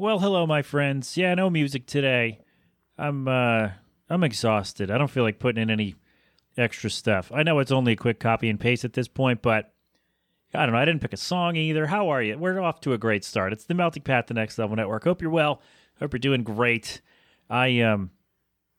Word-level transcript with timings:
Well, 0.00 0.20
hello, 0.20 0.46
my 0.46 0.62
friends. 0.62 1.16
Yeah, 1.16 1.34
no 1.34 1.50
music 1.50 1.84
today. 1.84 2.38
I'm 2.96 3.26
uh 3.26 3.70
I'm 4.08 4.22
exhausted. 4.22 4.92
I 4.92 4.96
don't 4.96 5.10
feel 5.10 5.24
like 5.24 5.40
putting 5.40 5.60
in 5.60 5.70
any 5.70 5.96
extra 6.56 6.88
stuff. 6.88 7.32
I 7.34 7.42
know 7.42 7.58
it's 7.58 7.72
only 7.72 7.94
a 7.94 7.96
quick 7.96 8.20
copy 8.20 8.48
and 8.48 8.60
paste 8.60 8.84
at 8.84 8.92
this 8.92 9.08
point, 9.08 9.42
but 9.42 9.72
I 10.54 10.64
don't 10.64 10.72
know. 10.72 10.78
I 10.78 10.84
didn't 10.84 11.00
pick 11.00 11.14
a 11.14 11.16
song 11.16 11.56
either. 11.56 11.88
How 11.88 12.10
are 12.10 12.22
you? 12.22 12.38
We're 12.38 12.60
off 12.60 12.80
to 12.82 12.92
a 12.92 12.98
great 12.98 13.24
start. 13.24 13.52
It's 13.52 13.64
the 13.64 13.74
Melting 13.74 14.04
Pat, 14.04 14.28
the 14.28 14.34
Next 14.34 14.56
Level 14.56 14.76
Network. 14.76 15.02
Hope 15.02 15.20
you're 15.20 15.32
well. 15.32 15.60
Hope 15.98 16.12
you're 16.12 16.20
doing 16.20 16.44
great. 16.44 17.00
I 17.50 17.80
um, 17.80 18.10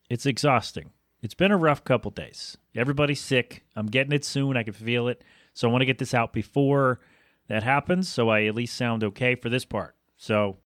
it's 0.09 0.25
exhausting. 0.25 0.91
It's 1.21 1.35
been 1.35 1.51
a 1.51 1.57
rough 1.57 1.83
couple 1.83 2.11
days. 2.11 2.57
Everybody's 2.73 3.19
sick. 3.19 3.65
I'm 3.75 3.87
getting 3.87 4.13
it 4.13 4.23
soon. 4.23 4.55
I 4.55 4.63
can 4.63 4.71
feel 4.71 5.09
it. 5.09 5.21
So 5.53 5.67
I 5.67 5.71
want 5.73 5.81
to 5.81 5.85
get 5.85 5.97
this 5.97 6.13
out 6.13 6.31
before 6.31 7.01
that 7.49 7.63
happens, 7.63 8.07
so 8.07 8.29
I 8.29 8.45
at 8.45 8.55
least 8.55 8.77
sound 8.77 9.03
okay 9.03 9.35
for 9.35 9.49
this 9.49 9.65
part. 9.65 9.97
So 10.15 10.59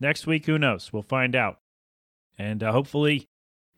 next 0.00 0.26
week, 0.26 0.46
who 0.46 0.58
knows? 0.58 0.92
We'll 0.92 1.02
find 1.02 1.34
out. 1.34 1.60
And 2.38 2.62
uh, 2.62 2.72
hopefully, 2.72 3.28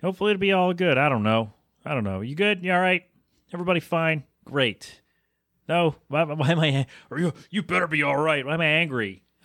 hopefully 0.03 0.31
it'll 0.33 0.41
be 0.41 0.53
all 0.53 0.73
good. 0.73 0.99
I 0.99 1.09
don't 1.09 1.23
know. 1.23 1.53
I 1.85 1.95
don't 1.95 2.05
know. 2.05 2.21
You 2.21 2.35
good? 2.35 2.65
You 2.65 2.73
all 2.73 2.81
right? 2.81 3.05
Everybody 3.53 3.81
fine? 3.81 4.25
Great. 4.45 5.03
No, 5.69 5.97
why, 6.09 6.25
why 6.25 6.51
am 6.53 6.61
I? 6.61 6.87
Or 7.11 7.19
you, 7.19 7.33
you 7.51 7.63
better 7.63 7.87
be 7.87 8.03
all 8.03 8.17
right. 8.17 8.45
Why 8.47 8.55
am 8.55 8.61
I 8.61 8.67
angry? 8.67 9.25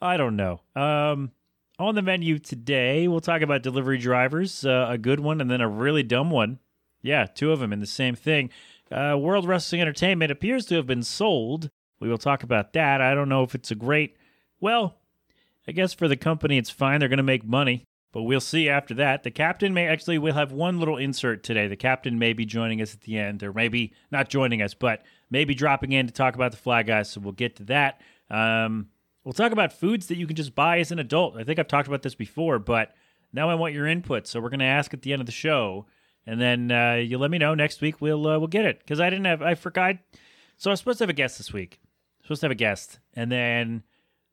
I 0.00 0.16
don't 0.16 0.36
know. 0.36 0.60
Um, 0.74 1.30
on 1.78 1.94
the 1.94 2.02
menu 2.02 2.38
today, 2.38 3.06
we'll 3.08 3.20
talk 3.20 3.42
about 3.42 3.62
delivery 3.62 3.98
drivers, 3.98 4.64
uh, 4.64 4.86
a 4.88 4.98
good 4.98 5.20
one, 5.20 5.40
and 5.40 5.50
then 5.50 5.60
a 5.60 5.68
really 5.68 6.02
dumb 6.02 6.30
one. 6.30 6.58
Yeah, 7.02 7.26
two 7.26 7.52
of 7.52 7.60
them 7.60 7.72
in 7.72 7.80
the 7.80 7.86
same 7.86 8.14
thing. 8.14 8.50
Uh, 8.90 9.16
World 9.18 9.46
Wrestling 9.46 9.80
Entertainment 9.80 10.30
appears 10.30 10.66
to 10.66 10.76
have 10.76 10.86
been 10.86 11.02
sold. 11.02 11.70
We 12.02 12.08
will 12.08 12.18
talk 12.18 12.42
about 12.42 12.72
that. 12.72 13.00
I 13.00 13.14
don't 13.14 13.28
know 13.28 13.42
if 13.42 13.54
it's 13.54 13.70
a 13.70 13.76
great. 13.76 14.16
Well, 14.60 14.96
I 15.66 15.72
guess 15.72 15.94
for 15.94 16.08
the 16.08 16.16
company, 16.16 16.58
it's 16.58 16.70
fine. 16.70 17.00
They're 17.00 17.08
going 17.08 17.18
to 17.18 17.22
make 17.22 17.44
money, 17.44 17.84
but 18.12 18.22
we'll 18.22 18.40
see 18.40 18.68
after 18.68 18.94
that. 18.94 19.22
The 19.22 19.30
captain 19.30 19.72
may 19.72 19.86
actually, 19.86 20.18
we'll 20.18 20.34
have 20.34 20.52
one 20.52 20.78
little 20.78 20.96
insert 20.96 21.42
today. 21.42 21.68
The 21.68 21.76
captain 21.76 22.18
may 22.18 22.32
be 22.32 22.44
joining 22.44 22.82
us 22.82 22.92
at 22.92 23.02
the 23.02 23.18
end, 23.18 23.42
or 23.42 23.52
maybe 23.52 23.92
not 24.10 24.28
joining 24.28 24.62
us, 24.62 24.74
but 24.74 25.02
maybe 25.30 25.54
dropping 25.54 25.92
in 25.92 26.06
to 26.06 26.12
talk 26.12 26.34
about 26.34 26.50
the 26.50 26.58
Fly 26.58 26.82
Guys. 26.82 27.10
So 27.10 27.20
we'll 27.20 27.32
get 27.32 27.56
to 27.56 27.64
that. 27.64 28.00
Um, 28.28 28.88
we'll 29.24 29.32
talk 29.32 29.52
about 29.52 29.72
foods 29.72 30.08
that 30.08 30.16
you 30.16 30.26
can 30.26 30.36
just 30.36 30.54
buy 30.54 30.80
as 30.80 30.90
an 30.90 30.98
adult. 30.98 31.36
I 31.36 31.44
think 31.44 31.58
I've 31.58 31.68
talked 31.68 31.88
about 31.88 32.02
this 32.02 32.14
before, 32.14 32.58
but 32.58 32.94
now 33.32 33.48
I 33.48 33.54
want 33.54 33.74
your 33.74 33.86
input. 33.86 34.26
So 34.26 34.40
we're 34.40 34.50
going 34.50 34.60
to 34.60 34.66
ask 34.66 34.92
at 34.92 35.02
the 35.02 35.12
end 35.12 35.20
of 35.20 35.26
the 35.26 35.32
show 35.32 35.86
and 36.26 36.40
then 36.40 36.70
uh, 36.70 36.94
you 36.94 37.18
let 37.18 37.30
me 37.30 37.38
know 37.38 37.54
next 37.54 37.80
week. 37.80 38.00
We'll 38.00 38.26
uh, 38.26 38.38
we'll 38.38 38.48
get 38.48 38.64
it 38.64 38.78
because 38.80 39.00
I 39.00 39.10
didn't 39.10 39.24
have 39.24 39.42
I 39.42 39.54
forgot. 39.54 39.96
So 40.56 40.70
I 40.70 40.72
was 40.72 40.80
supposed 40.80 40.98
to 40.98 41.04
have 41.04 41.10
a 41.10 41.14
guest 41.14 41.38
this 41.38 41.52
week. 41.52 41.80
Supposed 42.22 42.40
to 42.40 42.46
have 42.46 42.52
a 42.52 42.56
guest, 42.56 43.00
and 43.14 43.30
then 43.30 43.82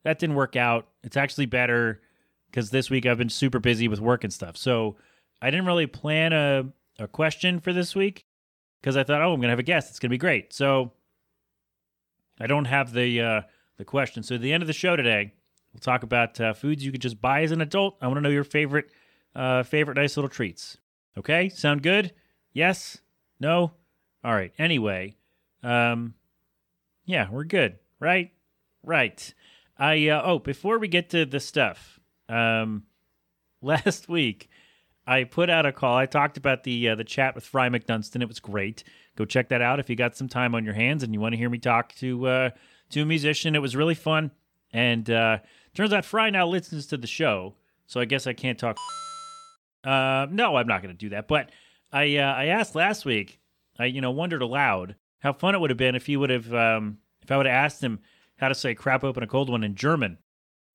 that 0.04 0.20
didn't 0.20 0.36
work 0.36 0.56
out. 0.56 0.88
It's 1.04 1.18
actually 1.18 1.48
better 1.48 2.02
because 2.50 2.70
this 2.70 2.90
week 2.90 3.06
I've 3.06 3.18
been 3.18 3.30
super 3.30 3.60
busy 3.60 3.88
with 3.88 4.00
work 4.00 4.24
and 4.24 4.32
stuff. 4.32 4.58
So 4.58 4.96
I 5.42 5.50
didn't 5.50 5.66
really 5.66 5.88
plan 5.88 6.34
a 6.34 6.66
a 7.00 7.08
question 7.08 7.60
for 7.60 7.74
this 7.74 7.96
week 7.96 8.26
because 8.82 8.98
I 8.98 9.04
thought, 9.04 9.22
oh, 9.22 9.34
I'm 9.34 9.40
gonna 9.40 9.52
have 9.52 9.60
a 9.60 9.64
guest. 9.64 9.90
It's 9.90 10.00
gonna 10.00 10.10
be 10.10 10.18
great. 10.18 10.54
So 10.54 10.92
I 12.40 12.48
don't 12.48 12.66
have 12.66 12.94
the 12.94 13.22
uh, 13.22 13.42
the 13.78 13.86
question. 13.86 14.24
So 14.24 14.36
at 14.36 14.42
the 14.42 14.54
end 14.54 14.64
of 14.64 14.68
the 14.68 14.74
show 14.74 14.96
today, 14.96 15.34
we'll 15.74 15.82
talk 15.82 16.04
about 16.04 16.40
uh, 16.40 16.54
foods 16.54 16.84
you 16.84 16.92
could 16.92 17.02
just 17.02 17.22
buy 17.22 17.44
as 17.44 17.52
an 17.52 17.62
adult. 17.62 17.98
I 18.02 18.08
want 18.08 18.18
to 18.18 18.22
know 18.22 18.30
your 18.30 18.44
favorite 18.44 18.92
uh, 19.36 19.64
favorite 19.64 19.96
nice 19.96 20.18
little 20.18 20.30
treats. 20.30 20.78
Okay, 21.18 21.50
sound 21.50 21.84
good? 21.84 22.14
Yes? 22.54 23.00
No? 23.40 23.74
All 24.24 24.34
right. 24.34 24.52
Anyway, 24.58 25.16
um, 25.64 26.14
yeah, 27.10 27.28
we're 27.32 27.44
good, 27.44 27.80
right? 28.00 28.32
Right. 28.84 29.34
I 29.78 30.10
uh, 30.10 30.22
oh, 30.24 30.40
before 30.40 30.78
we 30.78 30.88
get 30.88 31.10
to 31.10 31.26
the 31.26 31.40
stuff, 31.40 32.00
um, 32.28 32.84
last 33.62 34.08
week 34.08 34.50
I 35.08 35.24
put 35.24 35.50
out 35.50 35.66
a 35.66 35.72
call. 35.72 35.98
I 35.98 36.06
talked 36.06 36.38
about 36.38 36.64
the 36.64 36.90
uh, 36.90 36.96
the 36.96 37.04
chat 37.04 37.34
with 37.34 37.44
Fry 37.44 37.68
McDunston. 37.68 38.22
It 38.22 38.28
was 38.28 38.40
great. 38.40 38.84
Go 39.16 39.26
check 39.26 39.50
that 39.50 39.62
out 39.62 39.80
if 39.80 39.90
you 39.90 39.96
got 39.96 40.16
some 40.16 40.28
time 40.28 40.54
on 40.54 40.64
your 40.64 40.76
hands 40.76 41.02
and 41.02 41.12
you 41.12 41.20
want 41.20 41.34
to 41.34 41.38
hear 41.38 41.50
me 41.50 41.58
talk 41.58 41.96
to 41.96 42.28
uh, 42.28 42.50
to 42.92 43.02
a 43.02 43.06
musician. 43.06 43.56
It 43.56 43.62
was 43.62 43.76
really 43.76 43.96
fun. 43.96 44.30
And 44.72 45.10
uh, 45.10 45.40
turns 45.74 45.94
out 45.94 46.06
Fry 46.06 46.30
now 46.30 46.46
listens 46.46 46.86
to 46.88 46.98
the 46.98 47.08
show, 47.08 47.56
so 47.88 48.00
I 48.00 48.06
guess 48.06 48.28
I 48.28 48.34
can't 48.34 48.60
talk 48.60 48.78
uh, 49.84 50.28
no, 50.30 50.58
I'm 50.58 50.68
not 50.68 50.84
going 50.84 50.94
to 50.94 50.98
do 50.98 51.10
that. 51.10 51.28
But 51.28 51.50
I 51.92 52.18
uh, 52.18 52.34
I 52.34 52.46
asked 52.46 52.76
last 52.76 53.04
week. 53.04 53.40
I 53.80 53.86
you 53.86 54.02
know 54.02 54.12
wondered 54.12 54.42
aloud 54.42 54.96
how 55.20 55.34
fun 55.34 55.56
it 55.56 55.60
would 55.60 55.70
have 55.70 55.78
been 55.78 55.96
if 55.96 56.06
he 56.06 56.18
would 56.18 56.30
have 56.30 56.54
um, 56.54 56.98
if 57.30 57.34
I 57.34 57.38
would 57.38 57.46
have 57.46 57.54
asked 57.54 57.84
him 57.84 58.00
how 58.38 58.48
to 58.48 58.56
say 58.56 58.74
"crap 58.74 59.04
open 59.04 59.22
a 59.22 59.28
cold 59.28 59.52
one" 59.52 59.64
in 59.64 59.76
German. 59.76 60.18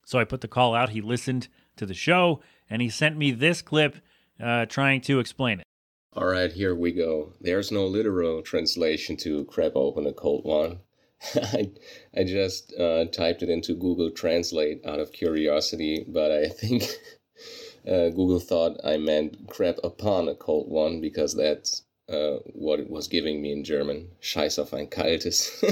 So 0.06 0.20
I 0.20 0.24
put 0.24 0.40
the 0.40 0.46
call 0.46 0.72
out. 0.72 0.90
He 0.90 1.00
listened 1.00 1.48
to 1.76 1.84
the 1.84 1.94
show 1.94 2.40
and 2.70 2.80
he 2.80 2.88
sent 2.88 3.16
me 3.16 3.32
this 3.32 3.60
clip 3.60 3.96
uh, 4.40 4.66
trying 4.66 5.00
to 5.00 5.18
explain 5.18 5.58
it. 5.58 5.66
All 6.12 6.26
right, 6.26 6.52
here 6.52 6.72
we 6.76 6.92
go. 6.92 7.32
There's 7.40 7.72
no 7.72 7.86
literal 7.86 8.40
translation 8.42 9.16
to 9.18 9.44
"crap 9.46 9.72
open 9.74 10.06
a 10.06 10.12
cold 10.12 10.44
one." 10.44 10.78
I, 11.34 11.72
I 12.16 12.22
just 12.22 12.72
uh, 12.78 13.06
typed 13.06 13.42
it 13.42 13.50
into 13.50 13.74
Google 13.74 14.12
Translate 14.12 14.86
out 14.86 15.00
of 15.00 15.10
curiosity, 15.10 16.04
but 16.06 16.30
I 16.30 16.46
think 16.46 16.84
uh, 17.88 18.10
Google 18.10 18.38
thought 18.38 18.78
I 18.84 18.96
meant 18.96 19.48
crap 19.48 19.78
upon 19.82 20.28
a 20.28 20.36
cold 20.36 20.70
one 20.70 21.00
because 21.00 21.34
that's 21.34 21.82
uh, 22.08 22.38
what 22.52 22.80
it 22.80 22.90
was 22.90 23.08
giving 23.08 23.40
me 23.40 23.52
in 23.52 23.64
German. 23.64 24.08
Scheiß 24.20 24.58
auf 24.58 24.74
ein 24.74 24.88
kaltes. 24.88 25.62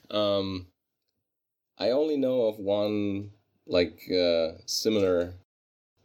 um, 0.10 0.66
I 1.78 1.90
only 1.90 2.16
know 2.16 2.42
of 2.42 2.58
one 2.58 3.30
like 3.66 4.00
uh, 4.10 4.52
similar 4.66 5.34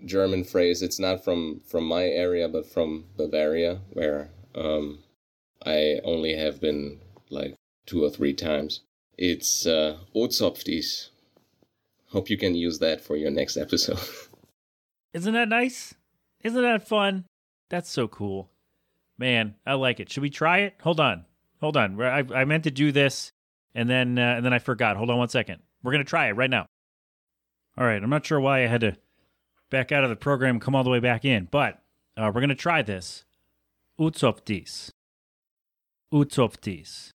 German 0.05 0.43
phrase. 0.43 0.81
It's 0.81 0.99
not 0.99 1.23
from 1.23 1.61
from 1.65 1.85
my 1.85 2.05
area, 2.05 2.47
but 2.47 2.65
from 2.65 3.05
Bavaria, 3.17 3.81
where 3.91 4.29
um, 4.55 4.99
I 5.65 5.99
only 6.03 6.35
have 6.35 6.61
been 6.61 6.99
like 7.29 7.55
two 7.85 8.03
or 8.03 8.09
three 8.09 8.33
times. 8.33 8.81
It's 9.17 9.65
uh, 9.65 9.97
O'zapft 10.15 10.69
is. 10.69 11.09
Hope 12.07 12.29
you 12.29 12.37
can 12.37 12.55
use 12.55 12.79
that 12.79 13.01
for 13.01 13.15
your 13.15 13.29
next 13.29 13.57
episode. 13.57 13.99
Isn't 15.13 15.33
that 15.33 15.49
nice? 15.49 15.93
Isn't 16.43 16.61
that 16.61 16.87
fun? 16.87 17.25
That's 17.69 17.89
so 17.89 18.07
cool. 18.07 18.49
Man, 19.19 19.55
I 19.65 19.73
like 19.73 19.99
it. 19.99 20.11
Should 20.11 20.23
we 20.23 20.29
try 20.29 20.59
it? 20.59 20.75
Hold 20.81 20.99
on. 20.99 21.25
Hold 21.59 21.77
on. 21.77 22.01
I, 22.01 22.23
I 22.33 22.45
meant 22.45 22.63
to 22.63 22.71
do 22.71 22.91
this 22.91 23.33
and 23.75 23.89
then 23.89 24.17
uh, 24.17 24.35
and 24.37 24.45
then 24.45 24.53
I 24.53 24.59
forgot. 24.59 24.97
Hold 24.97 25.09
on 25.09 25.17
one 25.17 25.29
second. 25.29 25.61
We're 25.83 25.91
to 25.97 26.03
try 26.03 26.27
it 26.29 26.31
right 26.31 26.49
now. 26.49 26.65
All 27.77 27.85
right. 27.85 28.01
I'm 28.01 28.09
not 28.09 28.25
sure 28.25 28.39
why 28.39 28.63
I 28.63 28.67
had 28.67 28.81
to 28.81 28.95
back 29.69 29.91
out 29.91 30.03
of 30.03 30.09
the 30.09 30.15
program 30.15 30.55
and 30.55 30.61
come 30.61 30.73
all 30.73 30.83
the 30.83 30.89
way 30.89 30.99
back 30.99 31.25
in, 31.25 31.47
but 31.51 31.81
uh, 32.17 32.31
we're 32.33 32.41
to 32.49 32.55
try 32.55 32.81
this. 32.81 33.25
Utsoftis. 33.99 34.91
Utsoftis. 36.13 37.11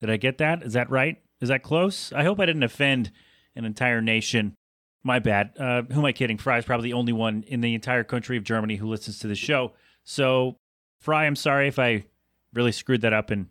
Did 0.00 0.10
I 0.10 0.16
get 0.16 0.38
that? 0.38 0.62
Is 0.62 0.74
that 0.74 0.90
right? 0.90 1.16
Is 1.40 1.48
that 1.48 1.62
close? 1.62 2.12
I 2.12 2.24
hope 2.24 2.38
I 2.38 2.46
didn't 2.46 2.62
offend 2.62 3.10
an 3.56 3.64
entire 3.64 4.00
nation 4.00 4.54
my 5.02 5.18
bad. 5.18 5.52
Uh, 5.58 5.82
who 5.82 6.00
am 6.00 6.04
I 6.04 6.12
kidding? 6.12 6.38
Fry 6.38 6.58
is 6.58 6.64
probably 6.64 6.90
the 6.90 6.94
only 6.94 7.12
one 7.12 7.44
in 7.46 7.60
the 7.60 7.74
entire 7.74 8.04
country 8.04 8.36
of 8.36 8.44
Germany 8.44 8.76
who 8.76 8.88
listens 8.88 9.18
to 9.20 9.26
the 9.26 9.34
show. 9.34 9.72
So, 10.04 10.56
Fry, 10.98 11.26
I'm 11.26 11.36
sorry 11.36 11.68
if 11.68 11.78
I 11.78 12.04
really 12.52 12.72
screwed 12.72 13.02
that 13.02 13.12
up 13.12 13.30
and 13.30 13.46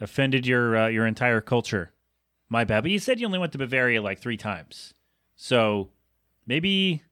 offended 0.00 0.46
your 0.46 0.76
uh, 0.76 0.88
your 0.88 1.06
entire 1.06 1.40
culture. 1.40 1.92
My 2.48 2.64
bad. 2.64 2.82
But 2.82 2.92
you 2.92 2.98
said 2.98 3.18
you 3.18 3.26
only 3.26 3.38
went 3.38 3.52
to 3.52 3.58
Bavaria 3.58 4.00
like 4.00 4.20
three 4.20 4.36
times, 4.36 4.94
so 5.34 5.90
maybe 6.46 7.02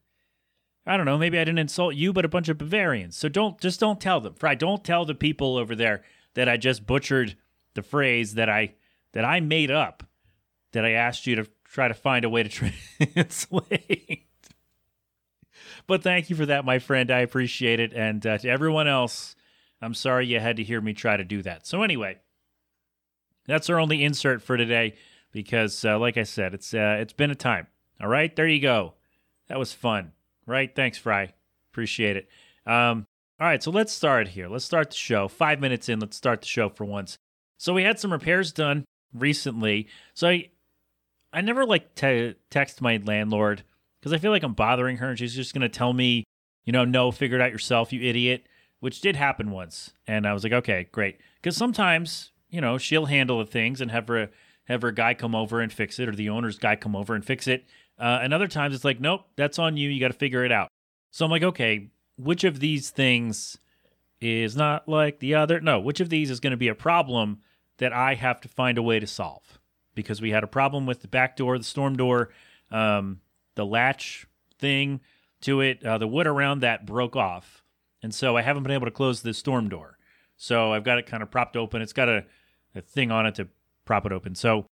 I 0.87 0.97
don't 0.97 1.07
know. 1.07 1.19
Maybe 1.19 1.39
I 1.39 1.45
didn't 1.45 1.59
insult 1.59 1.95
you, 1.95 2.13
but 2.13 2.25
a 2.25 2.29
bunch 2.29 2.49
of 2.49 2.59
Bavarians. 2.59 3.17
So 3.17 3.29
don't 3.29 3.61
just 3.61 3.81
don't 3.81 4.01
tell 4.01 4.21
them, 4.21 4.35
Fry. 4.35 4.55
Don't 4.55 4.85
tell 4.85 5.05
the 5.05 5.15
people 5.15 5.57
over 5.57 5.75
there 5.75 6.03
that 6.35 6.49
I 6.49 6.57
just 6.57 6.87
butchered 6.87 7.37
the 7.75 7.83
phrase 7.83 8.35
that 8.35 8.49
I 8.49 8.75
that 9.13 9.25
I 9.25 9.41
made 9.41 9.71
up 9.71 10.05
that 10.73 10.85
I 10.85 10.91
asked 10.91 11.27
you 11.27 11.37
to 11.37 11.47
try 11.65 11.89
to 11.89 11.95
find 11.95 12.25
a 12.25 12.29
way 12.29 12.43
to 12.43 12.49
translate. 13.07 14.27
but 15.87 16.03
thank 16.03 16.31
you 16.31 16.37
for 16.37 16.47
that, 16.47 16.65
my 16.65 16.79
friend. 16.79 17.11
I 17.11 17.21
appreciate 17.21 17.81
it. 17.81 17.93
And 17.93 18.25
uh, 18.27 18.39
to 18.39 18.49
everyone 18.49 18.89
else, 18.89 19.35
I'm 19.85 19.95
sorry 19.95 20.27
you 20.27 20.41
had 20.41 20.57
to 20.57 20.65
hear 20.65 20.81
me 20.81 20.95
try 20.95 21.17
to 21.17 21.25
do 21.25 21.43
that. 21.43 21.67
So, 21.67 21.83
anyway, 21.83 22.19
that's 23.47 23.69
our 23.69 23.79
only 23.79 24.03
insert 24.03 24.43
for 24.43 24.57
today 24.57 24.95
because, 25.31 25.85
uh, 25.85 25.99
like 25.99 26.17
I 26.17 26.23
said, 26.23 26.55
it's 26.55 26.73
uh, 26.73 26.97
it's 27.01 27.13
been 27.13 27.31
a 27.31 27.37
time. 27.37 27.67
All 28.01 28.09
right, 28.09 28.35
there 28.35 28.49
you 28.49 28.61
go. 28.61 28.95
That 29.49 29.59
was 29.59 29.73
fun, 29.73 30.13
right? 30.47 30.75
Thanks, 30.75 30.99
Fry. 30.99 31.35
Appreciate 31.71 32.17
it. 32.17 32.29
Um, 32.67 33.07
all 33.41 33.47
right, 33.47 33.63
so 33.63 33.71
let's 33.71 33.93
start 33.93 34.29
here. 34.29 34.49
Let's 34.49 34.65
start 34.65 34.91
the 34.91 34.97
show. 34.97 35.29
Five 35.29 35.61
minutes 35.61 35.89
in, 35.89 36.01
let's 36.01 36.17
start 36.17 36.41
the 36.41 36.47
show 36.47 36.69
for 36.69 36.85
once. 36.85 37.19
So 37.59 37.75
we 37.75 37.83
had 37.83 37.99
some 37.99 38.13
repairs 38.13 38.53
done 38.53 38.85
recently. 39.13 39.89
So 40.15 40.29
I, 40.29 40.51
I 41.33 41.41
never 41.41 41.67
like 41.67 41.95
to 41.97 42.35
text 42.51 42.81
my 42.81 43.01
landlord 43.05 43.65
because 44.01 44.13
I 44.13 44.19
feel 44.19 44.31
like 44.31 44.45
I'm 44.45 44.55
bothering 44.55 44.99
her 44.99 45.09
and 45.11 45.19
she's 45.19 45.35
just 45.35 45.55
to 45.55 45.69
tell 45.69 45.93
me, 45.93 46.25
you 46.65 46.73
know, 46.73 46.85
no, 46.85 47.11
figure 47.11 47.37
it 47.37 47.43
out 47.43 47.53
yourself, 47.53 47.93
you 47.93 48.09
idiot, 48.09 48.47
which 48.85 49.01
did 49.01 49.17
happen 49.17 49.51
once. 49.51 49.95
And 50.07 50.27
I 50.27 50.35
was 50.35 50.45
like, 50.45 50.53
okay, 50.53 50.89
great. 50.93 51.17
Because 51.41 51.57
sometimes, 51.57 52.33
you 52.51 52.61
know, 52.61 52.77
she'll 52.77 53.07
handle 53.07 53.39
the 53.39 53.47
things 53.47 53.81
and 53.81 53.91
have 53.91 54.07
her 54.09 54.29
have 54.67 54.83
her 54.83 54.93
guy 54.93 55.15
come 55.15 55.35
over 55.35 55.63
and 55.63 55.73
fix 55.73 55.99
it, 55.99 56.07
or 56.07 56.15
the 56.15 56.29
owner's 56.29 56.59
guy 56.59 56.77
come 56.77 56.95
over 56.95 57.15
and 57.15 57.25
fix 57.25 57.49
it. 57.49 57.65
Uh, 57.99 58.19
and 58.21 58.35
other 58.35 58.47
times 58.47 58.75
it's 58.75 58.85
like, 58.85 59.01
nope, 59.01 59.25
that's 59.37 59.59
on 59.59 59.79
you. 59.79 59.89
You 59.89 60.01
got 60.01 60.09
to 60.09 60.19
figure 60.19 60.45
it 60.45 60.53
out. 60.53 60.69
So 61.13 61.25
I'm 61.25 61.31
like, 61.31 61.43
okay, 61.43 61.89
which 62.19 62.45
of 62.45 62.61
these 62.61 62.91
things 62.91 63.57
is 64.21 64.55
not 64.55 64.87
like 64.87 65.19
the 65.19 65.35
other? 65.35 65.63
No, 65.63 65.81
which 65.81 66.01
of 66.01 66.11
these 66.11 66.31
is 66.31 66.39
going 66.39 66.51
to 66.51 66.59
be 66.59 66.69
a 66.69 66.75
problem 66.75 67.39
that 67.79 67.95
I 67.95 68.17
have 68.17 68.39
to 68.43 68.49
find 68.49 68.77
a 68.77 68.83
way 68.83 69.01
to 69.01 69.07
solve? 69.07 69.59
Because 69.95 70.21
we 70.21 70.31
had 70.31 70.45
a 70.45 70.47
problem 70.47 70.85
with 70.85 71.01
the 71.01 71.09
back 71.09 71.39
door, 71.39 71.57
the 71.57 71.65
storm 71.65 71.97
door, 71.97 72.35
um, 72.71 73.23
the 73.55 73.65
latch 73.65 74.27
thing 74.59 75.01
to 75.41 75.63
it, 75.63 75.83
uh, 75.83 75.97
the 75.97 76.07
wood 76.07 76.27
around 76.27 76.61
that 76.61 76.85
broke 76.85 77.17
off. 77.17 77.64
And 78.05 78.15
so 78.15 78.37
I 78.37 78.43
haven't 78.43 78.65
been 78.65 78.73
able 78.73 78.85
to 78.85 78.91
close 78.91 79.23
the 79.23 79.33
storm 79.33 79.71
door. 79.71 79.97
So 80.37 80.75
I've 80.75 80.85
got 80.85 80.99
it 80.99 81.07
kind 81.07 81.23
of 81.23 81.31
propped 81.31 81.57
open. 81.57 81.81
It's 81.81 81.95
got 81.95 82.11
a, 82.11 82.27
a 82.75 82.83
thing 82.83 83.11
on 83.11 83.25
it 83.25 83.37
to 83.37 83.49
prop 83.87 84.05
it 84.05 84.13
open. 84.13 84.35
So 84.35 84.67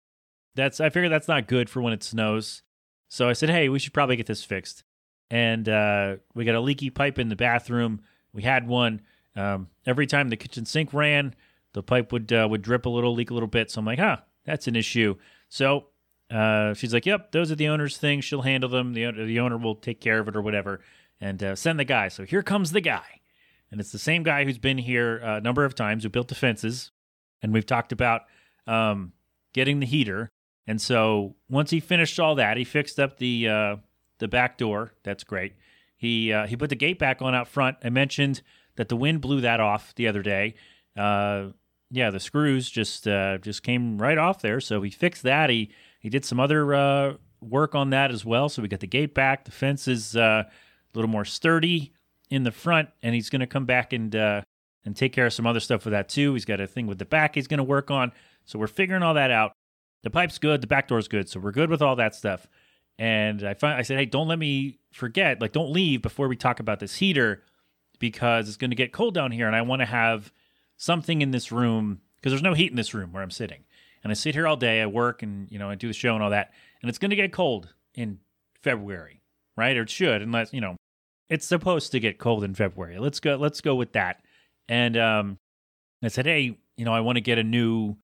that's 0.55 0.81
I 0.81 0.91
figure 0.91 1.09
that's 1.09 1.29
not 1.29 1.49
good 1.49 1.71
for 1.71 1.81
when 1.81 1.95
it 1.95 2.03
snows. 2.03 2.63
So 3.09 3.31
I 3.31 3.33
said, 3.33 3.49
hey, 3.49 3.71
we 3.71 3.79
should 3.79 3.95
probably 3.95 4.17
get 4.17 4.27
this 4.27 4.45
fixed. 4.45 4.85
And 5.31 5.67
uh, 5.67 6.17
we 6.35 6.45
got 6.45 6.57
a 6.57 6.61
leaky 6.61 6.91
pipe 6.91 7.19
in 7.19 7.31
the 7.31 7.35
bathroom. 7.35 8.03
We 8.35 8.43
had 8.43 8.69
one. 8.69 9.01
Um, 9.35 9.69
every 9.87 10.07
time 10.07 10.29
the 10.29 10.37
kitchen 10.37 10.67
sink 10.67 10.93
ran, 10.93 11.35
the 11.73 11.83
pipe 11.83 12.13
would 12.13 12.31
uh, 12.35 12.47
would 12.51 12.61
drip 12.61 12.85
a 12.85 12.91
little, 12.91 13.15
leak 13.15 13.31
a 13.31 13.35
little 13.35 13.49
bit. 13.49 13.71
So 13.71 13.79
I'm 13.79 13.87
like, 13.87 13.99
huh, 13.99 14.19
that's 14.45 14.67
an 14.67 14.77
issue. 14.77 15.15
So 15.49 15.87
uh, 16.31 16.75
she's 16.75 16.93
like, 16.93 17.07
yep, 17.07 17.33
those 17.33 17.51
are 17.51 17.57
the 17.57 17.69
owner's 17.69 17.97
things. 17.97 18.27
She'll 18.27 18.43
handle 18.43 18.69
them. 18.69 18.93
The, 18.93 19.11
the 19.11 19.41
owner 19.41 19.57
will 19.57 19.77
take 19.77 20.03
care 20.03 20.19
of 20.21 20.29
it 20.29 20.37
or 20.37 20.43
whatever. 20.43 20.81
And 21.19 21.43
uh, 21.43 21.57
send 21.57 21.81
the 21.81 21.85
guy. 21.85 22.09
So 22.09 22.27
here 22.27 22.43
comes 22.43 22.73
the 22.73 22.83
guy. 22.83 23.22
And 23.73 23.81
it's 23.81 23.91
the 23.91 23.99
same 23.99 24.23
guy 24.23 24.45
who's 24.45 24.59
been 24.59 24.77
here 24.77 25.17
a 25.17 25.41
number 25.41 25.65
of 25.65 25.75
times, 25.75 26.05
who 26.05 26.11
built 26.11 26.29
the 26.29 26.35
fences. 26.35 26.93
And 27.41 27.55
we've 27.55 27.67
talked 27.67 27.91
about 27.91 28.23
um, 28.67 29.13
getting 29.55 29.81
the 29.81 29.87
heater. 29.87 30.29
And 30.67 30.81
so 30.81 31.37
once 31.49 31.71
he 31.71 31.81
finished 31.81 32.21
all 32.21 32.35
that, 32.35 32.59
he 32.59 32.65
fixed 32.65 33.01
up 33.01 33.17
the 33.17 33.49
uh, 33.49 33.77
the 34.19 34.29
back 34.29 34.59
door. 34.59 34.93
That's 35.03 35.25
great. 35.25 35.55
He 35.97 36.33
uh, 36.33 36.47
he 36.47 36.55
put 36.55 36.69
the 36.69 36.77
gate 36.77 36.99
back 36.99 37.23
on 37.23 37.35
out 37.35 37.49
front. 37.49 37.79
I 37.83 37.89
mentioned 37.89 38.43
that 38.77 38.89
the 38.89 38.97
wind 38.97 39.23
blew 39.23 39.41
that 39.41 39.59
off 39.59 39.95
the 39.95 40.07
other 40.07 40.23
day. 40.23 40.55
Uh, 40.97 41.47
yeah, 41.91 42.11
the 42.11 42.21
screws 42.21 42.71
just 42.71 43.09
uh, 43.09 43.39
just 43.39 43.63
came 43.63 44.01
right 44.01 44.19
off 44.19 44.43
there. 44.43 44.61
So 44.61 44.83
he 44.83 44.91
fixed 44.91 45.23
that. 45.23 45.49
He 45.49 45.71
he 45.99 46.11
did 46.11 46.25
some 46.27 46.39
other 46.39 46.75
uh, 46.75 47.15
work 47.41 47.75
on 47.75 47.91
that 47.91 48.11
as 48.11 48.25
well. 48.25 48.51
So 48.51 48.61
we 48.61 48.69
got 48.69 48.81
the 48.81 48.87
gate 48.87 49.15
back. 49.15 49.47
The 49.47 49.51
fence 49.51 49.89
is 49.89 50.15
uh, 50.15 50.45
a 50.45 50.51
little 50.95 51.11
more 51.11 51.25
sturdy 51.25 51.95
in 52.33 52.45
the 52.45 52.51
front, 52.51 52.89
and 53.03 53.15
he's 53.15 53.29
going 53.29 53.41
to 53.41 53.47
come 53.47 53.67
back 53.67 53.93
and 53.93 54.17
uh, 54.17 54.41
and 54.87 54.97
take 54.97 55.13
care 55.13 55.27
of 55.27 55.35
some 55.35 55.47
other 55.47 55.61
stuff 55.61 55.85
with 55.85 55.93
that 55.93 56.09
too. 56.09 56.33
He's 56.33 56.47
got 56.47 56.61
a 56.61 56.67
thing 56.67 56.87
with 56.87 56.99
the 56.99 57.05
back 57.05 57.35
he's 57.35 57.47
going 57.47 57.59
to 57.59 57.65
work 57.65 57.91
on. 57.91 58.11
So 58.47 58.59
we're 58.59 58.69
figuring 58.69 59.03
all 59.03 59.15
that 59.15 59.31
out. 59.31 59.53
The 60.03 60.09
pipe's 60.11 60.39
good. 60.39 60.63
The 60.63 60.67
back 60.67 60.89
door's 60.89 61.09
good. 61.09 61.29
So 61.29 61.39
we're 61.39 61.53
good 61.53 61.69
with 61.69 61.83
all 61.83 61.95
that 61.97 62.15
stuff. 62.15 62.47
And 62.99 63.47
I 63.47 63.53
find, 63.53 63.79
I 63.79 63.83
said, 63.83 63.99
hey, 63.99 64.07
don't 64.07 64.29
let 64.29 64.39
me 64.39 64.79
forget. 64.93 65.41
Like, 65.41 65.53
don't 65.53 65.71
leave 65.71 66.01
before 66.01 66.27
we 66.27 66.37
talk 66.37 66.59
about 66.59 66.81
this 66.81 66.97
heater 66.97 67.43
because 67.99 68.49
it's 68.49 68.57
going 68.57 68.71
to 68.71 68.77
get 68.77 68.93
cold 68.93 69.15
down 69.15 69.31
here, 69.31 69.47
and 69.47 69.55
I 69.55 69.63
want 69.63 69.81
to 69.81 69.87
have 69.87 70.33
something 70.79 71.21
in 71.21 71.33
this 71.33 71.53
room 71.53 72.01
because 72.17 72.33
there's 72.33 72.43
no 72.43 72.55
heat 72.55 72.71
in 72.71 72.77
this 72.77 72.95
room 72.95 73.13
where 73.13 73.23
I'm 73.23 73.31
sitting. 73.31 73.65
And 74.03 74.11
I 74.11 74.15
sit 74.15 74.35
here 74.35 74.47
all 74.47 74.57
day. 74.57 74.81
I 74.81 74.87
work 74.87 75.23
and 75.23 75.49
you 75.51 75.59
know 75.59 75.69
I 75.69 75.75
do 75.75 75.87
the 75.87 75.93
show 75.93 76.15
and 76.15 76.25
all 76.25 76.31
that, 76.31 76.51
and 76.81 76.89
it's 76.89 76.99
going 76.99 77.11
to 77.11 77.17
get 77.17 77.31
cold 77.33 77.73
in 77.95 78.19
February, 78.63 79.21
right? 79.57 79.77
Or 79.77 79.83
it 79.83 79.91
should, 79.91 80.23
unless 80.23 80.53
you 80.53 80.61
know 80.61 80.77
it's 81.33 81.47
supposed 81.47 81.93
to 81.93 81.99
get 81.99 82.19
cold 82.19 82.45
in 82.45 82.55
February. 82.55 82.99
Let's 82.99 83.19
go. 83.19 83.37
Let's 83.37 83.63
go 83.63 83.75
with 83.75 83.93
that. 83.93 84.23
And 84.69 84.99
um, 84.99 85.39
I 86.03 86.09
said, 86.09 86.27
hey, 86.27 86.59
you 86.77 86.85
know, 86.85 86.93
I 86.93 87.01
want 87.01 87.17
to 87.17 87.23
get 87.23 87.39
a 87.39 87.43
new 87.43 87.97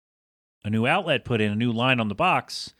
a 0.65 0.71
new 0.71 0.87
outlet 0.87 1.27
put 1.27 1.43
in, 1.43 1.53
a 1.53 1.55
new 1.55 1.71
line 1.71 2.01
on 2.01 2.09
the 2.09 2.15
box, 2.15 2.73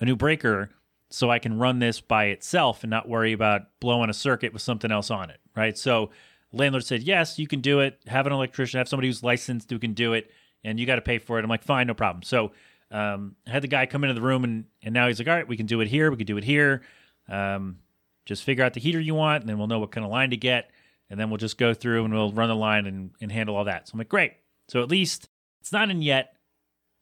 a 0.00 0.04
new 0.04 0.14
breaker, 0.14 0.70
so 1.10 1.28
I 1.28 1.40
can 1.40 1.58
run 1.58 1.80
this 1.80 2.00
by 2.00 2.26
itself 2.26 2.84
and 2.84 2.90
not 2.90 3.08
worry 3.08 3.32
about 3.32 3.62
blowing 3.80 4.08
a 4.08 4.14
circuit 4.14 4.52
with 4.52 4.62
something 4.62 4.92
else 4.92 5.10
on 5.10 5.28
it, 5.28 5.40
right? 5.56 5.76
So 5.76 6.10
landlord 6.52 6.84
said, 6.84 7.02
yes, 7.02 7.36
you 7.36 7.48
can 7.48 7.60
do 7.60 7.80
it. 7.80 7.98
Have 8.06 8.28
an 8.28 8.32
electrician, 8.32 8.78
have 8.78 8.88
somebody 8.88 9.08
who's 9.08 9.24
licensed 9.24 9.70
who 9.70 9.78
can 9.80 9.92
do 9.92 10.12
it, 10.12 10.30
and 10.62 10.78
you 10.78 10.86
got 10.86 10.96
to 10.96 11.02
pay 11.02 11.18
for 11.18 11.38
it. 11.40 11.42
I'm 11.42 11.50
like, 11.50 11.64
fine, 11.64 11.88
no 11.88 11.94
problem. 11.94 12.22
So 12.22 12.52
um, 12.92 13.34
I 13.44 13.50
had 13.50 13.62
the 13.62 13.68
guy 13.68 13.86
come 13.86 14.04
into 14.04 14.14
the 14.14 14.22
room, 14.22 14.44
and 14.44 14.66
and 14.84 14.94
now 14.94 15.08
he's 15.08 15.18
like, 15.18 15.26
all 15.26 15.34
right, 15.34 15.48
we 15.48 15.56
can 15.56 15.66
do 15.66 15.80
it 15.80 15.88
here, 15.88 16.12
we 16.12 16.16
can 16.16 16.26
do 16.26 16.36
it 16.36 16.44
here. 16.44 16.82
Um, 17.28 17.78
just 18.26 18.44
figure 18.44 18.64
out 18.64 18.74
the 18.74 18.80
heater 18.80 19.00
you 19.00 19.14
want, 19.14 19.42
and 19.42 19.48
then 19.48 19.56
we'll 19.56 19.68
know 19.68 19.78
what 19.78 19.92
kind 19.92 20.04
of 20.04 20.10
line 20.10 20.30
to 20.30 20.36
get, 20.36 20.70
and 21.08 21.18
then 21.18 21.30
we'll 21.30 21.38
just 21.38 21.56
go 21.56 21.72
through 21.72 22.04
and 22.04 22.12
we'll 22.12 22.32
run 22.32 22.48
the 22.48 22.56
line 22.56 22.86
and, 22.86 23.12
and 23.20 23.32
handle 23.32 23.56
all 23.56 23.64
that. 23.64 23.88
So 23.88 23.92
I'm 23.94 23.98
like, 23.98 24.08
great. 24.08 24.32
So 24.68 24.82
at 24.82 24.90
least 24.90 25.28
it's 25.60 25.72
not 25.72 25.90
in 25.90 26.02
yet, 26.02 26.36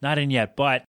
not 0.02 0.18
in 0.18 0.30
yet, 0.30 0.54
but 0.54 0.84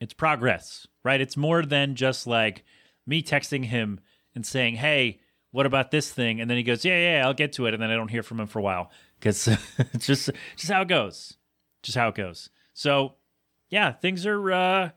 it's 0.00 0.12
progress, 0.12 0.86
right? 1.04 1.20
It's 1.20 1.36
more 1.36 1.64
than 1.64 1.94
just 1.94 2.26
like 2.26 2.64
me 3.06 3.22
texting 3.22 3.64
him 3.64 4.00
and 4.34 4.44
saying, 4.44 4.76
hey, 4.76 5.20
what 5.50 5.66
about 5.66 5.90
this 5.90 6.10
thing? 6.10 6.40
And 6.40 6.50
then 6.50 6.56
he 6.56 6.62
goes, 6.62 6.84
yeah, 6.84 7.16
yeah, 7.18 7.26
I'll 7.26 7.34
get 7.34 7.54
to 7.54 7.66
it. 7.66 7.74
And 7.74 7.82
then 7.82 7.90
I 7.90 7.94
don't 7.94 8.10
hear 8.10 8.22
from 8.22 8.40
him 8.40 8.46
for 8.46 8.58
a 8.58 8.62
while 8.62 8.90
because 9.18 9.48
it's 9.94 10.06
just, 10.06 10.30
just 10.56 10.70
how 10.70 10.82
it 10.82 10.88
goes. 10.88 11.36
Just 11.82 11.96
how 11.96 12.08
it 12.08 12.16
goes. 12.16 12.50
So, 12.74 13.14
yeah, 13.70 13.92
things 13.92 14.26
are, 14.26 14.52
uh, 14.52 14.90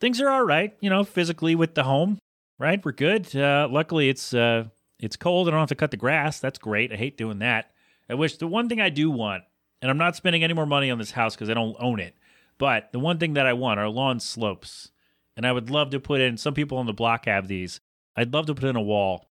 things 0.00 0.20
are 0.20 0.28
all 0.28 0.42
right, 0.42 0.74
you 0.80 0.90
know, 0.90 1.04
physically 1.04 1.54
with 1.54 1.74
the 1.74 1.84
home, 1.84 2.18
right? 2.60 2.84
We're 2.84 2.92
good. 2.92 3.34
Uh, 3.34 3.66
luckily, 3.68 4.10
it's, 4.10 4.34
uh, 4.34 4.64
it's 5.00 5.16
cold. 5.16 5.48
I 5.48 5.50
don't 5.50 5.60
have 5.60 5.70
to 5.70 5.74
cut 5.74 5.90
the 5.90 5.96
grass. 5.96 6.38
That's 6.38 6.58
great. 6.58 6.92
I 6.92 6.96
hate 6.96 7.16
doing 7.16 7.38
that. 7.38 7.72
I 8.08 8.14
wish 8.14 8.36
the 8.36 8.46
one 8.46 8.68
thing 8.68 8.80
I 8.80 8.90
do 8.90 9.10
want, 9.10 9.44
and 9.80 9.90
I'm 9.90 9.96
not 9.96 10.14
spending 10.14 10.44
any 10.44 10.52
more 10.52 10.66
money 10.66 10.90
on 10.90 10.98
this 10.98 11.12
house 11.12 11.34
because 11.34 11.48
I 11.48 11.54
don't 11.54 11.76
own 11.80 11.98
it, 11.98 12.14
but 12.58 12.92
the 12.92 12.98
one 12.98 13.18
thing 13.18 13.32
that 13.34 13.46
I 13.46 13.54
want 13.54 13.80
are 13.80 13.88
lawn 13.88 14.20
slopes. 14.20 14.90
And 15.36 15.46
I 15.46 15.52
would 15.52 15.70
love 15.70 15.90
to 15.90 16.00
put 16.00 16.20
in, 16.20 16.36
some 16.36 16.52
people 16.52 16.76
on 16.76 16.86
the 16.86 16.92
block 16.92 17.24
have 17.24 17.48
these. 17.48 17.80
I'd 18.14 18.34
love 18.34 18.46
to 18.46 18.54
put 18.54 18.68
in 18.68 18.76
a 18.76 18.82
wall, 18.82 19.30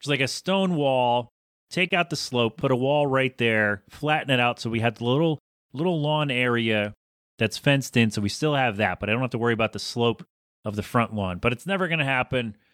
just 0.00 0.10
like 0.10 0.20
a 0.20 0.28
stone 0.28 0.74
wall, 0.74 1.30
take 1.70 1.94
out 1.94 2.10
the 2.10 2.16
slope, 2.16 2.58
put 2.58 2.72
a 2.72 2.76
wall 2.76 3.06
right 3.06 3.36
there, 3.38 3.84
flatten 3.88 4.30
it 4.30 4.40
out 4.40 4.60
so 4.60 4.68
we 4.68 4.80
had 4.80 4.96
the 4.96 5.04
little, 5.04 5.38
little 5.72 6.00
lawn 6.02 6.30
area 6.30 6.92
that's 7.38 7.56
fenced 7.56 7.96
in. 7.96 8.10
So 8.10 8.20
we 8.20 8.28
still 8.28 8.54
have 8.54 8.76
that, 8.76 9.00
but 9.00 9.08
I 9.08 9.12
don't 9.12 9.22
have 9.22 9.30
to 9.30 9.38
worry 9.38 9.54
about 9.54 9.72
the 9.72 9.78
slope 9.78 10.26
of 10.64 10.76
the 10.76 10.82
front 10.82 11.14
lawn. 11.14 11.38
But 11.38 11.52
it's 11.52 11.66
never 11.66 11.88
going 11.88 11.98
to 12.00 12.04
happen. 12.04 12.56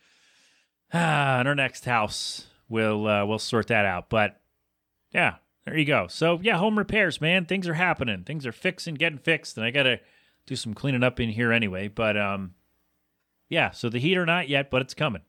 Ah, 0.92 1.40
in 1.40 1.48
our 1.48 1.54
next 1.56 1.84
house, 1.84 2.46
we'll 2.68 3.08
uh, 3.08 3.26
we'll 3.26 3.40
sort 3.40 3.66
that 3.66 3.84
out. 3.84 4.08
But 4.08 4.40
yeah, 5.12 5.34
there 5.64 5.76
you 5.76 5.84
go. 5.84 6.06
So 6.06 6.38
yeah, 6.40 6.58
home 6.58 6.78
repairs, 6.78 7.20
man. 7.20 7.44
Things 7.44 7.66
are 7.66 7.74
happening. 7.74 8.22
Things 8.22 8.46
are 8.46 8.52
fixing, 8.52 8.94
getting 8.94 9.18
fixed, 9.18 9.56
and 9.56 9.66
I 9.66 9.72
gotta 9.72 9.98
do 10.46 10.54
some 10.54 10.74
cleaning 10.74 11.02
up 11.02 11.18
in 11.18 11.30
here 11.30 11.52
anyway. 11.52 11.88
But 11.88 12.16
um, 12.16 12.54
yeah. 13.48 13.72
So 13.72 13.88
the 13.88 13.98
heater 13.98 14.24
not 14.24 14.48
yet, 14.48 14.70
but 14.70 14.80
it's 14.80 14.94
coming. 14.94 15.22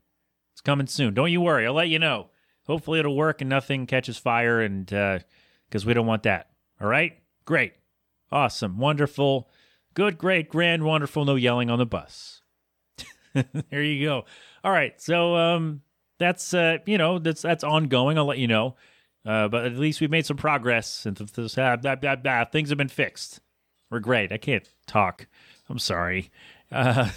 It's 0.54 0.62
coming 0.62 0.86
soon. 0.86 1.16
Don't 1.16 1.32
you 1.32 1.42
worry. 1.42 1.66
I'll 1.66 1.74
let 1.74 1.90
you 1.90 1.98
know. 1.98 2.30
Hopefully 2.68 3.00
it'll 3.00 3.16
work 3.16 3.42
and 3.42 3.50
nothing 3.50 3.88
catches 3.88 4.18
fire, 4.18 4.62
and 4.62 4.86
because 4.86 5.86
uh, 5.86 5.88
we 5.88 5.96
don't 5.96 6.06
want 6.06 6.24
that. 6.24 6.52
All 6.80 6.88
right. 6.88 7.18
Great. 7.46 7.74
Awesome. 8.32 8.78
Wonderful. 8.78 9.50
Good. 9.96 10.20
Great. 10.20 10.50
Grand. 10.50 10.84
Wonderful. 10.84 11.26
No 11.26 11.36
yelling 11.36 11.72
on 11.72 11.80
the 11.80 11.86
bus. 11.86 12.42
there 13.70 13.84
you 13.84 14.06
go. 14.06 14.26
All 14.64 14.72
right. 14.72 15.00
So 15.02 15.36
um, 15.36 15.82
that's 16.20 16.54
uh, 16.54 16.78
you 16.86 16.98
know 16.98 17.20
that's 17.20 17.42
that's 17.42 17.64
ongoing. 17.64 18.18
I'll 18.18 18.26
let 18.26 18.38
you 18.40 18.48
know. 18.48 18.76
Uh, 19.26 19.48
but 19.50 19.66
at 19.66 19.76
least 19.76 20.00
we've 20.00 20.10
made 20.10 20.26
some 20.26 20.38
progress 20.38 20.88
since 20.90 21.20
this, 21.32 21.58
uh, 21.58 21.76
blah, 21.76 21.96
blah, 21.96 22.16
blah, 22.16 22.46
things 22.46 22.70
have 22.70 22.78
been 22.78 22.88
fixed. 22.88 23.42
We're 23.90 24.00
great. 24.00 24.32
I 24.32 24.38
can't 24.38 24.66
talk. 24.86 25.28
I'm 25.70 25.80
sorry. 25.80 26.30
Uh, 26.72 27.10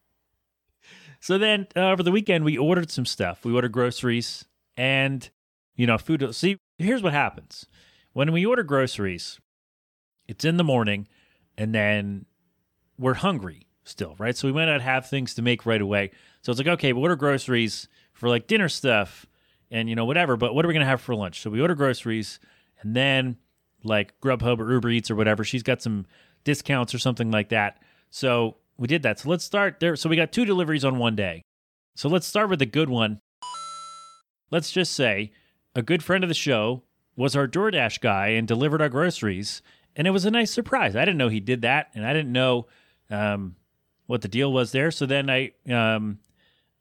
so 1.20 1.36
then 1.36 1.66
uh, 1.76 1.90
over 1.90 2.02
the 2.02 2.10
weekend, 2.10 2.44
we 2.46 2.56
ordered 2.56 2.90
some 2.90 3.04
stuff. 3.04 3.44
We 3.44 3.52
ordered 3.52 3.72
groceries 3.72 4.46
and, 4.74 5.28
you 5.76 5.86
know, 5.86 5.98
food. 5.98 6.34
See, 6.34 6.56
here's 6.78 7.02
what 7.02 7.12
happens 7.12 7.66
when 8.14 8.32
we 8.32 8.46
order 8.46 8.62
groceries, 8.62 9.38
it's 10.26 10.46
in 10.46 10.56
the 10.56 10.64
morning 10.64 11.08
and 11.58 11.74
then 11.74 12.24
we're 12.98 13.14
hungry 13.14 13.66
still, 13.84 14.14
right? 14.18 14.36
So 14.36 14.48
we 14.48 14.52
might 14.52 14.66
not 14.66 14.80
have 14.80 15.08
things 15.08 15.34
to 15.34 15.42
make 15.42 15.66
right 15.66 15.80
away. 15.80 16.10
So 16.42 16.52
it's 16.52 16.58
like, 16.58 16.68
okay, 16.68 16.92
what 16.92 17.10
are 17.10 17.16
groceries 17.16 17.88
for 18.12 18.28
like 18.28 18.46
dinner 18.46 18.68
stuff 18.68 19.26
and 19.72 19.88
you 19.88 19.96
know 19.96 20.04
whatever. 20.04 20.36
But 20.36 20.54
what 20.54 20.64
are 20.64 20.68
we 20.68 20.74
gonna 20.74 20.86
have 20.86 21.00
for 21.00 21.14
lunch? 21.14 21.40
So 21.40 21.50
we 21.50 21.60
order 21.60 21.74
groceries, 21.74 22.38
and 22.80 22.94
then 22.94 23.38
like 23.82 24.20
Grubhub 24.20 24.60
or 24.60 24.70
Uber 24.72 24.90
Eats 24.90 25.10
or 25.10 25.16
whatever, 25.16 25.42
she's 25.42 25.62
got 25.64 25.82
some 25.82 26.06
discounts 26.44 26.94
or 26.94 26.98
something 26.98 27.30
like 27.30 27.48
that. 27.48 27.82
So 28.10 28.56
we 28.76 28.86
did 28.86 29.02
that. 29.02 29.18
So 29.18 29.30
let's 29.30 29.44
start 29.44 29.80
there. 29.80 29.96
So 29.96 30.08
we 30.08 30.16
got 30.16 30.30
two 30.30 30.44
deliveries 30.44 30.84
on 30.84 30.98
one 30.98 31.16
day. 31.16 31.42
So 31.96 32.08
let's 32.08 32.26
start 32.26 32.48
with 32.48 32.58
the 32.58 32.66
good 32.66 32.88
one. 32.88 33.20
Let's 34.50 34.70
just 34.70 34.92
say 34.92 35.32
a 35.74 35.82
good 35.82 36.02
friend 36.02 36.22
of 36.22 36.28
the 36.28 36.34
show 36.34 36.82
was 37.16 37.34
our 37.34 37.48
DoorDash 37.48 38.00
guy 38.00 38.28
and 38.28 38.46
delivered 38.46 38.82
our 38.82 38.88
groceries, 38.88 39.62
and 39.96 40.06
it 40.06 40.10
was 40.10 40.24
a 40.24 40.30
nice 40.30 40.50
surprise. 40.50 40.94
I 40.94 41.04
didn't 41.04 41.18
know 41.18 41.28
he 41.28 41.40
did 41.40 41.62
that, 41.62 41.88
and 41.94 42.06
I 42.06 42.12
didn't 42.12 42.32
know 42.32 42.66
um, 43.10 43.56
what 44.12 44.20
the 44.20 44.28
deal 44.28 44.52
was 44.52 44.72
there. 44.72 44.90
So 44.90 45.06
then 45.06 45.30
I 45.30 45.52
um, 45.70 46.18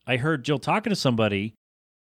I 0.05 0.17
heard 0.17 0.43
Jill 0.43 0.59
talking 0.59 0.89
to 0.89 0.97
somebody 0.97 1.55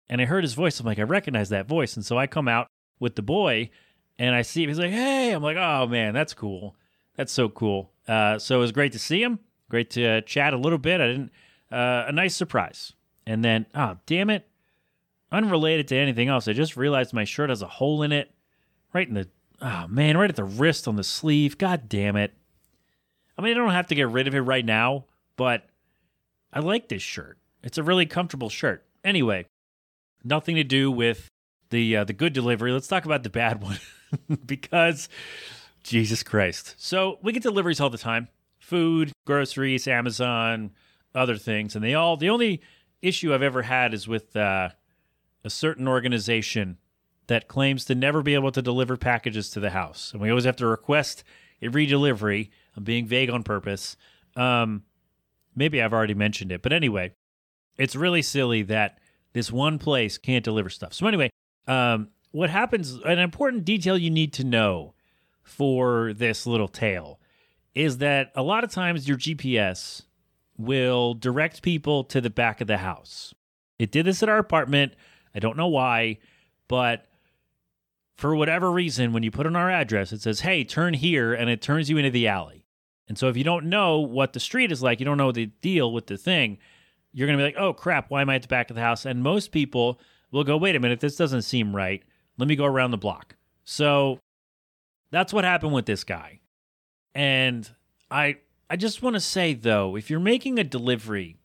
and 0.10 0.22
I 0.22 0.26
heard 0.26 0.46
his 0.46 0.54
voice. 0.54 0.80
I'm 0.80 0.86
like, 0.86 0.98
I 0.98 1.02
recognize 1.02 1.50
that 1.50 1.68
voice. 1.68 1.98
And 1.98 2.06
so 2.06 2.18
I 2.18 2.26
come 2.26 2.48
out 2.48 2.68
with 3.02 3.18
the 3.18 3.22
boy 3.22 3.70
and 4.18 4.34
I 4.34 4.44
see 4.44 4.64
him. 4.64 4.70
He's 4.70 4.80
like, 4.80 4.92
hey. 4.92 5.32
I'm 5.32 5.44
like, 5.44 5.58
oh 5.58 5.88
man, 5.88 6.14
that's 6.14 6.34
cool. 6.34 6.78
That's 7.18 7.34
so 7.34 7.50
cool. 7.50 7.92
Uh, 8.08 8.40
so 8.40 8.56
it 8.56 8.60
was 8.60 8.72
great 8.72 8.94
to 8.94 9.00
see 9.00 9.22
him. 9.22 9.40
Great 9.68 9.90
to 9.92 10.22
chat 10.22 10.54
a 10.54 10.58
little 10.58 10.78
bit. 10.78 11.02
I 11.02 11.08
didn't. 11.08 11.32
Uh, 11.70 12.06
a 12.08 12.14
nice 12.14 12.34
surprise. 12.34 12.94
And 13.28 13.44
then, 13.44 13.66
oh 13.76 13.98
damn 14.06 14.30
it, 14.30 14.48
unrelated 15.34 15.90
to 15.90 15.98
anything 15.98 16.30
else. 16.30 16.48
I 16.48 16.54
just 16.54 16.78
realized 16.78 17.14
my 17.14 17.26
shirt 17.26 17.50
has 17.50 17.62
a 17.62 17.68
hole 17.68 18.04
in 18.04 18.14
it, 18.14 18.32
right 18.94 19.08
in 19.08 19.16
the. 19.16 19.28
Oh 19.62 19.86
man, 19.90 20.18
right 20.18 20.30
at 20.30 20.38
the 20.38 20.46
wrist 20.46 20.88
on 20.88 20.96
the 20.96 21.04
sleeve. 21.04 21.58
God 21.58 21.90
damn 21.90 22.16
it. 22.16 22.34
I 23.38 23.42
mean, 23.42 23.52
I 23.52 23.58
don't 23.58 23.72
have 23.72 23.88
to 23.88 23.96
get 23.96 24.10
rid 24.10 24.28
of 24.28 24.36
it 24.36 24.42
right 24.42 24.66
now, 24.66 25.06
but 25.40 25.64
I 26.52 26.60
like 26.60 26.90
this 26.90 27.02
shirt. 27.02 27.38
It's 27.64 27.78
a 27.78 27.84
really 27.84 28.06
comfortable 28.06 28.50
shirt. 28.50 28.86
Anyway, 29.06 29.46
nothing 30.22 30.58
to 30.58 30.66
do 30.66 30.92
with 30.92 31.30
the 31.70 31.96
uh, 31.96 32.04
the 32.04 32.12
good 32.12 32.34
delivery. 32.34 32.74
Let's 32.74 32.90
talk 32.90 33.06
about 33.06 33.24
the 33.24 33.30
bad 33.30 33.62
one 33.64 33.80
because 34.46 35.08
Jesus 35.82 36.24
Christ. 36.24 36.76
So 36.78 37.20
we 37.24 37.32
get 37.32 37.42
deliveries 37.42 37.80
all 37.80 37.90
the 37.90 37.98
time: 37.98 38.28
food, 38.60 39.14
groceries, 39.26 39.88
Amazon, 39.88 40.72
other 41.16 41.38
things, 41.38 41.74
and 41.74 41.86
they 41.86 41.94
all. 41.94 42.18
The 42.18 42.30
only 42.30 42.62
issue 43.02 43.34
I've 43.34 43.42
ever 43.42 43.62
had 43.62 43.94
is 43.94 44.10
with 44.10 44.36
uh, 44.36 44.72
a 45.46 45.50
certain 45.50 45.88
organization 45.88 46.80
that 47.28 47.48
claims 47.48 47.86
to 47.86 47.96
never 47.96 48.22
be 48.22 48.34
able 48.34 48.52
to 48.52 48.62
deliver 48.62 48.98
packages 48.98 49.50
to 49.52 49.62
the 49.62 49.70
house, 49.70 50.12
and 50.12 50.22
we 50.22 50.30
always 50.30 50.44
have 50.44 50.58
to 50.58 50.68
request 50.68 51.24
a 51.62 51.70
redelivery. 51.70 52.50
I'm 52.76 52.84
being 52.84 53.06
vague 53.06 53.30
on 53.30 53.44
purpose. 53.44 53.96
Um, 54.36 54.84
maybe 55.56 55.82
I've 55.82 55.94
already 55.94 56.14
mentioned 56.14 56.52
it, 56.52 56.62
but 56.62 56.74
anyway, 56.74 57.14
it's 57.78 57.96
really 57.96 58.22
silly 58.22 58.62
that 58.64 59.00
this 59.34 59.52
one 59.52 59.80
place 59.80 60.18
can't 60.18 60.44
deliver 60.44 60.70
stuff. 60.70 60.94
So 60.94 61.08
anyway, 61.08 61.30
um, 61.68 62.10
what 62.32 62.50
happens? 62.50 62.94
An 63.06 63.20
important 63.20 63.66
detail 63.66 63.98
you 63.98 64.10
need 64.10 64.34
to 64.34 64.44
know 64.44 64.94
for 65.44 66.14
this 66.14 66.46
little 66.46 66.68
tale 66.68 67.20
is 67.74 68.00
that 68.00 68.32
a 68.36 68.44
lot 68.44 68.64
of 68.64 68.72
times 68.72 69.08
your 69.08 69.18
GPS 69.18 70.04
will 70.58 71.14
direct 71.14 71.62
people 71.62 72.04
to 72.04 72.20
the 72.20 72.30
back 72.30 72.62
of 72.62 72.68
the 72.68 72.78
house. 72.78 73.34
It 73.78 73.92
did 73.92 74.06
this 74.06 74.22
at 74.22 74.30
our 74.30 74.38
apartment. 74.38 74.94
I 75.34 75.40
don't 75.40 75.58
know 75.58 75.68
why, 75.68 76.18
but 76.68 77.06
for 78.18 78.36
whatever 78.36 78.70
reason, 78.72 79.14
when 79.14 79.24
you 79.24 79.32
put 79.32 79.46
in 79.46 79.56
our 79.56 79.72
address, 79.72 80.12
it 80.12 80.22
says, 80.22 80.42
hey, 80.42 80.66
turn 80.66 80.94
here, 80.94 81.34
and 81.34 81.50
it 81.50 81.62
turns 81.62 81.90
you 81.90 81.98
into 81.98 82.12
the 82.12 82.28
alley. 82.28 82.59
And 83.10 83.18
so 83.18 83.28
if 83.28 83.36
you 83.36 83.44
don't 83.44 83.66
know 83.66 84.00
what 84.00 84.34
the 84.34 84.40
street 84.40 84.72
is 84.72 84.84
like, 84.84 85.00
you 85.00 85.06
don't 85.06 85.18
know 85.18 85.32
the 85.32 85.48
deal 85.48 85.92
with 85.92 86.08
the 86.08 86.16
thing, 86.16 86.60
you're 87.12 87.28
going 87.28 87.38
to 87.38 87.44
be 87.44 87.48
like, 87.48 87.60
oh 87.60 87.74
crap, 87.74 88.12
why 88.12 88.22
am 88.22 88.30
I 88.30 88.36
at 88.36 88.44
the 88.44 88.48
back 88.48 88.70
of 88.70 88.76
the 88.76 88.82
house? 88.82 89.06
And 89.06 89.24
most 89.24 89.52
people 89.52 90.00
will 90.32 90.44
go, 90.44 90.56
wait 90.56 90.76
a 90.76 90.80
minute, 90.80 91.00
this 91.00 91.16
doesn't 91.16 91.42
seem 91.42 91.76
right. 91.76 92.04
Let 92.38 92.48
me 92.48 92.56
go 92.56 92.66
around 92.66 92.92
the 92.92 92.98
block. 92.98 93.36
So 93.66 94.20
that's 95.12 95.34
what 95.34 95.44
happened 95.44 95.74
with 95.74 95.88
this 95.88 96.04
guy. 96.04 96.40
And 97.16 97.70
I 98.12 98.38
I 98.70 98.76
just 98.76 99.02
want 99.02 99.16
to 99.16 99.20
say 99.20 99.56
though, 99.56 99.96
if 99.96 100.12
you're 100.12 100.20
making 100.20 100.60
a 100.60 100.64
delivery, 100.64 101.38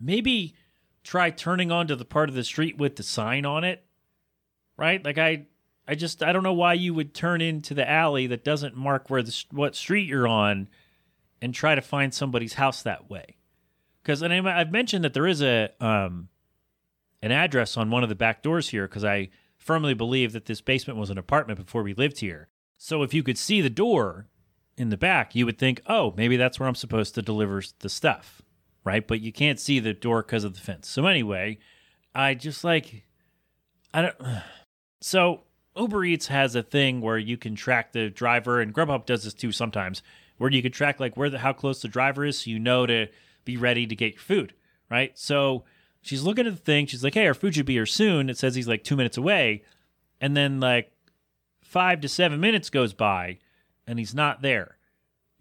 maybe 0.00 0.54
try 1.02 1.30
turning 1.30 1.72
onto 1.72 1.96
the 1.96 2.04
part 2.04 2.28
of 2.28 2.36
the 2.36 2.44
street 2.44 2.78
with 2.78 2.94
the 2.94 3.02
sign 3.02 3.44
on 3.44 3.64
it. 3.64 3.84
Right? 4.76 5.04
Like 5.04 5.18
I 5.18 5.46
I 5.88 5.96
just 5.96 6.22
I 6.22 6.32
don't 6.32 6.44
know 6.44 6.52
why 6.52 6.74
you 6.74 6.94
would 6.94 7.12
turn 7.12 7.40
into 7.40 7.74
the 7.74 7.88
alley 7.88 8.28
that 8.28 8.44
doesn't 8.44 8.76
mark 8.76 9.10
where 9.10 9.22
the 9.22 9.44
what 9.50 9.74
street 9.74 10.06
you're 10.06 10.28
on 10.28 10.68
and 11.40 11.54
try 11.54 11.74
to 11.74 11.80
find 11.80 12.12
somebody's 12.12 12.54
house 12.54 12.82
that 12.82 13.10
way. 13.10 13.36
Cuz 14.04 14.22
I've 14.22 14.72
mentioned 14.72 15.04
that 15.04 15.14
there 15.14 15.26
is 15.26 15.42
a 15.42 15.70
um 15.80 16.28
an 17.20 17.32
address 17.32 17.76
on 17.76 17.90
one 17.90 18.02
of 18.02 18.08
the 18.08 18.14
back 18.14 18.42
doors 18.42 18.68
here 18.70 18.86
cuz 18.88 19.04
I 19.04 19.30
firmly 19.56 19.94
believe 19.94 20.32
that 20.32 20.46
this 20.46 20.60
basement 20.60 20.98
was 20.98 21.10
an 21.10 21.18
apartment 21.18 21.58
before 21.58 21.82
we 21.82 21.94
lived 21.94 22.20
here. 22.20 22.48
So 22.78 23.02
if 23.02 23.12
you 23.12 23.22
could 23.22 23.36
see 23.36 23.60
the 23.60 23.70
door 23.70 24.28
in 24.76 24.90
the 24.90 24.96
back, 24.96 25.34
you 25.34 25.44
would 25.44 25.58
think, 25.58 25.82
oh, 25.86 26.14
maybe 26.16 26.36
that's 26.36 26.58
where 26.58 26.68
I'm 26.68 26.74
supposed 26.76 27.14
to 27.16 27.22
deliver 27.22 27.62
the 27.80 27.88
stuff, 27.88 28.40
right? 28.84 29.06
But 29.06 29.20
you 29.20 29.32
can't 29.32 29.58
see 29.58 29.80
the 29.80 29.92
door 29.92 30.22
because 30.22 30.44
of 30.44 30.54
the 30.54 30.60
fence. 30.60 30.88
So 30.88 31.06
anyway, 31.06 31.58
I 32.14 32.34
just 32.34 32.64
like, 32.64 33.04
I 33.92 34.02
don't. 34.02 34.16
So 35.00 35.44
Uber 35.76 36.04
Eats 36.04 36.26
has 36.26 36.56
a 36.56 36.62
thing 36.64 37.00
where 37.00 37.18
you 37.18 37.36
can 37.36 37.54
track 37.54 37.92
the 37.92 38.10
driver, 38.10 38.60
and 38.60 38.74
Grubhub 38.74 39.06
does 39.06 39.22
this 39.22 39.32
too 39.32 39.52
sometimes, 39.52 40.02
where 40.38 40.50
you 40.50 40.62
can 40.62 40.72
track 40.72 40.98
like 40.98 41.16
where 41.16 41.30
the 41.30 41.38
how 41.38 41.52
close 41.52 41.82
the 41.82 41.88
driver 41.88 42.24
is, 42.24 42.40
so 42.40 42.50
you 42.50 42.58
know 42.58 42.86
to 42.86 43.08
be 43.44 43.56
ready 43.56 43.86
to 43.86 43.94
get 43.94 44.14
your 44.14 44.22
food, 44.22 44.54
right? 44.90 45.16
So 45.18 45.64
she's 46.00 46.22
looking 46.22 46.46
at 46.46 46.54
the 46.54 46.60
thing. 46.60 46.86
She's 46.86 47.04
like, 47.04 47.14
"Hey, 47.14 47.26
our 47.26 47.34
food 47.34 47.54
should 47.54 47.66
be 47.66 47.74
here 47.74 47.86
soon." 47.86 48.30
It 48.30 48.38
says 48.38 48.54
he's 48.54 48.68
like 48.68 48.84
two 48.84 48.96
minutes 48.96 49.18
away, 49.18 49.62
and 50.20 50.36
then 50.36 50.60
like 50.60 50.92
five 51.62 52.00
to 52.00 52.08
seven 52.08 52.40
minutes 52.40 52.70
goes 52.70 52.94
by, 52.94 53.38
and 53.86 53.98
he's 53.98 54.14
not 54.14 54.42
there. 54.42 54.78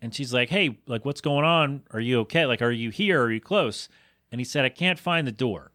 And 0.02 0.14
she's 0.14 0.34
like, 0.34 0.50
"Hey, 0.50 0.80
like 0.88 1.06
what's 1.06 1.22
going 1.22 1.46
on? 1.46 1.84
Are 1.92 2.00
you 2.00 2.20
okay? 2.22 2.46
Like 2.46 2.62
are 2.62 2.72
you 2.72 2.90
here? 2.90 3.22
Are 3.22 3.32
you 3.32 3.42
close?" 3.42 3.90
And 4.32 4.42
he 4.42 4.46
said, 4.46 4.66
"I 4.66 4.70
can't 4.70 5.00
find 5.00 5.26
the 5.26 5.32
door." 5.32 5.72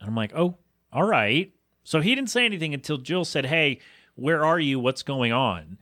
And 0.00 0.08
I'm 0.08 0.16
like, 0.16 0.32
"Oh, 0.34 0.56
all 0.92 1.04
right." 1.04 1.52
So 1.84 2.00
he 2.00 2.14
didn't 2.14 2.30
say 2.30 2.44
anything 2.44 2.74
until 2.74 2.98
Jill 2.98 3.24
said, 3.24 3.46
"Hey, 3.46 3.80
where 4.14 4.44
are 4.44 4.60
you? 4.60 4.78
What's 4.80 5.02
going 5.02 5.32
on?" 5.32 5.78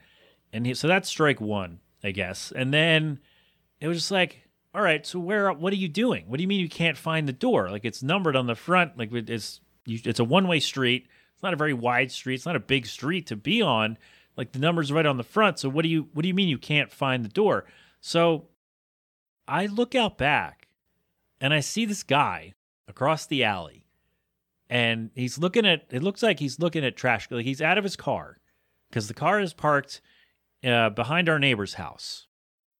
And 0.51 0.65
he, 0.65 0.73
so 0.73 0.87
that's 0.87 1.07
strike 1.09 1.39
1, 1.39 1.79
I 2.03 2.11
guess. 2.11 2.51
And 2.55 2.73
then 2.73 3.19
it 3.79 3.87
was 3.87 3.97
just 3.97 4.11
like, 4.11 4.47
"All 4.73 4.81
right, 4.81 5.05
so 5.05 5.19
where 5.19 5.51
what 5.53 5.73
are 5.73 5.77
you 5.77 5.89
doing? 5.89 6.25
What 6.27 6.37
do 6.37 6.43
you 6.43 6.47
mean 6.47 6.59
you 6.59 6.69
can't 6.69 6.97
find 6.97 7.27
the 7.27 7.33
door? 7.33 7.69
Like 7.69 7.85
it's 7.85 8.03
numbered 8.03 8.35
on 8.35 8.47
the 8.47 8.55
front, 8.55 8.97
like 8.97 9.09
it's 9.11 9.61
it's 9.85 10.19
a 10.19 10.23
one-way 10.23 10.59
street. 10.59 11.07
It's 11.33 11.43
not 11.43 11.53
a 11.53 11.57
very 11.57 11.73
wide 11.73 12.11
street. 12.11 12.35
It's 12.35 12.45
not 12.45 12.55
a 12.55 12.59
big 12.61 12.85
street 12.85 13.27
to 13.27 13.35
be 13.35 13.61
on." 13.61 13.97
like 14.39 14.53
the 14.53 14.59
numbers 14.59 14.89
right 14.89 15.05
on 15.05 15.17
the 15.17 15.23
front. 15.23 15.59
So 15.59 15.67
what 15.67 15.83
do 15.83 15.89
you 15.89 16.07
what 16.13 16.21
do 16.21 16.29
you 16.29 16.33
mean 16.33 16.47
you 16.47 16.57
can't 16.57 16.89
find 16.89 17.25
the 17.25 17.29
door? 17.29 17.65
So 17.99 18.47
I 19.49 19.65
look 19.65 19.95
out 19.95 20.17
back 20.17 20.69
and 21.41 21.53
I 21.53 21.59
see 21.59 21.83
this 21.83 22.03
guy 22.03 22.53
across 22.87 23.25
the 23.25 23.43
alley 23.43 23.85
and 24.69 25.11
he's 25.13 25.37
looking 25.37 25.65
at 25.65 25.87
it 25.91 26.01
looks 26.01 26.23
like 26.23 26.39
he's 26.39 26.57
looking 26.57 26.85
at 26.85 26.95
trash 26.95 27.27
like 27.29 27.45
he's 27.45 27.61
out 27.61 27.77
of 27.77 27.83
his 27.83 27.97
car 27.97 28.37
because 28.89 29.09
the 29.09 29.13
car 29.13 29.41
is 29.41 29.53
parked 29.53 29.99
uh, 30.63 30.89
behind 30.89 31.29
our 31.29 31.39
neighbor's 31.39 31.75
house 31.75 32.27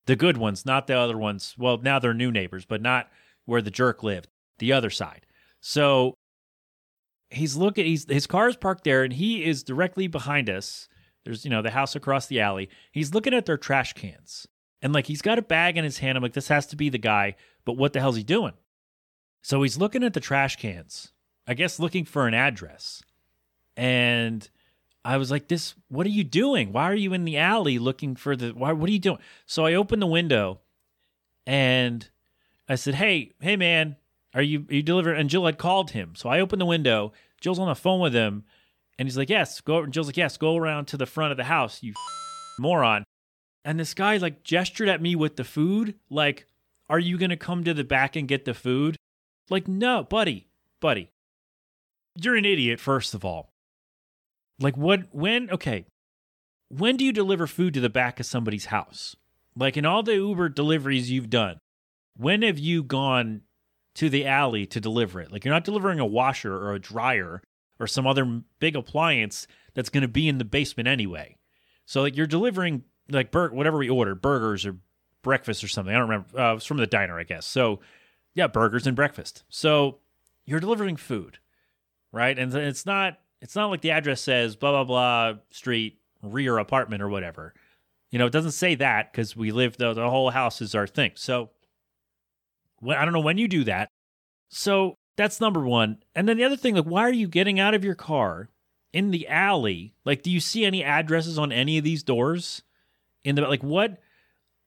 the 0.05 0.15
good 0.15 0.37
ones 0.37 0.65
not 0.65 0.87
the 0.87 0.97
other 0.97 1.17
ones 1.17 1.55
well 1.57 1.77
now 1.77 1.99
they're 1.99 2.13
new 2.13 2.31
neighbors 2.31 2.65
but 2.65 2.81
not 2.81 3.09
where 3.45 3.61
the 3.61 3.71
jerk 3.71 4.03
lived 4.03 4.27
the 4.59 4.73
other 4.73 4.89
side 4.89 5.25
so 5.61 6.13
he's 7.29 7.55
looking 7.55 7.85
he's 7.85 8.09
his 8.09 8.27
car 8.27 8.49
is 8.49 8.55
parked 8.55 8.83
there 8.83 9.03
and 9.03 9.13
he 9.13 9.45
is 9.45 9.63
directly 9.63 10.07
behind 10.07 10.49
us 10.49 10.89
there's, 11.29 11.43
you 11.45 11.51
know, 11.51 11.61
the 11.61 11.71
house 11.71 11.95
across 11.95 12.27
the 12.27 12.39
alley. 12.41 12.69
He's 12.91 13.13
looking 13.13 13.33
at 13.33 13.45
their 13.45 13.57
trash 13.57 13.93
cans. 13.93 14.47
And 14.81 14.93
like 14.93 15.07
he's 15.07 15.21
got 15.21 15.37
a 15.37 15.43
bag 15.43 15.77
in 15.77 15.83
his 15.83 15.97
hand. 15.97 16.17
I'm 16.17 16.23
like, 16.23 16.33
this 16.33 16.47
has 16.47 16.65
to 16.67 16.75
be 16.75 16.89
the 16.89 16.97
guy, 16.97 17.35
but 17.65 17.77
what 17.77 17.93
the 17.93 17.99
hell's 17.99 18.15
he 18.15 18.23
doing? 18.23 18.53
So 19.41 19.61
he's 19.61 19.77
looking 19.77 20.03
at 20.03 20.13
the 20.13 20.21
trash 20.21 20.55
cans, 20.55 21.11
I 21.45 21.53
guess 21.53 21.79
looking 21.79 22.05
for 22.05 22.27
an 22.27 22.33
address. 22.33 23.03
And 23.75 24.49
I 25.03 25.17
was 25.17 25.31
like, 25.31 25.47
this, 25.47 25.75
what 25.87 26.05
are 26.05 26.11
you 26.11 26.23
doing? 26.23 26.71
Why 26.71 26.83
are 26.83 26.95
you 26.95 27.13
in 27.13 27.25
the 27.25 27.37
alley 27.37 27.79
looking 27.79 28.15
for 28.15 28.35
the, 28.35 28.49
why, 28.49 28.71
what 28.73 28.89
are 28.89 28.93
you 28.93 28.99
doing? 28.99 29.19
So 29.45 29.65
I 29.65 29.73
opened 29.73 30.01
the 30.01 30.07
window 30.07 30.59
and 31.45 32.07
I 32.67 32.75
said, 32.75 32.95
hey, 32.95 33.31
hey, 33.39 33.55
man, 33.55 33.95
are 34.33 34.41
you, 34.41 34.65
are 34.69 34.73
you 34.75 34.83
delivering? 34.83 35.19
And 35.19 35.29
Jill 35.29 35.45
had 35.45 35.57
called 35.57 35.91
him. 35.91 36.13
So 36.15 36.29
I 36.29 36.41
opened 36.41 36.61
the 36.61 36.65
window. 36.65 37.13
Jill's 37.39 37.59
on 37.59 37.67
the 37.67 37.75
phone 37.75 38.01
with 38.01 38.13
him. 38.13 38.43
And 38.97 39.07
he's 39.07 39.17
like, 39.17 39.29
yes, 39.29 39.61
go. 39.61 39.79
And 39.79 39.93
Jill's 39.93 40.07
like, 40.07 40.17
yes, 40.17 40.35
go 40.35 40.57
around 40.57 40.85
to 40.87 40.97
the 40.97 41.05
front 41.05 41.31
of 41.31 41.37
the 41.37 41.45
house, 41.45 41.81
you 41.81 41.93
moron. 42.59 43.05
And 43.63 43.79
this 43.79 43.93
guy 43.93 44.17
like 44.17 44.43
gestured 44.43 44.89
at 44.89 45.01
me 45.01 45.15
with 45.15 45.37
the 45.37 45.43
food, 45.43 45.95
like, 46.09 46.47
are 46.89 46.99
you 46.99 47.17
going 47.17 47.29
to 47.29 47.37
come 47.37 47.63
to 47.63 47.73
the 47.73 47.83
back 47.83 48.15
and 48.15 48.27
get 48.27 48.45
the 48.45 48.53
food? 48.53 48.97
Like, 49.49 49.67
no, 49.67 50.03
buddy, 50.03 50.47
buddy. 50.81 51.11
You're 52.21 52.35
an 52.35 52.45
idiot, 52.45 52.79
first 52.79 53.13
of 53.13 53.23
all. 53.23 53.48
Like, 54.59 54.77
what, 54.77 55.03
when, 55.11 55.49
okay, 55.51 55.85
when 56.69 56.97
do 56.97 57.05
you 57.05 57.11
deliver 57.11 57.47
food 57.47 57.73
to 57.73 57.79
the 57.79 57.89
back 57.89 58.19
of 58.19 58.25
somebody's 58.25 58.65
house? 58.65 59.15
Like, 59.55 59.77
in 59.77 59.85
all 59.85 60.03
the 60.03 60.15
Uber 60.15 60.49
deliveries 60.49 61.11
you've 61.11 61.29
done, 61.29 61.59
when 62.17 62.41
have 62.41 62.59
you 62.59 62.83
gone 62.83 63.41
to 63.95 64.09
the 64.09 64.25
alley 64.25 64.65
to 64.67 64.79
deliver 64.79 65.21
it? 65.21 65.31
Like, 65.31 65.45
you're 65.45 65.53
not 65.53 65.63
delivering 65.63 65.99
a 65.99 66.05
washer 66.05 66.53
or 66.53 66.73
a 66.73 66.79
dryer 66.79 67.41
or 67.79 67.87
some 67.87 68.05
other 68.05 68.41
big 68.59 68.75
appliance 68.75 69.47
that's 69.73 69.89
going 69.89 70.01
to 70.01 70.07
be 70.07 70.27
in 70.27 70.37
the 70.37 70.45
basement 70.45 70.87
anyway. 70.87 71.37
So 71.85 72.01
like 72.01 72.15
you're 72.15 72.27
delivering 72.27 72.83
like 73.09 73.31
bur- 73.31 73.51
whatever 73.51 73.77
we 73.77 73.89
ordered, 73.89 74.21
burgers 74.21 74.65
or 74.65 74.77
breakfast 75.21 75.63
or 75.63 75.67
something. 75.67 75.93
I 75.93 75.97
don't 75.97 76.09
remember. 76.09 76.39
Uh, 76.39 76.51
it 76.51 76.55
was 76.55 76.65
from 76.65 76.77
the 76.77 76.87
diner, 76.87 77.19
I 77.19 77.23
guess. 77.23 77.45
So 77.45 77.79
yeah, 78.35 78.47
burgers 78.47 78.85
and 78.85 78.95
breakfast. 78.95 79.43
So 79.49 79.99
you're 80.45 80.59
delivering 80.59 80.97
food, 80.97 81.39
right? 82.11 82.37
And 82.37 82.53
it's 82.53 82.85
not 82.85 83.19
it's 83.41 83.55
not 83.55 83.69
like 83.69 83.81
the 83.81 83.91
address 83.91 84.21
says 84.21 84.55
blah 84.55 84.71
blah 84.71 84.83
blah 84.83 85.39
street 85.51 85.99
rear 86.21 86.57
apartment 86.57 87.01
or 87.01 87.09
whatever. 87.09 87.53
You 88.11 88.19
know, 88.19 88.25
it 88.25 88.33
doesn't 88.33 88.51
say 88.51 88.75
that 88.75 89.11
because 89.11 89.35
we 89.35 89.51
live 89.51 89.77
the, 89.77 89.93
the 89.93 90.09
whole 90.09 90.31
house 90.31 90.61
is 90.61 90.73
our 90.73 90.87
thing. 90.87 91.11
So 91.15 91.51
when, 92.79 92.97
I 92.97 93.05
don't 93.05 93.13
know 93.13 93.19
when 93.19 93.37
you 93.37 93.47
do 93.47 93.63
that. 93.65 93.89
So 94.49 94.95
that's 95.15 95.39
number 95.39 95.65
one. 95.65 95.97
And 96.15 96.27
then 96.27 96.37
the 96.37 96.43
other 96.43 96.57
thing, 96.57 96.75
like, 96.75 96.85
why 96.85 97.01
are 97.03 97.13
you 97.13 97.27
getting 97.27 97.59
out 97.59 97.75
of 97.75 97.83
your 97.83 97.93
car 97.95 98.49
in 98.91 99.11
the 99.11 99.27
alley? 99.27 99.93
Like, 100.05 100.23
do 100.23 100.31
you 100.31 100.39
see 100.39 100.65
any 100.65 100.83
addresses 100.83 101.37
on 101.37 101.51
any 101.51 101.77
of 101.77 101.83
these 101.83 102.01
doors? 102.01 102.63
In 103.23 103.35
the 103.35 103.43
like, 103.43 103.63
what? 103.63 103.99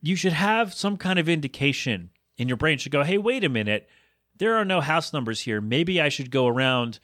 you 0.02 0.16
should 0.16 0.32
have 0.32 0.74
some 0.74 0.96
kind 0.96 1.18
of 1.18 1.28
indication 1.28 2.10
in 2.36 2.48
your 2.48 2.56
brain 2.56 2.76
should 2.76 2.92
go, 2.92 3.04
hey, 3.04 3.18
wait 3.18 3.44
a 3.44 3.48
minute, 3.48 3.88
there 4.36 4.56
are 4.56 4.64
no 4.64 4.80
house 4.80 5.12
numbers 5.12 5.40
here. 5.40 5.60
Maybe 5.60 6.00
I 6.00 6.08
should 6.08 6.30
go 6.30 6.48
around 6.48 6.98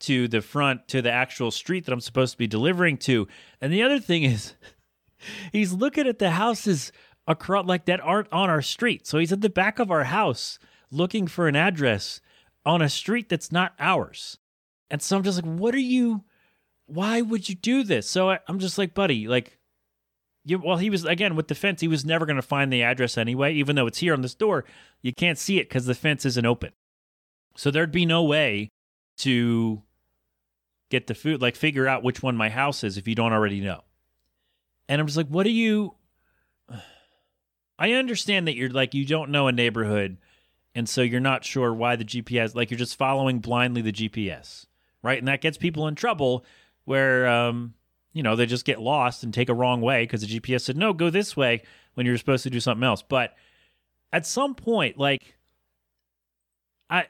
to 0.00 0.28
the 0.28 0.40
front 0.40 0.88
to 0.88 1.02
the 1.02 1.10
actual 1.10 1.50
street 1.50 1.84
that 1.84 1.92
I'm 1.92 2.00
supposed 2.00 2.32
to 2.32 2.38
be 2.38 2.46
delivering 2.46 2.96
to. 2.98 3.28
And 3.60 3.72
the 3.72 3.82
other 3.82 4.00
thing 4.00 4.22
is, 4.22 4.54
he's 5.52 5.72
looking 5.72 6.06
at 6.06 6.18
the 6.18 6.30
houses 6.30 6.92
across 7.26 7.66
like 7.66 7.84
that 7.86 8.00
aren't 8.00 8.32
on 8.32 8.50
our 8.50 8.62
street. 8.62 9.06
So 9.06 9.18
he's 9.18 9.32
at 9.32 9.40
the 9.40 9.50
back 9.50 9.78
of 9.78 9.90
our 9.90 10.04
house 10.04 10.58
looking 10.90 11.26
for 11.26 11.48
an 11.48 11.56
address 11.56 12.20
on 12.66 12.82
a 12.82 12.88
street 12.88 13.28
that's 13.28 13.52
not 13.52 13.74
ours. 13.78 14.38
And 14.90 15.00
so 15.00 15.16
I'm 15.16 15.22
just 15.22 15.42
like, 15.42 15.58
what 15.58 15.74
are 15.74 15.78
you? 15.78 16.24
Why 16.86 17.20
would 17.20 17.48
you 17.48 17.54
do 17.54 17.84
this? 17.84 18.10
So 18.10 18.30
I, 18.30 18.40
I'm 18.48 18.58
just 18.58 18.76
like, 18.76 18.94
buddy, 18.94 19.28
like, 19.28 19.56
you, 20.44 20.58
well, 20.58 20.78
he 20.78 20.90
was 20.90 21.04
again 21.04 21.36
with 21.36 21.48
the 21.48 21.54
fence. 21.54 21.80
He 21.80 21.88
was 21.88 22.04
never 22.04 22.26
going 22.26 22.36
to 22.36 22.42
find 22.42 22.72
the 22.72 22.82
address 22.82 23.16
anyway, 23.16 23.54
even 23.54 23.76
though 23.76 23.86
it's 23.86 23.98
here 23.98 24.14
on 24.14 24.22
this 24.22 24.34
door. 24.34 24.64
You 25.02 25.12
can't 25.12 25.38
see 25.38 25.58
it 25.58 25.68
because 25.68 25.86
the 25.86 25.94
fence 25.94 26.24
isn't 26.24 26.46
open. 26.46 26.72
So 27.56 27.70
there'd 27.70 27.92
be 27.92 28.06
no 28.06 28.24
way 28.24 28.70
to 29.18 29.82
get 30.90 31.06
the 31.06 31.14
food, 31.14 31.40
like 31.40 31.56
figure 31.56 31.88
out 31.88 32.02
which 32.02 32.22
one 32.22 32.36
my 32.36 32.50
house 32.50 32.84
is 32.84 32.98
if 32.98 33.08
you 33.08 33.14
don't 33.14 33.32
already 33.32 33.60
know. 33.60 33.82
And 34.88 35.00
I'm 35.00 35.06
just 35.06 35.16
like, 35.16 35.28
what 35.28 35.44
do 35.44 35.50
you? 35.50 35.94
I 37.78 37.92
understand 37.92 38.46
that 38.46 38.56
you're 38.56 38.70
like 38.70 38.92
you 38.92 39.06
don't 39.06 39.30
know 39.30 39.46
a 39.46 39.52
neighborhood, 39.52 40.18
and 40.74 40.88
so 40.88 41.00
you're 41.00 41.20
not 41.20 41.44
sure 41.44 41.72
why 41.72 41.96
the 41.96 42.04
GPS. 42.04 42.54
Like 42.54 42.70
you're 42.70 42.78
just 42.78 42.96
following 42.96 43.38
blindly 43.38 43.80
the 43.80 43.92
GPS, 43.92 44.66
right? 45.02 45.18
And 45.18 45.28
that 45.28 45.40
gets 45.40 45.56
people 45.56 45.88
in 45.88 45.94
trouble 45.94 46.44
where 46.84 47.26
um, 47.26 47.74
you 48.12 48.22
know, 48.22 48.36
they 48.36 48.46
just 48.46 48.64
get 48.64 48.80
lost 48.80 49.22
and 49.22 49.32
take 49.32 49.48
a 49.48 49.54
wrong 49.54 49.80
way 49.80 50.02
because 50.02 50.22
the 50.22 50.40
GPS 50.40 50.62
said, 50.62 50.76
no, 50.76 50.92
go 50.92 51.10
this 51.10 51.36
way 51.36 51.62
when 51.94 52.06
you're 52.06 52.18
supposed 52.18 52.42
to 52.42 52.50
do 52.50 52.60
something 52.60 52.84
else. 52.84 53.02
But 53.02 53.34
at 54.12 54.26
some 54.26 54.54
point, 54.54 54.98
like, 54.98 55.36
I, 56.88 57.06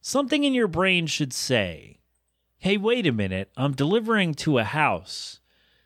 something 0.00 0.44
in 0.44 0.54
your 0.54 0.68
brain 0.68 1.06
should 1.06 1.32
say, 1.32 1.97
hey, 2.58 2.76
wait 2.76 3.06
a 3.06 3.12
minute, 3.12 3.50
I'm 3.56 3.72
delivering 3.72 4.34
to 4.34 4.58
a 4.58 4.64
house. 4.64 5.40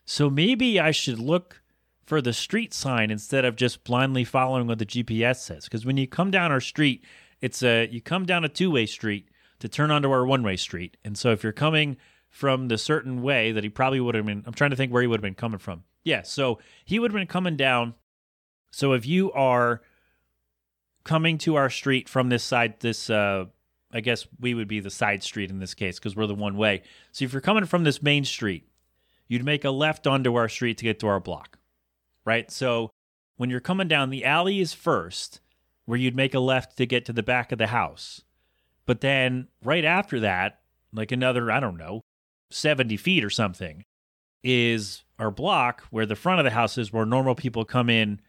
So 0.04 0.28
maybe 0.28 0.80
I 0.80 0.90
should 0.90 1.18
look 1.18 1.62
for 2.04 2.20
the 2.20 2.32
street 2.32 2.74
sign 2.74 3.10
instead 3.10 3.44
of 3.44 3.56
just 3.56 3.84
blindly 3.84 4.24
following 4.24 4.66
what 4.66 4.78
the 4.78 4.86
GPS 4.86 5.36
says. 5.36 5.64
Because 5.64 5.86
when 5.86 5.96
you 5.96 6.06
come 6.06 6.30
down 6.30 6.50
our 6.50 6.60
street, 6.60 7.04
it's 7.40 7.62
a, 7.62 7.88
you 7.88 8.00
come 8.00 8.26
down 8.26 8.44
a 8.44 8.48
two 8.48 8.70
way 8.70 8.86
street 8.86 9.28
to 9.60 9.68
turn 9.68 9.90
onto 9.90 10.10
our 10.10 10.26
one 10.26 10.42
way 10.42 10.56
street. 10.56 10.96
And 11.04 11.16
so 11.16 11.30
if 11.30 11.42
you're 11.42 11.52
coming, 11.52 11.96
from 12.32 12.68
the 12.68 12.78
certain 12.78 13.20
way 13.20 13.52
that 13.52 13.62
he 13.62 13.68
probably 13.68 14.00
would 14.00 14.14
have 14.14 14.24
been. 14.24 14.42
I'm 14.46 14.54
trying 14.54 14.70
to 14.70 14.76
think 14.76 14.90
where 14.90 15.02
he 15.02 15.06
would 15.06 15.18
have 15.18 15.22
been 15.22 15.34
coming 15.34 15.58
from. 15.58 15.84
Yeah, 16.02 16.22
so 16.22 16.58
he 16.84 16.98
would 16.98 17.12
have 17.12 17.16
been 17.16 17.26
coming 17.26 17.56
down. 17.56 17.94
So 18.72 18.94
if 18.94 19.06
you 19.06 19.30
are 19.32 19.82
coming 21.04 21.36
to 21.38 21.56
our 21.56 21.68
street 21.68 22.08
from 22.08 22.30
this 22.30 22.42
side, 22.42 22.80
this, 22.80 23.10
uh, 23.10 23.44
I 23.92 24.00
guess 24.00 24.26
we 24.40 24.54
would 24.54 24.68
be 24.68 24.80
the 24.80 24.90
side 24.90 25.22
street 25.22 25.50
in 25.50 25.58
this 25.58 25.74
case 25.74 25.98
because 25.98 26.16
we're 26.16 26.26
the 26.26 26.34
one 26.34 26.56
way. 26.56 26.82
So 27.12 27.24
if 27.24 27.32
you're 27.32 27.42
coming 27.42 27.66
from 27.66 27.84
this 27.84 28.02
main 28.02 28.24
street, 28.24 28.66
you'd 29.28 29.44
make 29.44 29.64
a 29.64 29.70
left 29.70 30.06
onto 30.06 30.34
our 30.34 30.48
street 30.48 30.78
to 30.78 30.84
get 30.84 30.98
to 31.00 31.06
our 31.06 31.20
block, 31.20 31.58
right? 32.24 32.50
So 32.50 32.90
when 33.36 33.50
you're 33.50 33.60
coming 33.60 33.88
down, 33.88 34.10
the 34.10 34.24
alley 34.24 34.60
is 34.60 34.72
first, 34.72 35.40
where 35.84 35.98
you'd 35.98 36.16
make 36.16 36.34
a 36.34 36.40
left 36.40 36.76
to 36.78 36.86
get 36.86 37.04
to 37.06 37.12
the 37.12 37.22
back 37.22 37.52
of 37.52 37.58
the 37.58 37.68
house. 37.68 38.22
But 38.86 39.00
then 39.00 39.48
right 39.64 39.84
after 39.84 40.20
that, 40.20 40.60
like 40.92 41.12
another, 41.12 41.50
I 41.50 41.60
don't 41.60 41.78
know, 41.78 42.02
70 42.50 42.96
feet 42.96 43.24
or 43.24 43.30
something 43.30 43.84
is 44.42 45.04
our 45.18 45.30
block 45.30 45.82
where 45.90 46.06
the 46.06 46.16
front 46.16 46.40
of 46.40 46.44
the 46.44 46.50
house 46.50 46.76
is 46.76 46.92
where 46.92 47.06
normal 47.06 47.34
people 47.34 47.64
come 47.64 47.88
in 47.88 48.20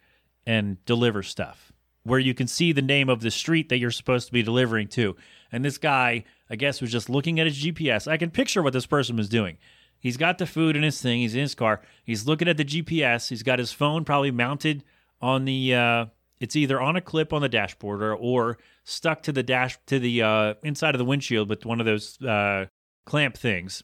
and 0.46 0.84
deliver 0.86 1.24
stuff 1.24 1.73
where 2.04 2.20
you 2.20 2.34
can 2.34 2.48
see 2.48 2.72
the 2.72 2.82
name 2.82 3.10
of 3.10 3.22
the 3.22 3.32
street 3.32 3.70
that 3.70 3.78
you're 3.78 3.92
supposed 3.92 4.28
to 4.28 4.34
be 4.34 4.44
delivering 4.44 4.88
to. 4.90 5.16
And 5.52 5.64
this 5.64 5.78
guy 5.78 6.24
i 6.50 6.56
guess 6.56 6.82
was 6.82 6.92
just 6.92 7.10
looking 7.10 7.40
at 7.40 7.48
his 7.48 7.64
gps 7.64 8.08
i 8.08 8.18
can 8.18 8.30
picture 8.30 8.62
what 8.62 8.74
this 8.74 8.86
person 8.86 9.16
was 9.16 9.30
doing. 9.30 9.58
He's 10.00 10.18
got 10.18 10.38
the 10.38 10.46
food 10.46 10.76
in 10.76 10.84
his 10.84 11.02
thing. 11.02 11.22
He's 11.22 11.34
in 11.34 11.40
his 11.40 11.56
car. 11.56 11.82
He's 12.04 12.28
looking 12.28 12.48
at 12.48 12.58
the 12.58 12.66
gps 12.66 13.30
he's 13.30 13.44
got 13.44 13.60
his 13.60 13.72
phone 13.72 14.06
probably 14.06 14.32
mounted 14.32 14.84
on 15.22 15.46
the 15.46 15.74
uh, 15.74 16.06
it's 16.44 16.58
either 16.58 16.82
on 16.82 16.98
a 16.98 17.02
clip 17.02 17.32
on 17.32 17.42
the 17.42 17.48
dashboard 17.48 18.04
or, 18.04 18.14
or 18.14 18.58
stuck 18.84 19.24
to 19.24 19.32
the 19.32 19.44
dash 19.44 19.80
to 19.86 19.98
the 19.98 20.22
uh, 20.22 20.54
inside 20.62 20.94
of 20.94 21.00
the 21.00 21.06
windshield 21.06 21.48
with 21.48 21.66
one 21.66 21.80
of 21.80 21.86
those 21.86 22.22
uh, 22.22 22.66
clamp 23.06 23.38
things. 23.38 23.82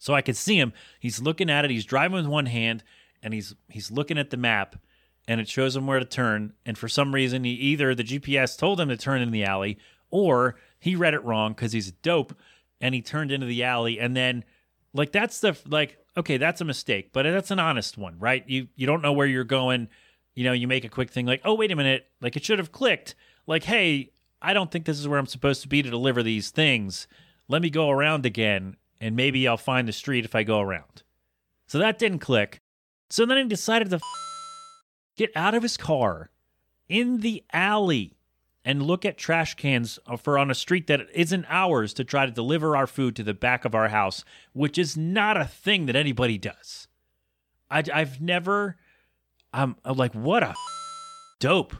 So 0.00 0.12
I 0.12 0.22
could 0.22 0.36
see 0.36 0.58
him. 0.58 0.72
He's 0.98 1.20
looking 1.22 1.48
at 1.48 1.64
it. 1.64 1.70
He's 1.70 1.84
driving 1.84 2.16
with 2.16 2.26
one 2.26 2.46
hand, 2.46 2.82
and 3.22 3.32
he's 3.32 3.54
he's 3.68 3.92
looking 3.92 4.18
at 4.18 4.30
the 4.30 4.36
map, 4.36 4.76
and 5.30 5.40
it 5.40 5.48
shows 5.48 5.76
him 5.76 5.86
where 5.86 6.00
to 6.00 6.04
turn. 6.04 6.54
And 6.66 6.76
for 6.76 6.88
some 6.88 7.14
reason, 7.14 7.44
he 7.44 7.52
either 7.52 7.94
the 7.94 8.02
GPS 8.02 8.58
told 8.58 8.80
him 8.80 8.88
to 8.88 8.96
turn 8.96 9.22
in 9.22 9.30
the 9.30 9.44
alley, 9.44 9.78
or 10.10 10.56
he 10.80 10.96
read 10.96 11.14
it 11.14 11.24
wrong 11.24 11.52
because 11.52 11.70
he's 11.70 11.86
a 11.86 11.92
dope, 12.02 12.34
and 12.80 12.96
he 12.96 13.00
turned 13.00 13.30
into 13.30 13.46
the 13.46 13.62
alley. 13.62 14.00
And 14.00 14.16
then, 14.16 14.42
like 14.92 15.12
that's 15.12 15.38
the 15.38 15.56
like 15.68 15.98
okay, 16.16 16.36
that's 16.36 16.60
a 16.60 16.64
mistake, 16.64 17.12
but 17.12 17.22
that's 17.22 17.52
an 17.52 17.60
honest 17.60 17.96
one, 17.96 18.18
right? 18.18 18.42
You 18.48 18.66
you 18.74 18.88
don't 18.88 19.02
know 19.02 19.12
where 19.12 19.28
you're 19.28 19.44
going. 19.44 19.88
You 20.34 20.42
know, 20.42 20.52
you 20.52 20.66
make 20.66 20.84
a 20.84 20.88
quick 20.88 21.10
thing 21.12 21.26
like, 21.26 21.42
oh 21.44 21.54
wait 21.54 21.70
a 21.70 21.76
minute, 21.76 22.08
like 22.20 22.36
it 22.36 22.44
should 22.44 22.58
have 22.58 22.72
clicked. 22.72 23.14
Like, 23.46 23.62
hey, 23.62 24.10
I 24.42 24.52
don't 24.52 24.72
think 24.72 24.84
this 24.84 24.98
is 24.98 25.06
where 25.06 25.20
I'm 25.20 25.26
supposed 25.26 25.62
to 25.62 25.68
be 25.68 25.80
to 25.80 25.90
deliver 25.90 26.24
these 26.24 26.50
things. 26.50 27.06
Let 27.46 27.62
me 27.62 27.70
go 27.70 27.88
around 27.88 28.26
again 28.26 28.74
and 29.00 29.14
maybe 29.14 29.46
I'll 29.46 29.56
find 29.56 29.86
the 29.86 29.92
street 29.92 30.24
if 30.24 30.34
I 30.34 30.42
go 30.42 30.58
around. 30.58 31.04
So 31.68 31.78
that 31.78 32.00
didn't 32.00 32.18
click. 32.18 32.58
So 33.10 33.24
then 33.24 33.38
he 33.38 33.44
decided 33.44 33.90
to 33.90 33.96
f- 33.96 34.29
get 35.16 35.30
out 35.34 35.54
of 35.54 35.62
his 35.62 35.76
car 35.76 36.30
in 36.88 37.20
the 37.20 37.44
alley 37.52 38.16
and 38.64 38.82
look 38.82 39.04
at 39.04 39.16
trash 39.16 39.54
cans 39.54 39.98
for 40.18 40.38
on 40.38 40.50
a 40.50 40.54
street 40.54 40.86
that 40.86 41.06
isn't 41.14 41.46
ours 41.48 41.94
to 41.94 42.04
try 42.04 42.26
to 42.26 42.32
deliver 42.32 42.76
our 42.76 42.86
food 42.86 43.16
to 43.16 43.22
the 43.22 43.34
back 43.34 43.64
of 43.64 43.74
our 43.74 43.88
house, 43.88 44.24
which 44.52 44.76
is 44.76 44.96
not 44.96 45.36
a 45.36 45.44
thing 45.44 45.86
that 45.86 45.96
anybody 45.96 46.36
does. 46.36 46.86
I, 47.70 47.82
have 47.86 48.20
never, 48.20 48.76
I'm, 49.52 49.76
I'm 49.84 49.96
like, 49.96 50.14
what 50.14 50.42
a 50.42 50.54
dope. 51.38 51.76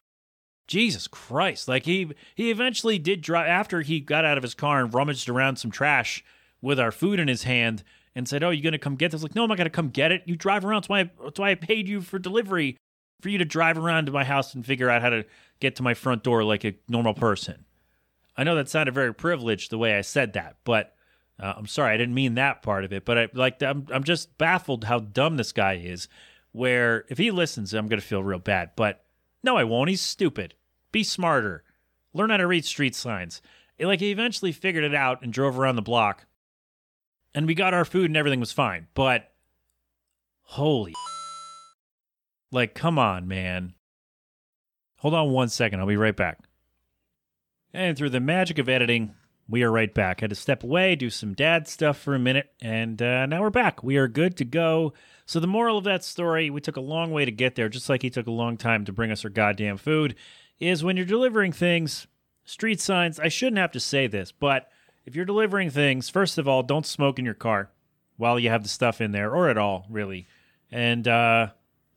Jesus 0.70 1.08
Christ. 1.08 1.66
Like 1.66 1.84
he 1.84 2.12
he 2.36 2.50
eventually 2.50 2.96
did 2.96 3.22
drive 3.22 3.48
after 3.48 3.80
he 3.82 3.98
got 3.98 4.24
out 4.24 4.36
of 4.38 4.44
his 4.44 4.54
car 4.54 4.80
and 4.80 4.94
rummaged 4.94 5.28
around 5.28 5.56
some 5.56 5.72
trash 5.72 6.24
with 6.62 6.78
our 6.78 6.92
food 6.92 7.18
in 7.18 7.26
his 7.26 7.42
hand 7.42 7.82
and 8.14 8.28
said, 8.28 8.44
"Oh, 8.44 8.50
you 8.50 8.62
gonna 8.62 8.78
come 8.78 8.94
get 8.94 9.10
this?" 9.10 9.20
Like, 9.20 9.34
no, 9.34 9.42
I'm 9.42 9.48
not 9.48 9.58
gonna 9.58 9.68
come 9.68 9.88
get 9.88 10.12
it. 10.12 10.22
You 10.26 10.36
drive 10.36 10.64
around. 10.64 10.82
That's 10.82 10.88
why. 10.88 11.00
I, 11.00 11.10
that's 11.24 11.40
why 11.40 11.50
I 11.50 11.54
paid 11.56 11.88
you 11.88 12.00
for 12.00 12.20
delivery, 12.20 12.76
for 13.20 13.28
you 13.28 13.38
to 13.38 13.44
drive 13.44 13.78
around 13.78 14.06
to 14.06 14.12
my 14.12 14.24
house 14.24 14.54
and 14.54 14.64
figure 14.64 14.90
out 14.90 15.02
how 15.02 15.10
to 15.10 15.24
get 15.60 15.76
to 15.76 15.82
my 15.82 15.94
front 15.94 16.22
door 16.22 16.44
like 16.44 16.64
a 16.64 16.74
normal 16.88 17.14
person. 17.14 17.64
I 18.36 18.44
know 18.44 18.54
that 18.56 18.68
sounded 18.68 18.94
very 18.94 19.12
privileged 19.12 19.70
the 19.70 19.78
way 19.78 19.96
I 19.96 20.00
said 20.00 20.32
that, 20.34 20.56
but 20.64 20.94
uh, 21.38 21.54
I'm 21.56 21.66
sorry, 21.66 21.94
I 21.94 21.96
didn't 21.96 22.14
mean 22.14 22.34
that 22.34 22.62
part 22.62 22.84
of 22.84 22.92
it. 22.92 23.04
But 23.04 23.18
I 23.18 23.28
like, 23.34 23.62
I'm, 23.62 23.86
I'm 23.92 24.04
just 24.04 24.36
baffled 24.38 24.84
how 24.84 24.98
dumb 24.98 25.36
this 25.36 25.52
guy 25.52 25.74
is. 25.74 26.08
Where 26.52 27.04
if 27.08 27.18
he 27.18 27.30
listens, 27.30 27.72
I'm 27.74 27.86
gonna 27.86 28.00
feel 28.00 28.24
real 28.24 28.40
bad. 28.40 28.70
But 28.74 29.04
no, 29.44 29.56
I 29.56 29.64
won't. 29.64 29.88
He's 29.88 30.00
stupid. 30.00 30.54
Be 30.90 31.04
smarter. 31.04 31.62
Learn 32.12 32.30
how 32.30 32.38
to 32.38 32.46
read 32.46 32.64
street 32.64 32.96
signs. 32.96 33.40
Like 33.78 34.00
he 34.00 34.10
eventually 34.10 34.52
figured 34.52 34.84
it 34.84 34.94
out 34.94 35.22
and 35.22 35.32
drove 35.32 35.58
around 35.58 35.76
the 35.76 35.82
block 35.82 36.26
and 37.34 37.46
we 37.46 37.54
got 37.54 37.74
our 37.74 37.84
food 37.84 38.06
and 38.10 38.16
everything 38.16 38.40
was 38.40 38.52
fine. 38.52 38.88
But 38.94 39.32
holy, 40.42 40.94
like, 42.52 42.74
come 42.74 42.98
on, 42.98 43.28
man. 43.28 43.74
Hold 44.98 45.14
on 45.14 45.30
one 45.30 45.48
second. 45.48 45.80
I'll 45.80 45.86
be 45.86 45.96
right 45.96 46.16
back. 46.16 46.38
And 47.72 47.96
through 47.96 48.10
the 48.10 48.20
magic 48.20 48.58
of 48.58 48.68
editing, 48.68 49.14
we 49.48 49.62
are 49.62 49.70
right 49.70 49.92
back. 49.92 50.20
I 50.20 50.24
Had 50.24 50.30
to 50.30 50.36
step 50.36 50.62
away, 50.62 50.94
do 50.94 51.10
some 51.10 51.34
dad 51.34 51.66
stuff 51.66 51.98
for 51.98 52.14
a 52.14 52.18
minute, 52.18 52.52
and 52.60 53.00
uh, 53.00 53.26
now 53.26 53.40
we're 53.40 53.50
back. 53.50 53.82
We 53.82 53.96
are 53.96 54.08
good 54.08 54.36
to 54.38 54.44
go. 54.44 54.92
So, 55.26 55.40
the 55.40 55.46
moral 55.46 55.78
of 55.78 55.84
that 55.84 56.04
story, 56.04 56.50
we 56.50 56.60
took 56.60 56.76
a 56.76 56.80
long 56.80 57.10
way 57.10 57.24
to 57.24 57.30
get 57.30 57.54
there, 57.54 57.68
just 57.68 57.88
like 57.88 58.02
he 58.02 58.10
took 58.10 58.26
a 58.26 58.32
long 58.32 58.56
time 58.56 58.84
to 58.84 58.92
bring 58.92 59.10
us 59.10 59.24
our 59.24 59.30
goddamn 59.30 59.76
food, 59.76 60.14
is 60.58 60.84
when 60.84 60.96
you're 60.96 61.06
delivering 61.06 61.52
things, 61.52 62.06
street 62.44 62.80
signs, 62.80 63.18
I 63.18 63.28
shouldn't 63.28 63.58
have 63.58 63.72
to 63.72 63.80
say 63.80 64.06
this, 64.06 64.32
but 64.32 64.68
if 65.06 65.16
you're 65.16 65.24
delivering 65.24 65.70
things, 65.70 66.08
first 66.08 66.38
of 66.38 66.46
all, 66.46 66.62
don't 66.62 66.86
smoke 66.86 67.18
in 67.18 67.24
your 67.24 67.34
car 67.34 67.70
while 68.16 68.38
you 68.38 68.50
have 68.50 68.62
the 68.62 68.68
stuff 68.68 69.00
in 69.00 69.12
there, 69.12 69.34
or 69.34 69.48
at 69.48 69.58
all, 69.58 69.86
really. 69.88 70.26
And 70.70 71.08
uh, 71.08 71.48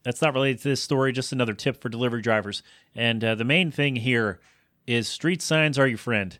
that's 0.03 0.21
not 0.21 0.33
related 0.33 0.61
to 0.61 0.69
this 0.69 0.81
story, 0.81 1.11
just 1.11 1.31
another 1.31 1.53
tip 1.53 1.81
for 1.81 1.89
delivery 1.89 2.21
drivers. 2.21 2.61
And 2.95 3.23
uh, 3.23 3.35
the 3.35 3.43
main 3.43 3.71
thing 3.71 3.95
here 3.97 4.39
is 4.85 5.07
street 5.07 5.41
signs 5.41 5.79
are 5.79 5.87
your 5.87 5.97
friend. 5.97 6.37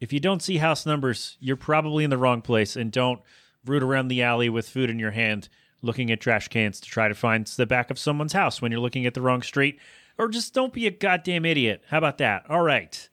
If 0.00 0.12
you 0.12 0.20
don't 0.20 0.42
see 0.42 0.58
house 0.58 0.86
numbers, 0.86 1.36
you're 1.40 1.56
probably 1.56 2.04
in 2.04 2.10
the 2.10 2.18
wrong 2.18 2.42
place, 2.42 2.74
and 2.76 2.90
don't 2.90 3.20
root 3.64 3.82
around 3.82 4.08
the 4.08 4.22
alley 4.22 4.48
with 4.48 4.68
food 4.68 4.90
in 4.90 4.98
your 4.98 5.12
hand 5.12 5.48
looking 5.82 6.10
at 6.10 6.20
trash 6.20 6.48
cans 6.48 6.80
to 6.80 6.88
try 6.88 7.08
to 7.08 7.14
find 7.14 7.46
the 7.46 7.66
back 7.66 7.90
of 7.90 7.98
someone's 7.98 8.32
house 8.32 8.62
when 8.62 8.72
you're 8.72 8.80
looking 8.80 9.06
at 9.06 9.14
the 9.14 9.20
wrong 9.20 9.42
street. 9.42 9.78
Or 10.18 10.28
just 10.28 10.54
don't 10.54 10.72
be 10.72 10.86
a 10.86 10.90
goddamn 10.90 11.44
idiot. 11.44 11.82
How 11.88 11.98
about 11.98 12.18
that? 12.18 12.48
All 12.48 12.62
right. 12.62 13.08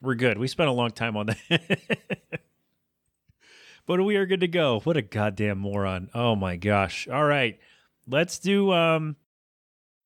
We're 0.00 0.14
good. 0.14 0.38
We 0.38 0.48
spent 0.48 0.70
a 0.70 0.72
long 0.72 0.90
time 0.90 1.16
on 1.16 1.26
that. 1.26 1.80
but 3.86 4.02
we 4.02 4.16
are 4.16 4.26
good 4.26 4.40
to 4.40 4.48
go. 4.48 4.80
What 4.80 4.96
a 4.96 5.02
goddamn 5.02 5.58
moron. 5.58 6.08
Oh 6.14 6.36
my 6.36 6.56
gosh. 6.56 7.06
All 7.08 7.24
right. 7.24 7.58
Let's 8.10 8.38
do 8.38 8.72
um 8.72 9.16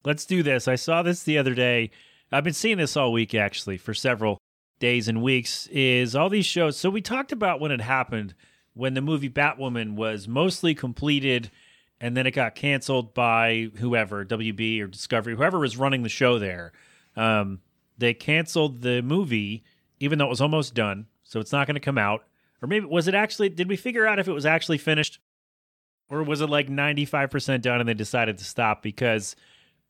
let's 0.04 0.26
do 0.26 0.42
this. 0.42 0.68
I 0.68 0.74
saw 0.76 1.02
this 1.02 1.22
the 1.22 1.38
other 1.38 1.54
day. 1.54 1.90
I've 2.30 2.44
been 2.44 2.52
seeing 2.52 2.78
this 2.78 2.96
all 2.96 3.12
week 3.12 3.34
actually 3.34 3.78
for 3.78 3.94
several 3.94 4.38
days 4.78 5.08
and 5.08 5.22
weeks. 5.22 5.66
Is 5.68 6.14
all 6.14 6.28
these 6.28 6.46
shows. 6.46 6.76
So 6.76 6.90
we 6.90 7.00
talked 7.00 7.32
about 7.32 7.60
when 7.60 7.70
it 7.70 7.80
happened 7.80 8.34
when 8.74 8.94
the 8.94 9.00
movie 9.00 9.30
Batwoman 9.30 9.94
was 9.94 10.26
mostly 10.26 10.74
completed 10.74 11.50
and 12.00 12.16
then 12.16 12.26
it 12.26 12.32
got 12.32 12.56
canceled 12.56 13.14
by 13.14 13.70
whoever, 13.76 14.24
WB 14.24 14.82
or 14.82 14.88
Discovery, 14.88 15.36
whoever 15.36 15.60
was 15.60 15.76
running 15.76 16.02
the 16.02 16.08
show 16.08 16.38
there. 16.38 16.72
Um, 17.16 17.60
they 17.96 18.12
canceled 18.12 18.82
the 18.82 19.00
movie 19.00 19.64
even 20.00 20.18
though 20.18 20.26
it 20.26 20.30
was 20.30 20.40
almost 20.40 20.74
done, 20.74 21.06
so 21.22 21.40
it's 21.40 21.52
not 21.52 21.66
going 21.66 21.76
to 21.76 21.80
come 21.80 21.98
out. 21.98 22.24
Or 22.60 22.66
maybe 22.66 22.86
was 22.86 23.08
it 23.08 23.14
actually? 23.14 23.48
Did 23.48 23.68
we 23.68 23.76
figure 23.76 24.06
out 24.06 24.18
if 24.18 24.28
it 24.28 24.32
was 24.32 24.46
actually 24.46 24.78
finished, 24.78 25.18
or 26.14 26.22
was 26.22 26.40
it 26.40 26.48
like 26.48 26.68
ninety 26.68 27.05
five 27.05 27.31
percent 27.31 27.62
done 27.62 27.81
and 27.81 27.88
they 27.88 27.94
decided 27.94 28.38
to 28.38 28.44
stop? 28.44 28.83
Because 28.83 29.35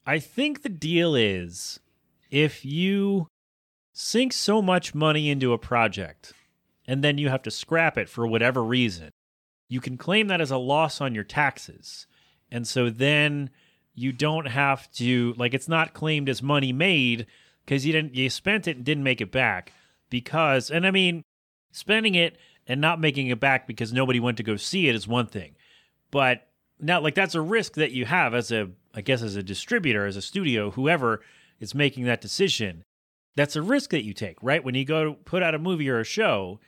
I 0.06 0.18
think 0.18 0.62
the 0.62 0.68
deal 0.68 1.14
is 1.14 1.80
if 2.30 2.64
you 2.64 3.28
sink 3.92 4.32
so 4.32 4.60
much 4.60 4.94
money 4.94 5.30
into 5.30 5.52
a 5.52 5.58
project 5.58 6.32
and 6.86 7.04
then 7.04 7.18
you 7.18 7.28
have 7.28 7.42
to 7.42 7.50
scrap 7.50 7.96
it 7.96 8.08
for 8.08 8.26
whatever 8.26 8.62
reason, 8.62 9.10
you 9.68 9.80
can 9.80 9.96
claim 9.96 10.26
that 10.28 10.40
as 10.40 10.50
a 10.50 10.58
loss 10.58 11.00
on 11.00 11.14
your 11.14 11.24
taxes. 11.24 12.06
And 12.50 12.66
so 12.66 12.90
then 12.90 13.50
you 13.94 14.12
don't 14.12 14.46
have 14.46 14.90
to 14.92 15.34
like 15.36 15.54
it's 15.54 15.68
not 15.68 15.94
claimed 15.94 16.28
as 16.28 16.42
money 16.42 16.72
made 16.72 17.26
because 17.64 17.86
you 17.86 17.92
didn't 17.92 18.14
you 18.14 18.28
spent 18.30 18.66
it 18.66 18.76
and 18.76 18.84
didn't 18.84 19.04
make 19.04 19.20
it 19.20 19.30
back 19.30 19.72
because 20.10 20.70
and 20.70 20.86
I 20.86 20.90
mean 20.90 21.22
spending 21.70 22.14
it 22.14 22.36
and 22.66 22.80
not 22.80 23.00
making 23.00 23.28
it 23.28 23.40
back 23.40 23.66
because 23.66 23.92
nobody 23.92 24.20
went 24.20 24.36
to 24.38 24.42
go 24.42 24.56
see 24.56 24.88
it 24.88 24.94
is 24.94 25.06
one 25.06 25.26
thing. 25.26 25.54
But 26.14 26.46
now 26.78 27.00
like 27.00 27.16
that's 27.16 27.34
a 27.34 27.40
risk 27.40 27.74
that 27.74 27.90
you 27.90 28.04
have 28.04 28.34
as 28.34 28.52
a 28.52 28.70
I 28.94 29.00
guess 29.00 29.20
as 29.20 29.34
a 29.34 29.42
distributor, 29.42 30.06
as 30.06 30.16
a 30.16 30.22
studio, 30.22 30.70
whoever 30.70 31.22
is 31.58 31.74
making 31.74 32.04
that 32.04 32.20
decision. 32.20 32.84
That's 33.34 33.56
a 33.56 33.62
risk 33.62 33.90
that 33.90 34.04
you 34.04 34.14
take, 34.14 34.36
right? 34.40 34.62
When 34.62 34.76
you 34.76 34.84
go 34.84 35.04
to 35.06 35.12
put 35.14 35.42
out 35.42 35.56
a 35.56 35.58
movie 35.58 35.90
or 35.90 35.98
a 35.98 36.04
show 36.04 36.60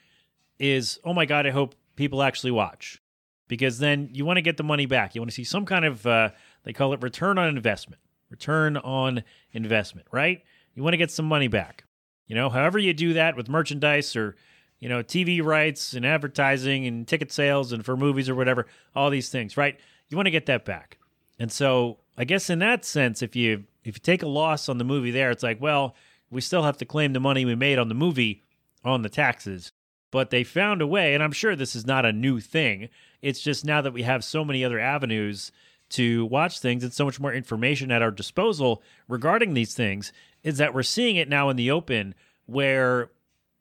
is, 0.58 0.98
"Oh 1.04 1.14
my 1.14 1.26
god, 1.26 1.46
I 1.46 1.50
hope 1.50 1.76
people 1.94 2.24
actually 2.24 2.50
watch." 2.50 3.00
Because 3.46 3.78
then 3.78 4.08
you 4.12 4.24
want 4.24 4.38
to 4.38 4.42
get 4.42 4.56
the 4.56 4.64
money 4.64 4.84
back. 4.84 5.14
You 5.14 5.20
want 5.20 5.30
to 5.30 5.34
see 5.36 5.44
some 5.44 5.64
kind 5.64 5.84
of 5.84 6.04
uh, 6.04 6.30
they 6.64 6.72
call 6.72 6.92
it 6.92 7.00
return 7.00 7.38
on 7.38 7.46
investment. 7.46 8.02
Return 8.30 8.76
on 8.76 9.22
investment, 9.52 10.08
right? 10.10 10.42
You 10.74 10.82
want 10.82 10.94
to 10.94 10.98
get 10.98 11.12
some 11.12 11.26
money 11.26 11.46
back. 11.46 11.84
You 12.26 12.34
know, 12.34 12.50
however 12.50 12.80
you 12.80 12.92
do 12.92 13.12
that 13.12 13.36
with 13.36 13.48
merchandise 13.48 14.16
or, 14.16 14.34
you 14.80 14.88
know, 14.88 15.02
TV 15.02 15.42
rights 15.42 15.94
and 15.94 16.04
advertising 16.04 16.86
and 16.86 17.06
ticket 17.08 17.32
sales 17.32 17.72
and 17.72 17.84
for 17.84 17.96
movies 17.96 18.28
or 18.28 18.34
whatever, 18.34 18.66
all 18.94 19.10
these 19.10 19.28
things, 19.28 19.56
right? 19.56 19.78
You 20.08 20.16
want 20.16 20.26
to 20.26 20.32
get 20.32 20.46
that 20.46 20.64
back. 20.64 20.98
And 21.38 21.50
so 21.50 21.98
I 22.16 22.24
guess 22.24 22.50
in 22.50 22.58
that 22.60 22.84
sense, 22.84 23.22
if 23.22 23.36
you 23.36 23.64
if 23.84 23.96
you 23.96 24.00
take 24.00 24.22
a 24.22 24.28
loss 24.28 24.68
on 24.68 24.78
the 24.78 24.84
movie 24.84 25.10
there, 25.10 25.30
it's 25.30 25.42
like, 25.42 25.60
well, 25.60 25.94
we 26.30 26.40
still 26.40 26.64
have 26.64 26.78
to 26.78 26.84
claim 26.84 27.12
the 27.12 27.20
money 27.20 27.44
we 27.44 27.54
made 27.54 27.78
on 27.78 27.88
the 27.88 27.94
movie 27.94 28.42
on 28.84 29.02
the 29.02 29.08
taxes. 29.08 29.72
But 30.10 30.30
they 30.30 30.44
found 30.44 30.82
a 30.82 30.86
way, 30.86 31.14
and 31.14 31.22
I'm 31.22 31.32
sure 31.32 31.54
this 31.54 31.76
is 31.76 31.86
not 31.86 32.06
a 32.06 32.12
new 32.12 32.40
thing. 32.40 32.88
It's 33.22 33.40
just 33.40 33.64
now 33.64 33.80
that 33.82 33.92
we 33.92 34.02
have 34.02 34.24
so 34.24 34.44
many 34.44 34.64
other 34.64 34.78
avenues 34.78 35.52
to 35.90 36.26
watch 36.26 36.58
things 36.58 36.82
and 36.82 36.92
so 36.92 37.04
much 37.04 37.20
more 37.20 37.32
information 37.32 37.92
at 37.92 38.02
our 38.02 38.10
disposal 38.10 38.82
regarding 39.08 39.54
these 39.54 39.74
things, 39.74 40.12
is 40.42 40.58
that 40.58 40.74
we're 40.74 40.82
seeing 40.82 41.16
it 41.16 41.28
now 41.28 41.48
in 41.48 41.56
the 41.56 41.70
open 41.70 42.14
where 42.46 43.10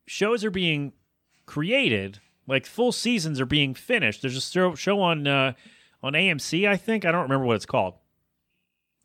shows 0.07 0.43
are 0.43 0.51
being 0.51 0.93
created, 1.45 2.19
like 2.47 2.65
full 2.65 2.91
seasons 2.91 3.39
are 3.39 3.45
being 3.45 3.73
finished. 3.73 4.21
There's 4.21 4.37
a 4.37 4.75
show 4.75 5.01
on 5.01 5.27
uh, 5.27 5.53
on 6.01 6.13
AMC, 6.13 6.67
I 6.67 6.77
think. 6.77 7.05
I 7.05 7.11
don't 7.11 7.23
remember 7.23 7.45
what 7.45 7.55
it's 7.55 7.65
called, 7.65 7.95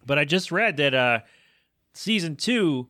but 0.04 0.18
I 0.18 0.24
just 0.24 0.52
read 0.52 0.76
that 0.78 0.94
uh, 0.94 1.20
season 1.94 2.36
two 2.36 2.88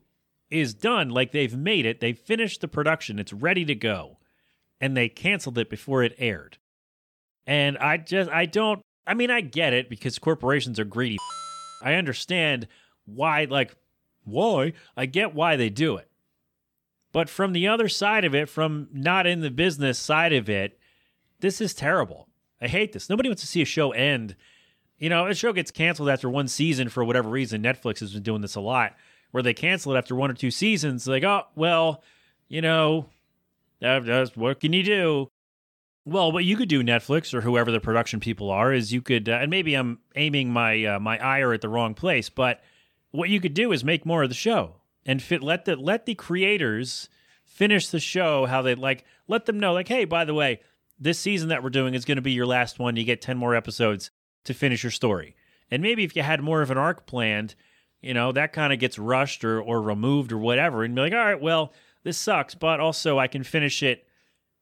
is 0.50 0.74
done. 0.74 1.10
Like 1.10 1.32
they've 1.32 1.56
made 1.56 1.86
it, 1.86 2.00
they've 2.00 2.18
finished 2.18 2.60
the 2.60 2.68
production, 2.68 3.18
it's 3.18 3.32
ready 3.32 3.64
to 3.64 3.74
go, 3.74 4.18
and 4.80 4.96
they 4.96 5.08
canceled 5.08 5.58
it 5.58 5.70
before 5.70 6.02
it 6.02 6.14
aired. 6.18 6.58
And 7.46 7.78
I 7.78 7.96
just 7.96 8.30
I 8.30 8.46
don't. 8.46 8.82
I 9.06 9.14
mean, 9.14 9.30
I 9.30 9.40
get 9.40 9.72
it 9.72 9.88
because 9.88 10.18
corporations 10.18 10.78
are 10.78 10.84
greedy. 10.84 11.18
I 11.82 11.94
understand 11.94 12.68
why, 13.06 13.46
like 13.46 13.74
why. 14.24 14.74
I 14.96 15.06
get 15.06 15.34
why 15.34 15.56
they 15.56 15.70
do 15.70 15.96
it. 15.96 16.09
But 17.12 17.28
from 17.28 17.52
the 17.52 17.66
other 17.66 17.88
side 17.88 18.24
of 18.24 18.34
it, 18.34 18.48
from 18.48 18.88
not 18.92 19.26
in 19.26 19.40
the 19.40 19.50
business 19.50 19.98
side 19.98 20.32
of 20.32 20.48
it, 20.48 20.78
this 21.40 21.60
is 21.60 21.74
terrible. 21.74 22.28
I 22.60 22.68
hate 22.68 22.92
this. 22.92 23.08
Nobody 23.08 23.28
wants 23.28 23.42
to 23.42 23.48
see 23.48 23.62
a 23.62 23.66
show 23.66 23.90
end. 23.92 24.36
You 24.98 25.08
know, 25.08 25.26
a 25.26 25.34
show 25.34 25.52
gets 25.52 25.70
canceled 25.70 26.10
after 26.10 26.28
one 26.28 26.46
season 26.46 26.88
for 26.88 27.04
whatever 27.04 27.28
reason. 27.28 27.62
Netflix 27.62 28.00
has 28.00 28.12
been 28.12 28.22
doing 28.22 28.42
this 28.42 28.54
a 28.54 28.60
lot, 28.60 28.94
where 29.30 29.42
they 29.42 29.54
cancel 29.54 29.94
it 29.94 29.98
after 29.98 30.14
one 30.14 30.30
or 30.30 30.34
two 30.34 30.50
seasons. 30.50 31.06
Like, 31.06 31.24
oh, 31.24 31.44
well, 31.56 32.02
you 32.48 32.60
know, 32.60 33.06
that's 33.80 34.36
what 34.36 34.60
can 34.60 34.72
you 34.72 34.82
do? 34.82 35.30
Well, 36.04 36.32
what 36.32 36.44
you 36.44 36.56
could 36.56 36.68
do, 36.68 36.82
Netflix 36.82 37.32
or 37.34 37.40
whoever 37.40 37.70
the 37.70 37.80
production 37.80 38.20
people 38.20 38.50
are, 38.50 38.72
is 38.72 38.92
you 38.92 39.02
could, 39.02 39.28
uh, 39.28 39.38
and 39.40 39.50
maybe 39.50 39.74
I'm 39.74 40.00
aiming 40.16 40.50
my 40.50 40.84
uh, 40.84 41.00
my 41.00 41.18
ire 41.18 41.52
at 41.52 41.60
the 41.60 41.68
wrong 41.68 41.94
place, 41.94 42.28
but 42.28 42.60
what 43.10 43.28
you 43.28 43.40
could 43.40 43.54
do 43.54 43.72
is 43.72 43.84
make 43.84 44.06
more 44.06 44.22
of 44.22 44.28
the 44.28 44.34
show 44.34 44.76
and 45.06 45.22
fit 45.22 45.42
let 45.42 45.64
the 45.64 45.76
let 45.76 46.06
the 46.06 46.14
creators 46.14 47.08
finish 47.44 47.88
the 47.88 48.00
show 48.00 48.46
how 48.46 48.62
they 48.62 48.74
like 48.74 49.04
let 49.28 49.46
them 49.46 49.58
know 49.58 49.72
like 49.72 49.88
hey 49.88 50.04
by 50.04 50.24
the 50.24 50.34
way 50.34 50.60
this 50.98 51.18
season 51.18 51.48
that 51.48 51.62
we're 51.62 51.70
doing 51.70 51.94
is 51.94 52.04
going 52.04 52.16
to 52.16 52.22
be 52.22 52.32
your 52.32 52.46
last 52.46 52.78
one 52.78 52.96
you 52.96 53.04
get 53.04 53.20
10 53.20 53.36
more 53.36 53.54
episodes 53.54 54.10
to 54.44 54.54
finish 54.54 54.82
your 54.82 54.90
story 54.90 55.34
and 55.70 55.82
maybe 55.82 56.04
if 56.04 56.14
you 56.14 56.22
had 56.22 56.42
more 56.42 56.62
of 56.62 56.70
an 56.70 56.78
arc 56.78 57.06
planned 57.06 57.54
you 58.00 58.14
know 58.14 58.32
that 58.32 58.52
kind 58.52 58.72
of 58.72 58.78
gets 58.78 58.98
rushed 58.98 59.44
or 59.44 59.60
or 59.60 59.80
removed 59.80 60.32
or 60.32 60.38
whatever 60.38 60.84
and 60.84 60.94
be 60.94 61.00
like 61.00 61.12
all 61.12 61.18
right 61.18 61.40
well 61.40 61.72
this 62.02 62.18
sucks 62.18 62.54
but 62.54 62.80
also 62.80 63.18
i 63.18 63.26
can 63.26 63.42
finish 63.42 63.82
it 63.82 64.06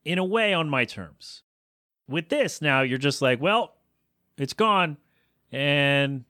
in 0.05 0.19
a 0.19 0.25
way 0.25 0.55
on 0.55 0.69
my 0.69 0.85
terms 0.85 1.43
with 2.09 2.29
this 2.29 2.63
now 2.63 2.81
you're 2.81 2.99
just 2.99 3.21
like 3.21 3.41
well 3.41 3.75
it's 4.37 4.55
gone 4.55 4.97
and 5.51 6.25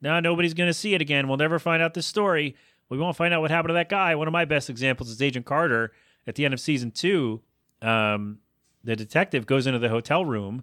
now 0.00 0.20
nobody's 0.20 0.54
going 0.54 0.68
to 0.68 0.74
see 0.74 0.94
it 0.94 1.00
again. 1.00 1.28
We'll 1.28 1.36
never 1.36 1.58
find 1.58 1.82
out 1.82 1.94
this 1.94 2.06
story. 2.06 2.56
We 2.90 2.98
won't 2.98 3.16
find 3.16 3.32
out 3.32 3.40
what 3.40 3.50
happened 3.50 3.70
to 3.70 3.74
that 3.74 3.88
guy. 3.88 4.14
One 4.14 4.26
of 4.26 4.32
my 4.32 4.44
best 4.44 4.68
examples 4.68 5.08
is 5.08 5.22
Agent 5.22 5.46
Carter 5.46 5.92
at 6.26 6.34
the 6.34 6.44
end 6.44 6.52
of 6.52 6.60
season 6.60 6.90
two. 6.90 7.40
Um, 7.80 8.40
the 8.84 8.96
detective 8.96 9.46
goes 9.46 9.66
into 9.66 9.78
the 9.78 9.88
hotel 9.88 10.24
room 10.24 10.62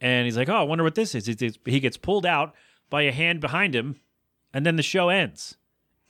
and 0.00 0.24
he's 0.24 0.36
like, 0.36 0.48
Oh, 0.48 0.56
I 0.56 0.62
wonder 0.62 0.84
what 0.84 0.94
this 0.94 1.14
is. 1.14 1.26
He 1.26 1.80
gets 1.80 1.96
pulled 1.96 2.24
out 2.24 2.54
by 2.88 3.02
a 3.02 3.12
hand 3.12 3.40
behind 3.40 3.74
him, 3.74 3.96
and 4.52 4.64
then 4.64 4.76
the 4.76 4.82
show 4.82 5.08
ends 5.08 5.56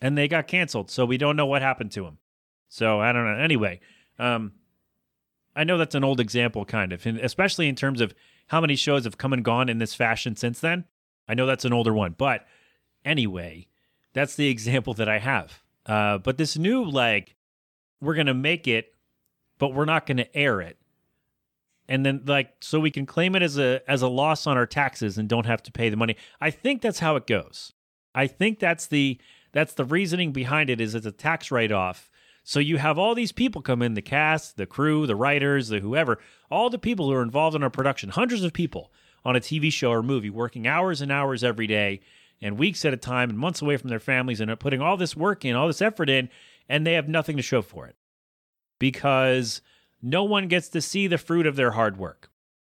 and 0.01 0.19
they 0.19 0.29
got 0.29 0.47
canceled. 0.47 0.91
So 0.91 1.07
we 1.07 1.17
don't 1.17 1.37
know 1.37 1.47
what 1.47 1.63
happened 1.63 1.93
to 1.93 2.05
him. 2.05 2.19
So 2.69 3.01
I 3.01 3.13
don't 3.13 3.25
know. 3.25 3.43
Anyway, 3.43 3.81
um, 4.19 4.53
I 5.57 5.65
know 5.65 5.79
that's 5.79 5.95
an 5.95 6.05
old 6.05 6.21
example, 6.21 6.65
kind 6.65 6.93
of, 6.93 7.07
and 7.07 7.19
especially 7.19 7.69
in 7.69 7.77
terms 7.77 8.01
of 8.01 8.15
how 8.49 8.61
many 8.61 8.77
shows 8.77 9.05
have 9.05 9.17
come 9.17 9.33
and 9.33 9.45
gone 9.45 9.69
in 9.69 9.79
this 9.79 9.95
fashion 9.95 10.37
since 10.37 10.61
then. 10.61 10.85
I 11.27 11.35
know 11.35 11.47
that's 11.47 11.65
an 11.65 11.73
older 11.73 11.95
one, 11.95 12.15
but 12.19 12.47
anyway. 13.05 13.69
That's 14.15 14.37
the 14.37 14.49
example 14.49 14.95
that 14.95 15.09
I 15.09 15.19
have. 15.19 15.63
Uh, 15.85 16.19
but 16.19 16.39
this 16.39 16.57
new, 16.57 16.85
like, 16.85 17.37
we're 18.01 18.15
to 18.27 18.35
make 18.35 18.67
it, 18.67 18.95
but 19.59 19.75
we're 19.75 19.85
not 19.85 20.07
to 20.19 20.37
air 20.37 20.61
it. 20.61 20.79
And 21.89 22.07
then, 22.07 22.23
like, 22.25 22.55
so 22.61 22.81
we 22.81 22.91
can 22.91 23.05
claim 23.05 23.37
it 23.37 23.43
as 23.43 23.59
a 23.59 23.83
as 23.87 24.01
a 24.01 24.09
loss 24.09 24.47
on 24.47 24.57
our 24.57 24.67
taxes 24.67 25.19
and 25.19 25.29
don't 25.29 25.45
have 25.45 25.63
to 25.65 25.73
pay 25.73 25.91
the 25.91 25.99
money. 25.99 26.17
I 26.41 26.51
think 26.51 26.81
that's 26.81 27.01
how 27.01 27.17
it 27.17 27.27
goes. 27.27 27.75
I 28.15 28.27
think 28.27 28.59
that's 28.59 28.87
the 28.87 29.21
that's 29.53 29.75
the 29.75 29.85
reasoning 29.85 30.33
behind 30.33 30.71
it 30.71 30.81
is 30.81 30.95
it's 30.95 31.05
a 31.05 31.13
tax 31.13 31.51
write 31.51 31.73
off. 31.73 32.11
So 32.43 32.59
you 32.59 32.79
have 32.79 32.99
all 32.99 33.15
these 33.15 33.33
people 33.33 33.61
come 33.63 33.83
in, 33.83 33.95
the 33.95 34.03
cast, 34.03 34.57
the 34.57 34.67
crew, 34.67 35.07
the 35.07 35.17
writers, 35.17 35.69
the 35.69 35.81
whoever, 35.81 36.19
all 36.51 36.71
the 36.71 36.79
people 36.79 37.07
who 37.07 37.15
are 37.15 37.23
involved 37.23 37.57
in 37.57 37.63
our 37.63 37.71
production, 37.71 38.11
hundreds 38.11 38.45
of 38.45 38.53
people 38.53 38.91
on 39.25 39.37
a 39.37 39.41
TV 39.41 39.73
show 39.73 39.91
or 39.91 40.03
movie, 40.03 40.31
working 40.31 40.67
hours 40.67 41.01
and 41.01 41.13
hours 41.13 41.45
every 41.45 41.67
day 41.67 42.01
and 42.45 42.59
weeks 42.59 42.85
at 42.85 42.93
a 42.93 42.99
time 42.99 43.31
and 43.31 43.39
months 43.39 43.63
away 43.63 43.79
from 43.79 43.89
their 43.89 43.99
families 43.99 44.39
and 44.39 44.51
are 44.51 44.57
putting 44.57 44.83
all 44.83 44.99
this 44.99 45.17
work 45.17 45.47
in, 45.47 45.57
all 45.57 45.67
this 45.67 45.81
effort 45.81 46.11
in, 46.11 46.29
and 46.69 46.87
they 46.87 46.93
have 46.93 47.09
nothing 47.09 47.39
to 47.39 47.43
show 47.43 47.63
for 47.63 47.87
it 47.87 47.97
because 48.79 49.63
no 50.03 50.23
one 50.23 50.47
gets 50.47 50.69
to 50.69 50.83
see 50.83 51.07
the 51.07 51.17
fruit 51.17 51.47
of 51.47 51.57
their 51.57 51.71
hard 51.71 51.97
work. 51.97 52.31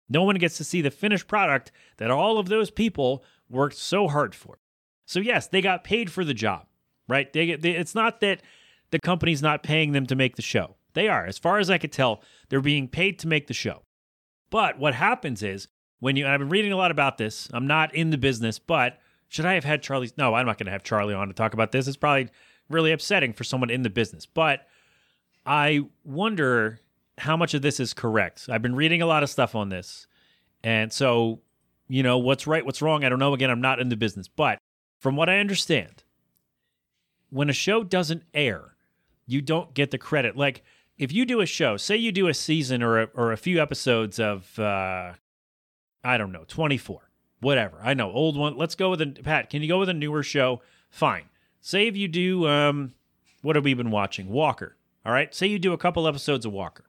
No 0.08 0.24
one 0.24 0.38
gets 0.38 0.56
to 0.58 0.64
see 0.64 0.82
the 0.82 0.90
finished 0.90 1.28
product 1.28 1.74
that 1.98 2.10
all 2.10 2.40
of 2.40 2.48
those 2.48 2.72
people 2.72 3.26
worked 3.50 3.76
so 3.76 4.08
hard 4.08 4.34
for. 4.34 4.60
So, 5.06 5.20
yes, 5.20 5.48
they 5.48 5.62
got 5.62 5.84
paid 5.84 6.10
for 6.10 6.24
the 6.24 6.34
job, 6.34 6.68
right? 7.10 7.32
They, 7.34 7.56
they, 7.56 7.72
it's 7.72 7.94
not 7.94 8.22
that 8.22 8.42
the 8.92 9.00
company's 9.00 9.42
not 9.42 9.64
paying 9.64 9.92
them 9.92 10.06
to 10.06 10.16
make 10.16 10.38
the 10.38 10.42
show. 10.42 10.78
They 10.94 11.10
are. 11.10 11.26
As 11.26 11.38
far 11.38 11.60
as 11.60 11.70
I 11.70 11.78
could 11.78 11.92
tell, 11.92 12.22
they're 12.48 12.62
being 12.62 12.88
paid 12.88 13.20
to 13.20 13.28
make 13.28 13.48
the 13.48 13.54
show. 13.54 13.84
But 14.50 14.80
what 14.80 14.94
happens 14.94 15.44
is 15.44 15.68
when 16.00 16.16
you, 16.16 16.26
I've 16.26 16.40
been 16.40 16.48
reading 16.48 16.72
a 16.72 16.78
lot 16.78 16.92
about 16.92 17.18
this, 17.18 17.50
I'm 17.52 17.68
not 17.68 17.94
in 17.94 18.12
the 18.12 18.18
business, 18.18 18.60
but 18.60 18.98
should 19.28 19.46
I 19.46 19.54
have 19.54 19.64
had 19.64 19.82
Charlie? 19.82 20.12
No, 20.18 20.34
I'm 20.34 20.46
not 20.46 20.58
going 20.58 20.68
to 20.68 20.72
have 20.72 20.84
Charlie 20.84 21.14
on 21.14 21.28
to 21.28 21.34
talk 21.34 21.54
about 21.54 21.72
this. 21.72 21.88
It's 21.88 21.98
probably 21.98 22.30
really 22.70 22.92
upsetting 22.92 23.34
for 23.34 23.44
someone 23.44 23.70
in 23.70 23.82
the 23.82 23.90
business. 23.90 24.26
But 24.26 24.68
I 25.46 25.82
wonder 26.04 26.80
how 27.18 27.36
much 27.36 27.54
of 27.54 27.62
this 27.62 27.80
is 27.80 27.94
correct. 27.94 28.48
I've 28.50 28.62
been 28.62 28.76
reading 28.76 29.02
a 29.02 29.06
lot 29.06 29.24
of 29.24 29.30
stuff 29.30 29.56
on 29.56 29.70
this. 29.70 30.08
And 30.64 30.92
so, 30.92 31.42
you 31.88 32.04
know, 32.04 32.18
what's 32.18 32.48
right, 32.48 32.66
what's 32.66 32.82
wrong, 32.82 33.04
I 33.04 33.10
don't 33.10 33.20
know. 33.20 33.34
Again, 33.34 33.50
I'm 33.50 33.62
not 33.62 33.80
in 33.80 33.90
the 33.90 33.98
business. 33.98 34.28
But 34.28 34.60
from 35.00 35.16
what 35.16 35.30
I 35.30 35.40
understand, 35.40 36.04
when 37.30 37.50
a 37.50 37.54
show 37.54 37.84
doesn't 37.84 38.24
air, 38.34 38.76
you 39.26 39.42
don't 39.42 39.74
get 39.74 39.92
the 39.92 39.98
credit. 39.98 40.38
Like 40.38 40.64
if 40.98 41.12
you 41.12 41.26
do 41.26 41.42
a 41.42 41.46
show, 41.46 41.78
say 41.78 41.96
you 41.98 42.12
do 42.12 42.28
a 42.28 42.34
season 42.34 42.82
or 42.82 43.02
a, 43.02 43.06
or 43.14 43.32
a 43.32 43.38
few 43.38 43.62
episodes 43.62 44.20
of, 44.20 44.58
uh, 44.58 45.14
I 46.04 46.18
don't 46.18 46.32
know, 46.32 46.46
24, 46.48 47.07
whatever. 47.40 47.80
I 47.84 47.94
know, 47.94 48.12
old 48.12 48.38
one. 48.38 48.58
Let's 48.58 48.76
go 48.76 48.90
with 48.90 49.02
a, 49.02 49.08
Pat, 49.08 49.50
can 49.50 49.62
you 49.62 49.68
go 49.68 49.80
with 49.80 49.90
a 49.90 49.94
newer 49.94 50.24
show? 50.24 50.62
Fine. 50.90 51.26
Say 51.62 51.88
if 51.88 51.98
you 51.98 52.08
do, 52.08 52.48
um, 52.48 52.94
what 53.42 53.56
have 53.56 53.66
we 53.66 53.74
been 53.74 53.92
watching? 53.92 54.30
Walker. 54.30 54.76
All 55.06 55.12
right. 55.12 55.34
Say 55.34 55.48
you 55.48 55.60
do 55.60 55.74
a 55.74 55.78
couple 55.78 56.08
episodes 56.08 56.46
of 56.46 56.54
Walker 56.54 56.86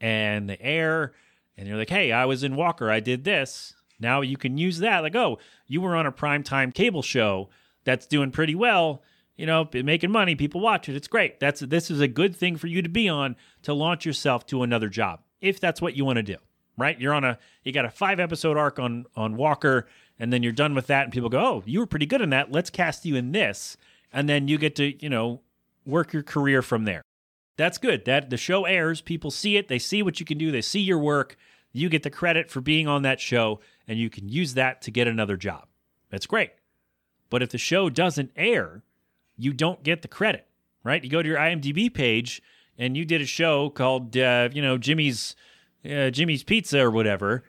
and 0.00 0.48
the 0.48 0.60
air 0.60 1.12
and 1.56 1.68
you're 1.68 1.76
like, 1.76 1.90
hey, 1.90 2.12
I 2.12 2.24
was 2.24 2.42
in 2.42 2.56
Walker. 2.56 2.90
I 2.90 3.00
did 3.00 3.24
this. 3.24 3.74
Now 3.98 4.22
you 4.22 4.36
can 4.36 4.56
use 4.56 4.78
that. 4.78 5.00
Like, 5.00 5.14
oh, 5.14 5.38
you 5.66 5.80
were 5.80 5.96
on 5.96 6.06
a 6.06 6.12
primetime 6.12 6.72
cable 6.72 7.02
show 7.02 7.50
that's 7.84 8.06
doing 8.06 8.30
pretty 8.30 8.54
well 8.54 9.02
you 9.40 9.46
know, 9.46 9.66
making 9.72 10.10
money, 10.10 10.34
people 10.34 10.60
watch 10.60 10.86
it. 10.90 10.94
It's 10.94 11.08
great. 11.08 11.40
That's 11.40 11.60
this 11.60 11.90
is 11.90 11.98
a 11.98 12.06
good 12.06 12.36
thing 12.36 12.58
for 12.58 12.66
you 12.66 12.82
to 12.82 12.90
be 12.90 13.08
on 13.08 13.36
to 13.62 13.72
launch 13.72 14.04
yourself 14.04 14.44
to 14.48 14.62
another 14.62 14.90
job 14.90 15.20
if 15.40 15.58
that's 15.58 15.80
what 15.80 15.96
you 15.96 16.04
want 16.04 16.18
to 16.18 16.22
do. 16.22 16.36
Right? 16.80 17.00
You're 17.00 17.14
on 17.14 17.24
a 17.24 17.38
you 17.64 17.72
got 17.72 17.84
a 17.84 17.90
5 17.90 18.18
episode 18.20 18.56
arc 18.56 18.78
on 18.78 19.06
on 19.14 19.36
Walker 19.36 19.86
and 20.18 20.32
then 20.32 20.42
you're 20.42 20.52
done 20.52 20.74
with 20.74 20.86
that 20.88 21.04
and 21.04 21.12
people 21.12 21.28
go, 21.28 21.40
"Oh, 21.40 21.62
you 21.66 21.80
were 21.80 21.86
pretty 21.86 22.06
good 22.06 22.20
in 22.20 22.30
that. 22.30 22.50
Let's 22.50 22.70
cast 22.70 23.04
you 23.04 23.16
in 23.16 23.32
this." 23.32 23.76
And 24.12 24.28
then 24.28 24.48
you 24.48 24.58
get 24.58 24.74
to, 24.76 25.02
you 25.02 25.08
know, 25.08 25.40
work 25.86 26.12
your 26.12 26.22
career 26.22 26.62
from 26.62 26.84
there. 26.84 27.02
That's 27.56 27.78
good. 27.78 28.04
That 28.06 28.30
the 28.30 28.36
show 28.36 28.64
airs, 28.64 29.00
people 29.00 29.30
see 29.30 29.56
it, 29.56 29.68
they 29.68 29.78
see 29.78 30.02
what 30.02 30.18
you 30.18 30.26
can 30.26 30.38
do, 30.38 30.50
they 30.50 30.62
see 30.62 30.80
your 30.80 30.98
work, 30.98 31.36
you 31.72 31.88
get 31.88 32.02
the 32.02 32.10
credit 32.10 32.50
for 32.50 32.60
being 32.60 32.88
on 32.88 33.02
that 33.02 33.20
show 33.20 33.60
and 33.86 33.98
you 33.98 34.10
can 34.10 34.28
use 34.28 34.54
that 34.54 34.82
to 34.82 34.90
get 34.90 35.06
another 35.06 35.36
job. 35.36 35.66
That's 36.10 36.26
great. 36.26 36.52
But 37.28 37.42
if 37.42 37.50
the 37.50 37.58
show 37.58 37.88
doesn't 37.90 38.32
air, 38.34 38.82
you 39.36 39.52
don't 39.52 39.82
get 39.82 40.02
the 40.02 40.08
credit, 40.08 40.46
right? 40.82 41.02
You 41.02 41.10
go 41.10 41.22
to 41.22 41.28
your 41.28 41.38
IMDb 41.38 41.92
page 41.92 42.42
and 42.78 42.96
you 42.96 43.04
did 43.04 43.20
a 43.20 43.26
show 43.26 43.70
called, 43.70 44.16
uh, 44.16 44.48
you 44.52 44.62
know, 44.62 44.78
Jimmy's 44.78 45.36
uh, 45.84 46.10
Jimmy's 46.10 46.42
Pizza 46.42 46.80
or 46.80 46.90
whatever, 46.90 47.44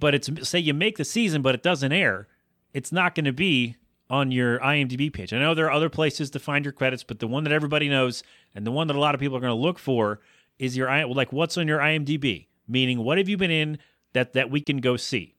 but 0.00 0.14
it's 0.14 0.48
say 0.48 0.58
you 0.58 0.74
make 0.74 0.96
the 0.96 1.04
season, 1.04 1.42
but 1.42 1.54
it 1.54 1.62
doesn't 1.62 1.92
air. 1.92 2.28
It's 2.72 2.92
not 2.92 3.14
going 3.14 3.24
to 3.24 3.32
be 3.32 3.76
on 4.10 4.30
your 4.30 4.58
IMDb 4.60 5.12
page. 5.12 5.32
I 5.32 5.38
know 5.38 5.54
there 5.54 5.66
are 5.66 5.72
other 5.72 5.88
places 5.88 6.30
to 6.30 6.38
find 6.38 6.64
your 6.64 6.72
credits, 6.72 7.02
but 7.02 7.18
the 7.18 7.26
one 7.26 7.44
that 7.44 7.52
everybody 7.52 7.88
knows 7.88 8.22
and 8.54 8.66
the 8.66 8.70
one 8.70 8.86
that 8.86 8.96
a 8.96 9.00
lot 9.00 9.14
of 9.14 9.20
people 9.20 9.36
are 9.36 9.40
going 9.40 9.50
to 9.50 9.54
look 9.54 9.78
for 9.78 10.20
is 10.58 10.76
your 10.76 10.88
like 11.08 11.32
what's 11.32 11.58
on 11.58 11.68
your 11.68 11.78
IMDb, 11.78 12.46
meaning 12.66 13.00
what 13.00 13.18
have 13.18 13.28
you 13.28 13.36
been 13.36 13.50
in 13.50 13.78
that 14.12 14.32
that 14.32 14.50
we 14.50 14.60
can 14.60 14.78
go 14.78 14.96
see 14.96 15.34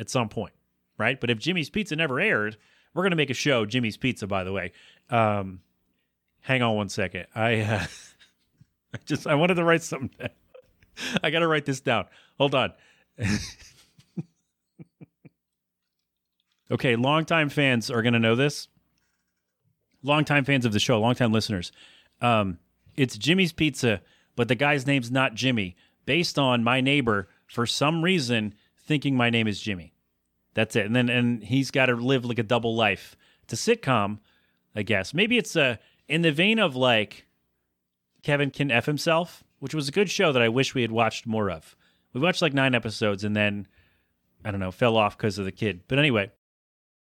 at 0.00 0.08
some 0.08 0.28
point, 0.28 0.54
right? 0.96 1.20
But 1.20 1.30
if 1.30 1.38
Jimmy's 1.38 1.70
Pizza 1.70 1.96
never 1.96 2.20
aired, 2.20 2.56
we're 2.94 3.02
going 3.02 3.10
to 3.10 3.16
make 3.16 3.30
a 3.30 3.34
show, 3.34 3.66
Jimmy's 3.66 3.96
Pizza, 3.96 4.26
by 4.26 4.44
the 4.44 4.52
way. 4.52 4.72
Um, 5.10 5.60
hang 6.40 6.62
on 6.62 6.76
one 6.76 6.88
second. 6.88 7.26
I, 7.34 7.60
uh, 7.60 7.86
I 8.94 8.98
just 9.04 9.26
I 9.26 9.34
wanted 9.34 9.54
to 9.54 9.64
write 9.64 9.82
something. 9.82 10.10
Down. 10.18 10.30
I 11.22 11.30
got 11.30 11.40
to 11.40 11.48
write 11.48 11.66
this 11.66 11.80
down. 11.80 12.06
Hold 12.38 12.54
on. 12.54 12.72
okay, 16.70 16.96
longtime 16.96 17.48
fans 17.48 17.90
are 17.90 18.02
going 18.02 18.14
to 18.14 18.18
know 18.18 18.36
this. 18.36 18.68
Longtime 20.02 20.44
fans 20.44 20.64
of 20.64 20.72
the 20.72 20.80
show, 20.80 21.00
longtime 21.00 21.32
listeners. 21.32 21.72
Um, 22.20 22.58
it's 22.96 23.18
Jimmy's 23.18 23.52
Pizza, 23.52 24.00
but 24.36 24.48
the 24.48 24.54
guy's 24.54 24.86
name's 24.86 25.10
not 25.10 25.34
Jimmy, 25.34 25.76
based 26.06 26.38
on 26.38 26.62
my 26.62 26.80
neighbor 26.80 27.28
for 27.46 27.66
some 27.66 28.02
reason 28.02 28.54
thinking 28.76 29.16
my 29.16 29.30
name 29.30 29.48
is 29.48 29.60
Jimmy. 29.60 29.92
That's 30.54 30.76
it. 30.76 30.86
And 30.86 30.96
then 30.96 31.08
and 31.08 31.42
he's 31.42 31.70
got 31.70 31.86
to 31.86 31.94
live 31.94 32.24
like 32.24 32.38
a 32.38 32.44
double 32.44 32.74
life. 32.74 33.16
It's 33.42 33.52
a 33.52 33.76
sitcom, 33.76 34.18
I 34.74 34.82
guess. 34.82 35.14
Maybe 35.14 35.38
it's 35.38 35.56
a 35.56 35.62
uh, 35.62 35.76
in 36.08 36.22
the 36.22 36.32
vein 36.32 36.58
of 36.58 36.74
like 36.74 37.26
Kevin 38.22 38.50
can 38.50 38.70
f 38.70 38.86
himself, 38.86 39.44
which 39.58 39.74
was 39.74 39.88
a 39.88 39.92
good 39.92 40.10
show 40.10 40.32
that 40.32 40.42
I 40.42 40.48
wish 40.48 40.74
we 40.74 40.82
had 40.82 40.92
watched 40.92 41.26
more 41.26 41.50
of. 41.50 41.76
We 42.12 42.20
watched 42.20 42.42
like 42.42 42.54
nine 42.54 42.74
episodes 42.74 43.24
and 43.24 43.36
then 43.36 43.66
I 44.44 44.50
don't 44.50 44.60
know 44.60 44.70
fell 44.70 44.96
off 44.96 45.16
because 45.16 45.38
of 45.38 45.44
the 45.44 45.52
kid. 45.52 45.82
But 45.88 45.98
anyway, 45.98 46.30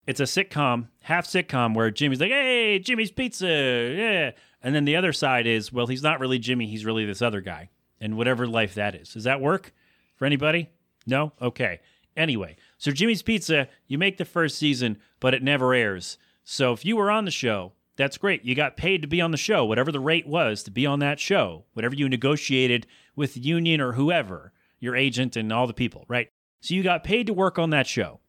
it's 0.07 0.19
a 0.19 0.23
sitcom, 0.23 0.87
half 1.01 1.27
sitcom 1.27 1.75
where 1.75 1.91
Jimmy's 1.91 2.19
like, 2.19 2.31
"Hey, 2.31 2.79
Jimmy's 2.79 3.11
Pizza, 3.11 3.47
yeah," 3.47 4.31
and 4.61 4.75
then 4.75 4.85
the 4.85 4.95
other 4.95 5.13
side 5.13 5.47
is, 5.47 5.71
well, 5.71 5.87
he's 5.87 6.03
not 6.03 6.19
really 6.19 6.39
Jimmy, 6.39 6.67
he's 6.67 6.85
really 6.85 7.05
this 7.05 7.21
other 7.21 7.41
guy, 7.41 7.69
and 7.99 8.17
whatever 8.17 8.47
life 8.47 8.75
that 8.75 8.95
is. 8.95 9.13
Does 9.13 9.23
that 9.23 9.41
work 9.41 9.73
for 10.15 10.25
anybody? 10.25 10.69
No. 11.05 11.33
Okay. 11.41 11.81
Anyway, 12.15 12.55
so 12.77 12.91
Jimmy's 12.91 13.21
Pizza, 13.21 13.67
you 13.87 13.97
make 13.97 14.17
the 14.17 14.25
first 14.25 14.57
season, 14.57 14.97
but 15.19 15.33
it 15.33 15.43
never 15.43 15.73
airs. 15.73 16.17
So 16.43 16.71
if 16.71 16.85
you 16.85 16.95
were 16.95 17.11
on 17.11 17.25
the 17.25 17.31
show, 17.31 17.73
that's 17.97 18.17
great. 18.17 18.43
You 18.43 18.55
got 18.55 18.77
paid 18.77 19.01
to 19.01 19.08
be 19.08 19.21
on 19.21 19.31
the 19.31 19.38
show, 19.38 19.65
whatever 19.65 19.91
the 19.91 19.99
rate 19.99 20.27
was 20.27 20.63
to 20.63 20.71
be 20.71 20.86
on 20.86 20.99
that 20.99 21.19
show, 21.19 21.65
whatever 21.73 21.95
you 21.95 22.10
negotiated 22.10 22.88
with 23.15 23.38
union 23.38 23.79
or 23.79 23.93
whoever, 23.93 24.51
your 24.79 24.95
agent 24.95 25.36
and 25.36 25.51
all 25.51 25.67
the 25.67 25.73
people, 25.73 26.05
right? 26.08 26.29
So 26.62 26.73
you 26.73 26.84
got 26.84 27.03
paid 27.03 27.27
to 27.27 27.34
work 27.34 27.58
on 27.58 27.69
that 27.69 27.88
show. 27.88 28.19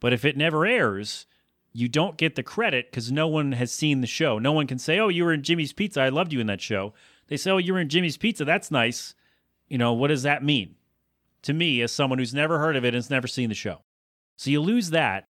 But 0.00 0.12
if 0.12 0.24
it 0.24 0.36
never 0.36 0.66
airs, 0.66 1.26
you 1.72 1.88
don't 1.88 2.18
get 2.18 2.34
the 2.34 2.42
credit 2.42 2.90
because 2.90 3.10
no 3.10 3.26
one 3.26 3.52
has 3.52 3.72
seen 3.72 4.00
the 4.00 4.06
show. 4.06 4.38
No 4.38 4.52
one 4.52 4.66
can 4.66 4.78
say, 4.78 4.98
Oh, 4.98 5.08
you 5.08 5.24
were 5.24 5.32
in 5.32 5.42
Jimmy's 5.42 5.72
Pizza. 5.72 6.00
I 6.02 6.10
loved 6.10 6.32
you 6.32 6.40
in 6.40 6.46
that 6.48 6.60
show. 6.60 6.92
They 7.28 7.36
say, 7.36 7.50
Oh, 7.50 7.58
you 7.58 7.72
were 7.72 7.80
in 7.80 7.88
Jimmy's 7.88 8.16
Pizza. 8.16 8.44
That's 8.44 8.70
nice. 8.70 9.14
You 9.68 9.78
know, 9.78 9.92
what 9.92 10.08
does 10.08 10.24
that 10.24 10.44
mean? 10.44 10.76
to 11.44 11.52
me 11.52 11.82
as 11.82 11.92
someone 11.92 12.18
who's 12.18 12.34
never 12.34 12.58
heard 12.58 12.76
of 12.76 12.84
it 12.84 12.88
and 12.88 12.96
has 12.96 13.10
never 13.10 13.26
seen 13.26 13.48
the 13.48 13.54
show. 13.54 13.82
So 14.36 14.50
you 14.50 14.60
lose 14.60 14.90
that, 14.90 15.28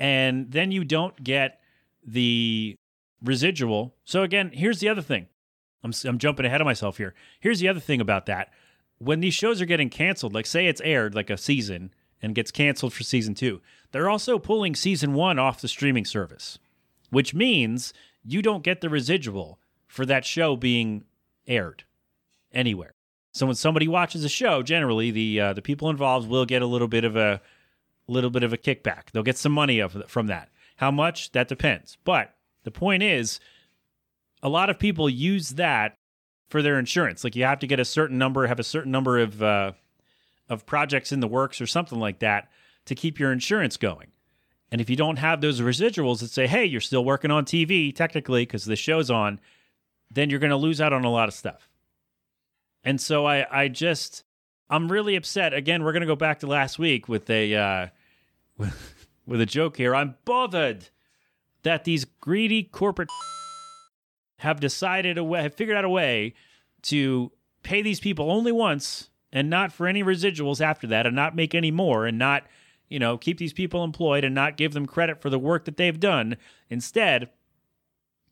and 0.00 0.50
then 0.50 0.72
you 0.72 0.84
don't 0.84 1.22
get 1.22 1.60
the 2.04 2.74
residual. 3.22 3.94
So 4.04 4.22
again, 4.22 4.50
here's 4.52 4.80
the 4.80 4.88
other 4.88 5.02
thing. 5.02 5.26
I'm, 5.84 5.92
I'm 6.04 6.18
jumping 6.18 6.46
ahead 6.46 6.60
of 6.60 6.64
myself 6.64 6.98
here. 6.98 7.14
Here's 7.40 7.60
the 7.60 7.68
other 7.68 7.80
thing 7.80 8.00
about 8.00 8.26
that. 8.26 8.50
When 8.98 9.20
these 9.20 9.34
shows 9.34 9.60
are 9.60 9.66
getting 9.66 9.90
canceled, 9.90 10.34
like 10.34 10.46
say 10.46 10.66
it's 10.66 10.80
aired 10.82 11.14
like 11.14 11.30
a 11.30 11.36
season 11.36 11.92
and 12.20 12.34
gets 12.34 12.50
canceled 12.50 12.92
for 12.92 13.02
season 13.02 13.34
two, 13.34 13.60
they're 13.90 14.08
also 14.08 14.38
pulling 14.38 14.74
season 14.74 15.12
one 15.12 15.38
off 15.38 15.60
the 15.60 15.68
streaming 15.68 16.04
service, 16.04 16.58
which 17.10 17.34
means 17.34 17.92
you 18.24 18.42
don't 18.42 18.62
get 18.62 18.80
the 18.80 18.88
residual 18.88 19.58
for 19.86 20.06
that 20.06 20.24
show 20.24 20.56
being 20.56 21.04
aired 21.46 21.84
anywhere. 22.52 22.94
So 23.32 23.46
when 23.46 23.56
somebody 23.56 23.88
watches 23.88 24.24
a 24.24 24.28
show, 24.28 24.62
generally 24.62 25.10
the 25.10 25.40
uh, 25.40 25.52
the 25.54 25.62
people 25.62 25.90
involved 25.90 26.28
will 26.28 26.44
get 26.44 26.62
a 26.62 26.66
little 26.66 26.86
bit 26.88 27.04
of 27.04 27.16
a 27.16 27.40
little 28.06 28.30
bit 28.30 28.42
of 28.42 28.52
a 28.52 28.58
kickback. 28.58 29.10
They'll 29.12 29.22
get 29.22 29.38
some 29.38 29.52
money 29.52 29.80
of, 29.80 30.04
from 30.06 30.26
that. 30.26 30.50
How 30.76 30.90
much? 30.90 31.32
That 31.32 31.48
depends. 31.48 31.96
But 32.04 32.34
the 32.64 32.70
point 32.70 33.02
is, 33.02 33.40
a 34.42 34.48
lot 34.48 34.70
of 34.70 34.78
people 34.78 35.08
use 35.08 35.50
that 35.50 35.96
for 36.48 36.62
their 36.62 36.78
insurance. 36.78 37.24
Like 37.24 37.36
you 37.36 37.44
have 37.44 37.60
to 37.60 37.66
get 37.66 37.80
a 37.80 37.84
certain 37.84 38.18
number, 38.18 38.46
have 38.46 38.60
a 38.60 38.64
certain 38.64 38.92
number 38.92 39.18
of 39.18 39.42
uh, 39.42 39.72
of 40.48 40.66
projects 40.66 41.12
in 41.12 41.20
the 41.20 41.28
works 41.28 41.60
or 41.60 41.66
something 41.66 41.98
like 41.98 42.18
that 42.18 42.48
to 42.86 42.94
keep 42.94 43.18
your 43.18 43.32
insurance 43.32 43.76
going. 43.76 44.08
And 44.70 44.80
if 44.80 44.90
you 44.90 44.96
don't 44.96 45.18
have 45.18 45.40
those 45.40 45.60
residuals 45.60 46.20
that 46.20 46.30
say, 46.30 46.46
"Hey, 46.46 46.64
you're 46.64 46.80
still 46.80 47.04
working 47.04 47.30
on 47.30 47.44
TV 47.44 47.94
technically 47.94 48.42
because 48.42 48.64
the 48.64 48.76
show's 48.76 49.10
on," 49.10 49.40
then 50.10 50.30
you're 50.30 50.40
going 50.40 50.50
to 50.50 50.56
lose 50.56 50.80
out 50.80 50.92
on 50.92 51.04
a 51.04 51.10
lot 51.10 51.28
of 51.28 51.34
stuff. 51.34 51.68
And 52.84 53.00
so 53.00 53.26
I, 53.26 53.46
I 53.62 53.68
just, 53.68 54.24
I'm 54.68 54.90
really 54.90 55.16
upset. 55.16 55.54
Again, 55.54 55.84
we're 55.84 55.92
gonna 55.92 56.06
go 56.06 56.16
back 56.16 56.40
to 56.40 56.46
last 56.46 56.78
week 56.78 57.08
with 57.08 57.30
a, 57.30 57.54
uh, 57.54 57.86
with, 58.58 59.08
with 59.26 59.40
a 59.40 59.46
joke 59.46 59.76
here. 59.76 59.94
I'm 59.94 60.16
bothered 60.24 60.88
that 61.62 61.84
these 61.84 62.04
greedy 62.20 62.62
corporate 62.62 63.08
have 64.38 64.60
decided 64.60 65.18
a 65.18 65.24
way, 65.24 65.42
have 65.42 65.54
figured 65.54 65.76
out 65.76 65.84
a 65.84 65.88
way 65.88 66.34
to 66.82 67.30
pay 67.62 67.82
these 67.82 68.00
people 68.00 68.30
only 68.30 68.52
once 68.52 69.08
and 69.32 69.48
not 69.48 69.72
for 69.72 69.86
any 69.86 70.02
residuals 70.02 70.60
after 70.60 70.86
that, 70.86 71.06
and 71.06 71.16
not 71.16 71.34
make 71.34 71.54
any 71.54 71.70
more, 71.70 72.04
and 72.04 72.18
not, 72.18 72.44
you 72.88 72.98
know, 72.98 73.16
keep 73.16 73.38
these 73.38 73.54
people 73.54 73.82
employed 73.82 74.24
and 74.24 74.34
not 74.34 74.58
give 74.58 74.74
them 74.74 74.84
credit 74.84 75.22
for 75.22 75.30
the 75.30 75.38
work 75.38 75.64
that 75.64 75.78
they've 75.78 75.98
done. 75.98 76.36
Instead, 76.68 77.30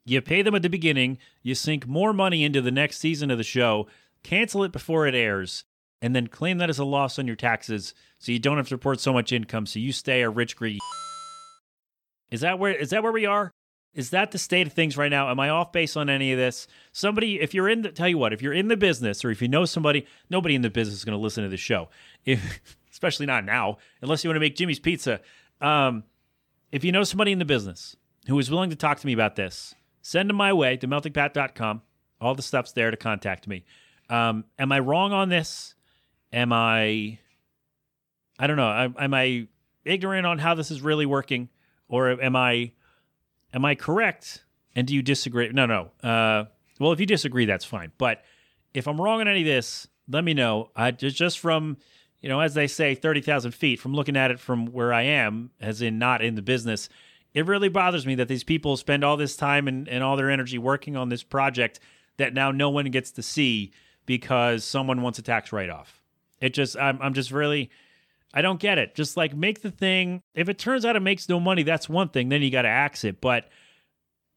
you 0.05 0.21
pay 0.21 0.43
them 0.43 0.55
at 0.55 0.63
the 0.63 0.69
beginning, 0.69 1.17
you 1.43 1.55
sink 1.55 1.87
more 1.87 2.13
money 2.13 2.45
into 2.45 2.61
the 2.61 2.71
next 2.71 2.99
season 2.99 3.31
of 3.31 3.39
the 3.39 3.45
show, 3.45 3.87
cancel 4.23 4.63
it 4.63 4.73
before 4.73 5.07
it 5.07 5.15
airs, 5.15 5.65
and 6.03 6.15
then 6.15 6.27
claim 6.27 6.59
that 6.59 6.71
as 6.71 6.79
a 6.79 6.85
loss 6.85 7.19
on 7.19 7.27
your 7.27 7.37
taxes 7.37 7.95
so 8.19 8.33
you 8.33 8.39
don't 8.39 8.59
have 8.59 8.69
to 8.69 8.75
report 8.75 9.01
so 9.01 9.13
much 9.13 9.33
income 9.33 9.65
so 9.65 9.79
you 9.79 9.93
stay 9.93 10.21
a 10.21 10.29
rich 10.29 10.57
greedy. 10.57 10.81
Is 12.31 12.41
that 12.43 12.59
where 12.59 12.73
is 12.73 12.91
that 12.91 13.03
where 13.03 13.13
we 13.13 13.27
are? 13.27 13.53
Is 13.93 14.11
that 14.11 14.31
the 14.31 14.39
state 14.39 14.67
of 14.69 14.73
things 14.73 14.97
right 14.97 15.11
now? 15.11 15.31
Am 15.31 15.41
I 15.41 15.49
off 15.49 15.73
base 15.73 15.97
on 15.97 16.09
any 16.09 16.33
of 16.33 16.39
this? 16.39 16.69
Somebody, 16.93 17.41
if 17.41 17.55
you're 17.55 17.69
in 17.69 17.83
the, 17.83 17.91
tell 17.91 18.07
you 18.07 18.19
what, 18.19 18.33
if 18.33 18.41
you're 18.41 18.53
in 18.53 18.69
the 18.69 18.77
business 18.77 19.25
or 19.25 19.33
if 19.33 19.43
you 19.43 19.49
know 19.49 19.65
somebody, 19.65 20.07
nobody 20.29 20.55
in 20.55 20.63
the 20.63 20.71
business 20.71 20.99
is 20.99 21.05
going 21.05 21.19
to 21.19 21.23
listen 21.23 21.43
to 21.43 21.51
the 21.51 21.57
show, 21.57 21.89
if, 22.25 22.61
especially 22.93 23.27
not 23.27 23.45
now, 23.45 23.79
unless 24.01 24.23
you 24.23 24.31
want 24.31 24.37
to 24.37 24.41
make 24.41 24.55
Jimmy's 24.55 24.79
Pizza. 24.79 25.21
Um, 25.61 26.05
if 26.71 26.85
you 26.85 26.93
know 26.93 27.03
somebody 27.03 27.33
in 27.33 27.41
the 27.41 27.45
business 27.45 27.97
who 28.29 28.39
is 28.39 28.49
willing 28.49 28.71
to 28.71 28.77
talk 28.77 29.01
to 29.01 29.07
me 29.07 29.13
about 29.13 29.35
this, 29.35 29.75
send 30.03 30.31
them 30.31 30.37
my 30.37 30.53
way 30.53 30.77
to. 30.77 31.81
All 32.21 32.35
the 32.35 32.43
stuff's 32.43 32.73
there 32.73 32.91
to 32.91 32.97
contact 32.97 33.49
me. 33.49 33.65
Um, 34.09 34.45
am 34.59 34.71
I 34.71 34.79
wrong 34.79 35.13
on 35.13 35.31
this? 35.31 35.75
Am 36.33 36.53
I? 36.53 37.19
I 38.39 38.47
don't 38.47 38.57
know. 38.57 38.93
Am 38.99 39.15
I 39.15 39.49
ignorant 39.85 40.27
on 40.27 40.39
how 40.39 40.55
this 40.55 40.71
is 40.71 40.81
really 40.81 41.07
working, 41.07 41.49
or 41.91 42.23
am 42.23 42.37
I? 42.37 42.73
Am 43.53 43.65
I 43.65 43.75
correct 43.75 44.45
And 44.77 44.87
do 44.87 44.95
you 44.95 45.03
disagree? 45.03 45.51
No, 45.51 45.67
no. 45.67 45.91
Uh, 46.03 46.45
well, 46.79 46.93
if 46.93 47.01
you 47.01 47.07
disagree, 47.07 47.45
that's 47.45 47.65
fine. 47.65 47.93
But 47.99 48.23
if 48.73 48.87
I'm 48.87 49.01
wrong 49.01 49.21
on 49.21 49.29
any 49.29 49.41
of 49.41 49.47
this, 49.47 49.89
let 50.09 50.25
me 50.25 50.33
know. 50.33 50.71
I 50.75 50.93
just 50.93 51.17
just 51.17 51.39
from 51.39 51.77
you 52.23 52.29
know, 52.29 52.41
as 52.41 52.55
they 52.55 52.67
say, 52.67 52.95
thirty 52.95 53.21
thousand 53.21 53.53
feet 53.53 53.81
from 53.81 53.93
looking 53.93 54.17
at 54.17 54.31
it 54.31 54.41
from 54.41 54.67
where 54.67 54.93
I 54.93 55.03
am, 55.03 55.51
as 55.61 55.83
in 55.83 55.99
not 55.99 56.23
in 56.23 56.37
the 56.37 56.43
business. 56.43 56.89
It 57.33 57.47
really 57.47 57.69
bothers 57.69 58.07
me 58.07 58.17
that 58.17 58.29
these 58.29 58.43
people 58.45 58.77
spend 58.77 59.05
all 59.05 59.17
this 59.17 59.37
time 59.37 59.69
and, 59.69 59.89
and 59.89 60.03
all 60.03 60.17
their 60.17 60.31
energy 60.31 60.59
working 60.59 60.97
on 60.97 61.11
this 61.11 61.23
project 61.23 61.79
that 62.17 62.35
now 62.35 62.51
no 62.51 62.71
one 62.71 62.87
gets 62.87 63.13
to 63.13 63.23
see 63.23 63.73
because 64.05 64.65
someone 64.65 65.01
wants 65.01 65.21
a 65.21 65.23
tax 65.23 65.53
write 65.53 65.71
off. 65.71 66.03
It 66.41 66.55
just, 66.55 66.77
I'm, 66.77 67.01
I'm 67.01 67.15
just 67.15 67.31
really, 67.31 67.71
I 68.33 68.43
don't 68.43 68.61
get 68.61 68.79
it. 68.79 68.95
Just 68.95 69.17
like 69.17 69.35
make 69.35 69.63
the 69.63 69.71
thing, 69.71 70.23
if 70.35 70.49
it 70.49 70.59
turns 70.59 70.85
out 70.85 70.97
it 70.97 71.01
makes 71.01 71.29
no 71.29 71.41
money, 71.41 71.63
that's 71.63 71.89
one 71.89 72.09
thing, 72.09 72.29
then 72.29 72.43
you 72.43 72.51
got 72.51 72.63
to 72.63 72.69
axe 72.69 73.05
it. 73.05 73.21
But 73.21 73.49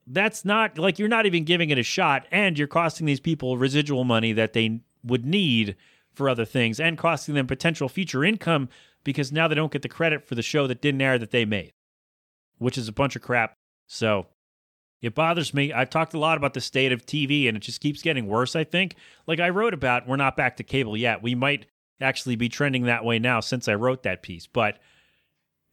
that's 0.08 0.44
not 0.44 0.78
like 0.78 1.00
you're 1.00 1.08
not 1.08 1.26
even 1.26 1.44
giving 1.44 1.70
it 1.70 1.78
a 1.78 1.84
shot 1.84 2.26
and 2.32 2.58
you're 2.58 2.68
costing 2.68 3.06
these 3.06 3.20
people 3.20 3.58
residual 3.58 4.04
money 4.04 4.34
that 4.34 4.54
they 4.54 4.82
would 5.04 5.26
need 5.26 5.76
for 6.14 6.28
other 6.28 6.46
things 6.46 6.80
and 6.80 6.98
costing 6.98 7.36
them 7.36 7.48
potential 7.48 7.90
future 7.90 8.24
income 8.24 8.70
because 9.04 9.32
now 9.32 9.48
they 9.48 9.56
don't 9.56 9.72
get 9.72 9.82
the 9.82 9.90
credit 9.90 10.26
for 10.26 10.36
the 10.36 10.42
show 10.42 10.68
that 10.68 10.82
didn't 10.82 11.02
air 11.02 11.18
that 11.18 11.32
they 11.32 11.46
made, 11.46 11.74
which 12.58 12.78
is 12.78 12.88
a 12.88 12.94
bunch 12.94 13.16
of 13.16 13.22
crap. 13.22 13.54
So 13.88 14.28
it 15.02 15.16
bothers 15.16 15.54
me. 15.54 15.74
I've 15.74 15.90
talked 15.90 16.14
a 16.14 16.20
lot 16.20 16.38
about 16.38 16.54
the 16.54 16.62
state 16.62 16.92
of 16.92 17.06
TV 17.06 17.48
and 17.48 17.58
it 17.58 17.62
just 17.62 17.82
keeps 17.82 18.02
getting 18.02 18.28
worse, 18.28 18.56
I 18.56 18.64
think. 18.64 18.96
Like 19.28 19.40
I 19.40 19.50
wrote 19.50 19.74
about, 19.74 20.08
we're 20.08 20.16
not 20.16 20.38
back 20.38 20.58
to 20.58 20.64
cable 20.64 20.96
yet. 20.96 21.22
We 21.22 21.36
might 21.36 21.66
actually 22.04 22.36
be 22.36 22.50
trending 22.50 22.84
that 22.84 23.06
way 23.06 23.20
now 23.20 23.40
since 23.40 23.68
I 23.68 23.76
wrote 23.76 24.04
that 24.04 24.22
piece, 24.22 24.48
but 24.48 24.80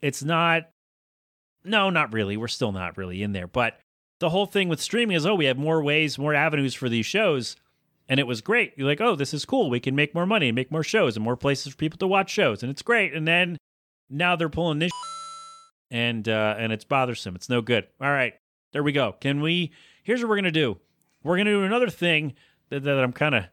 it's 0.00 0.22
not. 0.22 0.70
No, 1.62 1.90
not 1.90 2.14
really. 2.14 2.38
We're 2.38 2.48
still 2.48 2.72
not 2.72 2.96
really 2.96 3.22
in 3.22 3.32
there. 3.32 3.46
But 3.46 3.78
the 4.18 4.30
whole 4.30 4.46
thing 4.46 4.68
with 4.68 4.80
streaming 4.80 5.16
is 5.16 5.26
oh, 5.26 5.34
we 5.34 5.44
have 5.46 5.58
more 5.58 5.82
ways, 5.82 6.18
more 6.18 6.34
avenues 6.34 6.74
for 6.74 6.88
these 6.88 7.06
shows. 7.06 7.56
And 8.08 8.18
it 8.18 8.26
was 8.26 8.40
great. 8.40 8.72
You're 8.76 8.88
like, 8.88 9.00
oh, 9.00 9.14
this 9.14 9.32
is 9.32 9.44
cool. 9.44 9.70
We 9.70 9.78
can 9.78 9.94
make 9.94 10.14
more 10.14 10.26
money 10.26 10.48
and 10.48 10.56
make 10.56 10.72
more 10.72 10.82
shows 10.82 11.16
and 11.16 11.24
more 11.24 11.36
places 11.36 11.72
for 11.72 11.76
people 11.76 11.98
to 11.98 12.08
watch 12.08 12.30
shows. 12.30 12.62
And 12.62 12.70
it's 12.70 12.82
great. 12.82 13.14
And 13.14 13.28
then 13.28 13.56
now 14.08 14.34
they're 14.36 14.48
pulling 14.48 14.80
this 14.80 14.90
and 15.90 16.28
uh, 16.28 16.54
and 16.58 16.72
it's 16.72 16.84
bothersome. 16.84 17.36
It's 17.36 17.48
no 17.48 17.60
good. 17.60 17.86
All 18.00 18.10
right. 18.10 18.34
There 18.72 18.82
we 18.82 18.92
go. 18.92 19.12
Can 19.20 19.40
we 19.40 19.72
here's 20.02 20.20
what 20.20 20.28
we're 20.28 20.36
gonna 20.36 20.50
do. 20.50 20.78
We're 21.22 21.36
gonna 21.36 21.50
do 21.50 21.62
another 21.62 21.90
thing 21.90 22.34
that, 22.70 22.82
that 22.84 22.98
I'm 22.98 23.12
kind 23.12 23.34
of 23.34 23.44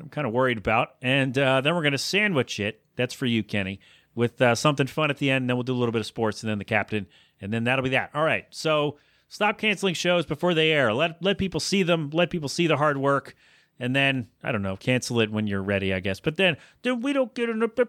I'm 0.00 0.08
kind 0.08 0.26
of 0.26 0.32
worried 0.32 0.58
about, 0.58 0.94
and 1.02 1.36
uh, 1.38 1.60
then 1.60 1.74
we're 1.74 1.82
gonna 1.82 1.98
sandwich 1.98 2.58
it. 2.60 2.80
That's 2.96 3.14
for 3.14 3.26
you, 3.26 3.42
Kenny, 3.42 3.80
with 4.14 4.40
uh, 4.40 4.54
something 4.54 4.86
fun 4.86 5.10
at 5.10 5.18
the 5.18 5.30
end. 5.30 5.48
Then 5.48 5.56
we'll 5.56 5.64
do 5.64 5.74
a 5.74 5.78
little 5.78 5.92
bit 5.92 6.00
of 6.00 6.06
sports, 6.06 6.42
and 6.42 6.50
then 6.50 6.58
the 6.58 6.64
captain, 6.64 7.06
and 7.40 7.52
then 7.52 7.64
that'll 7.64 7.82
be 7.82 7.90
that. 7.90 8.10
All 8.14 8.24
right. 8.24 8.46
So 8.50 8.98
stop 9.28 9.58
canceling 9.58 9.94
shows 9.94 10.26
before 10.26 10.54
they 10.54 10.72
air. 10.72 10.92
Let 10.92 11.22
let 11.22 11.38
people 11.38 11.60
see 11.60 11.82
them. 11.82 12.10
Let 12.12 12.30
people 12.30 12.48
see 12.48 12.66
the 12.66 12.76
hard 12.76 12.98
work. 12.98 13.34
And 13.78 13.96
then 13.96 14.28
I 14.44 14.52
don't 14.52 14.62
know, 14.62 14.76
cancel 14.76 15.20
it 15.20 15.32
when 15.32 15.46
you're 15.46 15.62
ready, 15.62 15.92
I 15.92 16.00
guess. 16.00 16.20
But 16.20 16.36
then, 16.36 16.56
then 16.82 17.00
we 17.00 17.12
don't 17.12 17.34
get 17.34 17.48
enough. 17.48 17.74
That's 17.74 17.88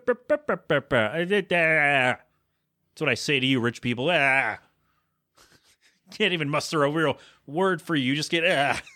what 2.98 3.10
I 3.10 3.14
say 3.14 3.40
to 3.40 3.46
you, 3.46 3.60
rich 3.60 3.82
people. 3.82 4.08
Can't 4.08 4.58
even 6.34 6.50
muster 6.50 6.84
a 6.84 6.90
real 6.90 7.18
word 7.46 7.82
for 7.82 7.96
you. 7.96 8.06
You 8.06 8.16
just 8.16 8.32
get 8.32 8.44
ah. 8.46 8.82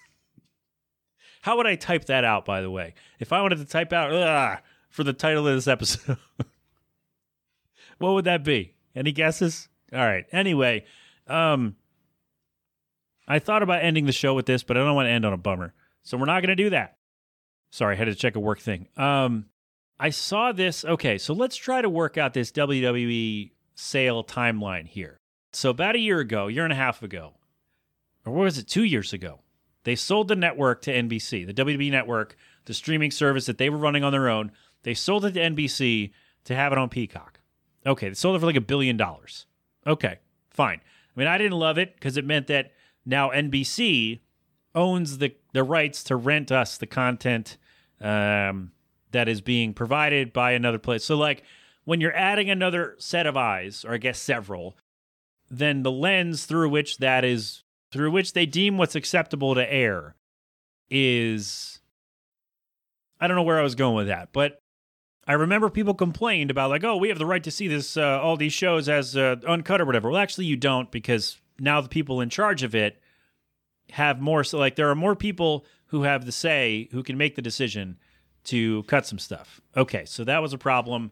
How 1.47 1.55
would 1.55 1.65
I 1.65 1.75
type 1.75 2.03
that 2.07 2.25
out, 2.25 2.43
by 2.43 2.59
the 2.59 2.69
way? 2.69 2.93
If 3.21 3.31
I 3.31 3.41
wanted 3.41 3.59
to 3.59 3.63
type 3.63 3.93
out 3.93 4.11
ah 4.11 4.59
for 4.89 5.05
the 5.05 5.13
title 5.13 5.47
of 5.47 5.55
this 5.55 5.65
episode, 5.65 6.17
what 7.99 8.11
would 8.11 8.25
that 8.25 8.43
be? 8.43 8.73
Any 8.93 9.13
guesses? 9.13 9.69
All 9.93 9.99
right. 10.05 10.25
Anyway, 10.33 10.83
um, 11.25 11.77
I 13.29 13.39
thought 13.39 13.63
about 13.63 13.81
ending 13.81 14.07
the 14.07 14.11
show 14.11 14.33
with 14.33 14.45
this, 14.45 14.63
but 14.63 14.75
I 14.75 14.81
don't 14.81 14.93
want 14.93 15.05
to 15.05 15.11
end 15.11 15.23
on 15.23 15.31
a 15.31 15.37
bummer. 15.37 15.73
So 16.03 16.17
we're 16.17 16.25
not 16.25 16.41
going 16.41 16.49
to 16.49 16.61
do 16.61 16.71
that. 16.71 16.97
Sorry, 17.69 17.95
I 17.95 17.97
had 17.97 18.09
to 18.09 18.15
check 18.15 18.35
a 18.35 18.41
work 18.41 18.59
thing. 18.59 18.89
Um, 18.97 19.45
I 19.97 20.09
saw 20.09 20.51
this. 20.51 20.83
Okay, 20.83 21.17
so 21.17 21.33
let's 21.33 21.55
try 21.55 21.81
to 21.81 21.87
work 21.87 22.17
out 22.17 22.33
this 22.33 22.51
WWE 22.51 23.51
sale 23.73 24.21
timeline 24.21 24.85
here. 24.85 25.15
So 25.53 25.69
about 25.69 25.95
a 25.95 25.99
year 25.99 26.19
ago, 26.19 26.47
year 26.47 26.65
and 26.65 26.73
a 26.73 26.75
half 26.75 27.03
ago, 27.03 27.35
or 28.25 28.33
what 28.33 28.43
was 28.43 28.57
it, 28.57 28.67
two 28.67 28.83
years 28.83 29.13
ago, 29.13 29.39
they 29.87 29.95
sold 29.95 30.27
the 30.27 30.35
network 30.35 30.81
to 30.81 30.91
NBC, 30.93 31.47
the 31.47 31.53
WWE 31.53 31.89
network, 31.89 32.35
the 32.65 32.73
streaming 32.73 33.09
service 33.09 33.45
that 33.45 33.57
they 33.57 33.69
were 33.69 33.77
running 33.77 34.03
on 34.03 34.11
their 34.11 34.27
own. 34.27 34.51
They 34.83 34.93
sold 34.93 35.23
it 35.23 35.31
to 35.35 35.39
NBC 35.39 36.11
to 36.43 36.53
have 36.53 36.73
it 36.73 36.77
on 36.77 36.89
Peacock. 36.89 37.39
Okay, 37.85 38.09
they 38.09 38.13
sold 38.13 38.35
it 38.35 38.39
for 38.39 38.47
like 38.47 38.57
a 38.57 38.61
billion 38.61 38.97
dollars. 38.97 39.45
Okay, 39.87 40.19
fine. 40.49 40.81
I 40.83 41.19
mean, 41.19 41.29
I 41.29 41.37
didn't 41.37 41.57
love 41.57 41.77
it 41.77 41.95
because 41.95 42.17
it 42.17 42.25
meant 42.25 42.47
that 42.47 42.73
now 43.05 43.29
NBC 43.29 44.19
owns 44.75 45.19
the, 45.19 45.33
the 45.53 45.63
rights 45.63 46.03
to 46.03 46.17
rent 46.17 46.51
us 46.51 46.77
the 46.77 46.85
content 46.85 47.57
um, 48.01 48.73
that 49.11 49.29
is 49.29 49.39
being 49.39 49.73
provided 49.73 50.33
by 50.33 50.51
another 50.51 50.79
place. 50.79 51.05
So, 51.05 51.15
like, 51.15 51.43
when 51.85 52.01
you're 52.01 52.13
adding 52.13 52.49
another 52.49 52.95
set 52.99 53.25
of 53.25 53.37
eyes, 53.37 53.85
or 53.85 53.93
I 53.93 53.99
guess 53.99 54.19
several, 54.19 54.75
then 55.49 55.83
the 55.83 55.91
lens 55.93 56.45
through 56.45 56.71
which 56.71 56.97
that 56.97 57.23
is 57.23 57.63
through 57.91 58.11
which 58.11 58.33
they 58.33 58.45
deem 58.45 58.77
what's 58.77 58.95
acceptable 58.95 59.55
to 59.55 59.73
air 59.73 60.15
is 60.89 61.79
I 63.19 63.27
don't 63.27 63.35
know 63.35 63.43
where 63.43 63.59
I 63.59 63.63
was 63.63 63.75
going 63.75 63.95
with 63.95 64.07
that, 64.07 64.29
but 64.31 64.61
I 65.27 65.33
remember 65.33 65.69
people 65.69 65.93
complained 65.93 66.51
about 66.51 66.69
like, 66.69 66.83
oh, 66.83 66.97
we 66.97 67.09
have 67.09 67.19
the 67.19 67.25
right 67.25 67.43
to 67.43 67.51
see 67.51 67.67
this 67.67 67.97
uh, 67.97 68.19
all 68.21 68.37
these 68.37 68.53
shows 68.53 68.87
as 68.87 69.17
uh, 69.17 69.35
uncut 69.45 69.81
or 69.81 69.85
whatever. 69.85 70.09
Well, 70.09 70.21
actually, 70.21 70.45
you 70.45 70.55
don't 70.55 70.89
because 70.91 71.39
now 71.59 71.81
the 71.81 71.89
people 71.89 72.21
in 72.21 72.29
charge 72.29 72.63
of 72.63 72.75
it 72.75 73.01
have 73.91 74.21
more. 74.21 74.43
So 74.43 74.57
like, 74.57 74.75
there 74.75 74.89
are 74.89 74.95
more 74.95 75.15
people 75.15 75.65
who 75.87 76.03
have 76.03 76.25
the 76.25 76.31
say 76.31 76.87
who 76.91 77.03
can 77.03 77.17
make 77.17 77.35
the 77.35 77.41
decision 77.41 77.97
to 78.45 78.83
cut 78.83 79.05
some 79.05 79.19
stuff. 79.19 79.59
Okay, 79.75 80.05
so 80.05 80.23
that 80.23 80.41
was 80.41 80.53
a 80.53 80.57
problem, 80.57 81.11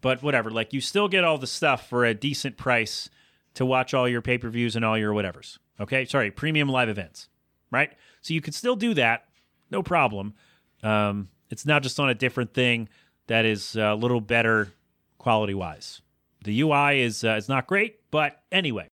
but 0.00 0.22
whatever. 0.22 0.50
Like, 0.50 0.72
you 0.72 0.80
still 0.80 1.08
get 1.08 1.24
all 1.24 1.36
the 1.36 1.46
stuff 1.46 1.86
for 1.88 2.04
a 2.06 2.14
decent 2.14 2.56
price 2.56 3.10
to 3.54 3.66
watch 3.66 3.92
all 3.92 4.08
your 4.08 4.22
pay 4.22 4.38
per 4.38 4.48
views 4.48 4.76
and 4.76 4.84
all 4.84 4.96
your 4.96 5.12
whatevers. 5.12 5.58
Okay, 5.80 6.04
sorry, 6.04 6.30
premium 6.30 6.68
live 6.68 6.88
events, 6.88 7.28
right? 7.70 7.90
So 8.20 8.34
you 8.34 8.40
can 8.40 8.52
still 8.52 8.76
do 8.76 8.94
that, 8.94 9.24
no 9.70 9.82
problem. 9.82 10.34
Um, 10.82 11.28
it's 11.48 11.66
not 11.66 11.82
just 11.82 11.98
on 11.98 12.08
a 12.10 12.14
different 12.14 12.54
thing 12.54 12.88
that 13.26 13.44
is 13.44 13.76
a 13.76 13.94
little 13.94 14.20
better 14.20 14.72
quality 15.18 15.54
wise. 15.54 16.02
The 16.44 16.60
UI 16.60 17.00
is 17.02 17.24
uh, 17.24 17.34
is 17.34 17.48
not 17.48 17.66
great, 17.66 18.00
but 18.10 18.42
anyway. 18.50 18.88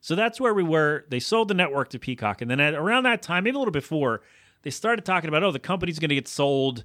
So 0.00 0.14
that's 0.14 0.40
where 0.40 0.54
we 0.54 0.62
were. 0.62 1.04
They 1.08 1.20
sold 1.20 1.48
the 1.48 1.54
network 1.54 1.90
to 1.90 1.98
Peacock, 1.98 2.40
and 2.40 2.50
then 2.50 2.58
at, 2.58 2.74
around 2.74 3.04
that 3.04 3.22
time, 3.22 3.44
maybe 3.44 3.56
a 3.56 3.58
little 3.58 3.72
before, 3.72 4.22
they 4.62 4.70
started 4.70 5.04
talking 5.04 5.28
about, 5.28 5.42
oh, 5.42 5.52
the 5.52 5.58
company's 5.58 5.98
going 5.98 6.08
to 6.08 6.14
get 6.14 6.26
sold, 6.26 6.84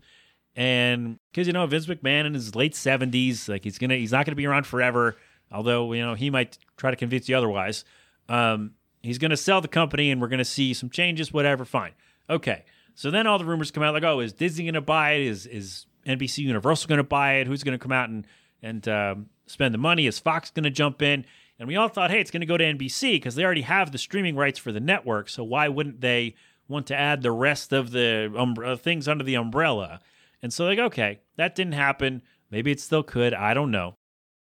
and 0.56 1.18
because 1.32 1.48
you 1.48 1.54
know 1.54 1.66
Vince 1.66 1.88
McMahon 1.88 2.26
in 2.26 2.34
his 2.34 2.56
late 2.56 2.76
seventies, 2.76 3.50
like 3.50 3.64
he's 3.64 3.78
gonna, 3.78 3.96
he's 3.96 4.12
not 4.12 4.26
going 4.26 4.32
to 4.32 4.36
be 4.36 4.46
around 4.46 4.66
forever 4.68 5.16
although 5.52 5.94
you 5.94 6.02
know 6.02 6.14
he 6.14 6.30
might 6.30 6.58
try 6.78 6.92
to 6.92 6.98
convince 6.98 7.28
you 7.30 7.38
otherwise. 7.38 7.86
Um, 8.30 8.72
he's 9.06 9.18
going 9.18 9.32
to 9.32 9.38
sell 9.38 9.62
the 9.62 9.68
company, 9.68 10.12
and 10.12 10.22
we're 10.22 10.28
going 10.28 10.40
to 10.40 10.46
see 10.46 10.74
some 10.74 10.90
changes. 10.90 11.32
Whatever, 11.32 11.66
fine, 11.66 11.94
okay. 12.30 12.66
So 12.96 13.12
then 13.12 13.28
all 13.28 13.38
the 13.38 13.46
rumors 13.46 13.72
come 13.72 13.84
out 13.84 13.94
like, 13.94 14.04
oh, 14.04 14.22
is 14.22 14.34
Disney 14.34 14.66
going 14.66 14.74
to 14.76 14.82
buy 14.82 15.14
it? 15.14 15.22
Is 15.22 15.46
is 15.46 15.86
NBC 16.06 16.40
Universal 16.40 16.88
going 16.88 16.98
to 16.98 17.04
buy 17.04 17.36
it? 17.36 17.48
Who's 17.48 17.64
going 17.64 17.78
to 17.78 17.82
come 17.82 17.92
out 17.92 18.10
and 18.10 18.26
and 18.62 18.88
um, 18.88 19.30
spend 19.48 19.74
the 19.74 19.80
money? 19.80 20.08
Is 20.08 20.20
Fox 20.20 20.50
going 20.50 20.64
to 20.64 20.70
jump 20.70 21.02
in? 21.02 21.26
And 21.58 21.68
we 21.68 21.76
all 21.76 21.88
thought, 21.88 22.12
hey, 22.12 22.20
it's 22.20 22.32
going 22.32 22.42
to 22.42 22.48
go 22.48 22.58
to 22.58 22.64
NBC 22.64 23.14
because 23.14 23.36
they 23.36 23.44
already 23.46 23.62
have 23.62 23.92
the 23.92 23.98
streaming 23.98 24.36
rights 24.36 24.60
for 24.60 24.72
the 24.72 24.80
network. 24.80 25.30
So 25.30 25.44
why 25.44 25.70
wouldn't 25.70 26.02
they 26.02 26.36
want 26.68 26.88
to 26.88 26.96
add 26.96 27.22
the 27.22 27.32
rest 27.32 27.72
of 27.72 27.92
the 27.92 28.34
um, 28.36 28.56
things 28.78 29.08
under 29.08 29.24
the 29.24 29.36
umbrella? 29.36 30.02
And 30.42 30.52
so 30.52 30.66
like, 30.66 30.80
okay, 30.80 31.22
that 31.38 31.56
didn't 31.56 31.74
happen. 31.74 32.22
Maybe 32.52 32.72
it 32.72 32.82
still 32.82 33.04
could. 33.04 33.34
I 33.34 33.54
don't 33.54 33.72
know. 33.72 33.96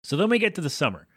So 0.03 0.15
then 0.15 0.29
we 0.29 0.39
get 0.39 0.55
to 0.55 0.61
the 0.61 0.69
summer. 0.69 1.07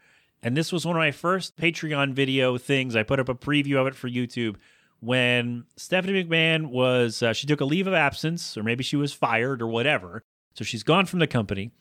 And 0.45 0.55
this 0.55 0.70
was 0.70 0.84
one 0.84 0.95
of 0.95 1.01
my 1.01 1.11
first 1.11 1.57
Patreon 1.57 2.12
video 2.12 2.59
things. 2.59 2.95
I 2.95 3.03
put 3.03 3.18
up 3.18 3.30
a 3.30 3.34
preview 3.34 3.80
of 3.80 3.86
it 3.86 3.95
for 3.95 4.11
YouTube 4.11 4.57
when 5.01 5.64
Stephanie 5.76 6.22
McMahon 6.22 6.66
was, 6.66 7.22
uh, 7.22 7.32
she 7.32 7.47
took 7.47 7.62
a 7.62 7.64
leave 7.64 7.86
of 7.86 7.95
absence, 7.95 8.57
or 8.57 8.62
maybe 8.62 8.84
she 8.84 8.97
was 8.97 9.14
fired 9.14 9.62
or 9.62 9.66
whatever. 9.66 10.22
So 10.53 10.62
she's 10.62 10.82
gone 10.82 11.07
from 11.07 11.18
the 11.18 11.26
company. 11.26 11.72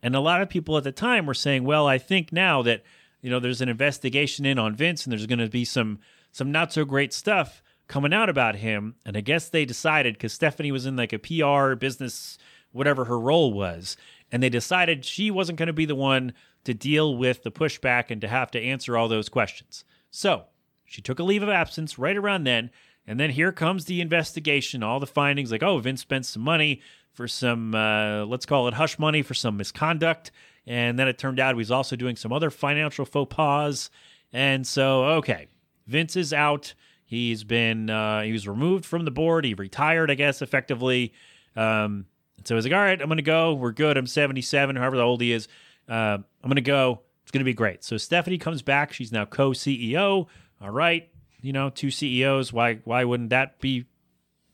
And 0.00 0.14
a 0.14 0.20
lot 0.20 0.40
of 0.40 0.48
people 0.48 0.76
at 0.76 0.84
the 0.84 0.92
time 0.92 1.26
were 1.26 1.34
saying, 1.34 1.64
well, 1.64 1.88
I 1.88 1.98
think 1.98 2.32
now 2.32 2.62
that, 2.62 2.84
you 3.20 3.30
know, 3.30 3.40
there's 3.40 3.60
an 3.60 3.68
investigation 3.68 4.46
in 4.46 4.60
on 4.60 4.76
Vince 4.76 5.04
and 5.04 5.12
there's 5.12 5.26
going 5.26 5.40
to 5.40 5.48
be 5.48 5.64
some, 5.64 5.98
some 6.30 6.52
not 6.52 6.72
so 6.72 6.84
great 6.84 7.12
stuff 7.12 7.64
coming 7.88 8.14
out 8.14 8.28
about 8.28 8.54
him. 8.54 8.94
And 9.04 9.16
I 9.16 9.22
guess 9.22 9.48
they 9.48 9.64
decided 9.64 10.14
because 10.14 10.32
Stephanie 10.32 10.70
was 10.70 10.86
in 10.86 10.94
like 10.94 11.12
a 11.12 11.18
PR 11.18 11.74
business, 11.74 12.38
whatever 12.70 13.06
her 13.06 13.18
role 13.18 13.52
was 13.52 13.96
and 14.30 14.42
they 14.42 14.48
decided 14.48 15.04
she 15.04 15.30
wasn't 15.30 15.58
going 15.58 15.68
to 15.68 15.72
be 15.72 15.84
the 15.84 15.94
one 15.94 16.32
to 16.68 16.74
deal 16.74 17.16
with 17.16 17.44
the 17.44 17.50
pushback 17.50 18.10
and 18.10 18.20
to 18.20 18.28
have 18.28 18.50
to 18.50 18.60
answer 18.60 18.94
all 18.94 19.08
those 19.08 19.30
questions. 19.30 19.84
So 20.10 20.44
she 20.84 21.00
took 21.00 21.18
a 21.18 21.22
leave 21.22 21.42
of 21.42 21.48
absence 21.48 21.98
right 21.98 22.16
around 22.16 22.44
then. 22.44 22.70
And 23.06 23.18
then 23.18 23.30
here 23.30 23.52
comes 23.52 23.86
the 23.86 24.02
investigation, 24.02 24.82
all 24.82 25.00
the 25.00 25.06
findings 25.06 25.50
like, 25.50 25.62
oh, 25.62 25.78
Vince 25.78 26.02
spent 26.02 26.26
some 26.26 26.42
money 26.42 26.82
for 27.14 27.26
some, 27.26 27.74
uh, 27.74 28.26
let's 28.26 28.44
call 28.44 28.68
it 28.68 28.74
hush 28.74 28.98
money 28.98 29.22
for 29.22 29.32
some 29.32 29.56
misconduct. 29.56 30.30
And 30.66 30.98
then 30.98 31.08
it 31.08 31.16
turned 31.16 31.40
out 31.40 31.54
he 31.54 31.56
was 31.56 31.70
also 31.70 31.96
doing 31.96 32.16
some 32.16 32.34
other 32.34 32.50
financial 32.50 33.06
faux 33.06 33.34
pas. 33.34 33.88
And 34.30 34.66
so, 34.66 35.04
okay, 35.04 35.48
Vince 35.86 36.16
is 36.16 36.34
out. 36.34 36.74
He's 37.06 37.44
been 37.44 37.88
uh, 37.88 38.20
he 38.20 38.32
was 38.32 38.46
removed 38.46 38.84
from 38.84 39.06
the 39.06 39.10
board. 39.10 39.46
He 39.46 39.54
retired, 39.54 40.10
I 40.10 40.14
guess, 40.14 40.42
effectively. 40.42 41.14
Um, 41.56 42.04
so 42.44 42.54
he's 42.54 42.64
like, 42.64 42.74
all 42.74 42.80
right, 42.80 43.00
I'm 43.00 43.08
gonna 43.08 43.22
go. 43.22 43.54
We're 43.54 43.72
good. 43.72 43.96
I'm 43.96 44.06
77, 44.06 44.76
however 44.76 45.00
old 45.00 45.22
he 45.22 45.32
is. 45.32 45.48
Uh, 45.88 46.18
I'm 46.42 46.48
gonna 46.48 46.60
go. 46.60 47.02
It's 47.22 47.30
gonna 47.30 47.44
be 47.44 47.54
great. 47.54 47.84
So 47.84 47.96
Stephanie 47.96 48.38
comes 48.38 48.62
back. 48.62 48.92
She's 48.92 49.12
now 49.12 49.24
co-CEO. 49.24 50.26
All 50.60 50.70
right, 50.70 51.08
you 51.40 51.52
know, 51.52 51.70
two 51.70 51.90
CEOs. 51.90 52.52
Why 52.52 52.76
why 52.84 53.04
wouldn't 53.04 53.30
that 53.30 53.60
be? 53.60 53.86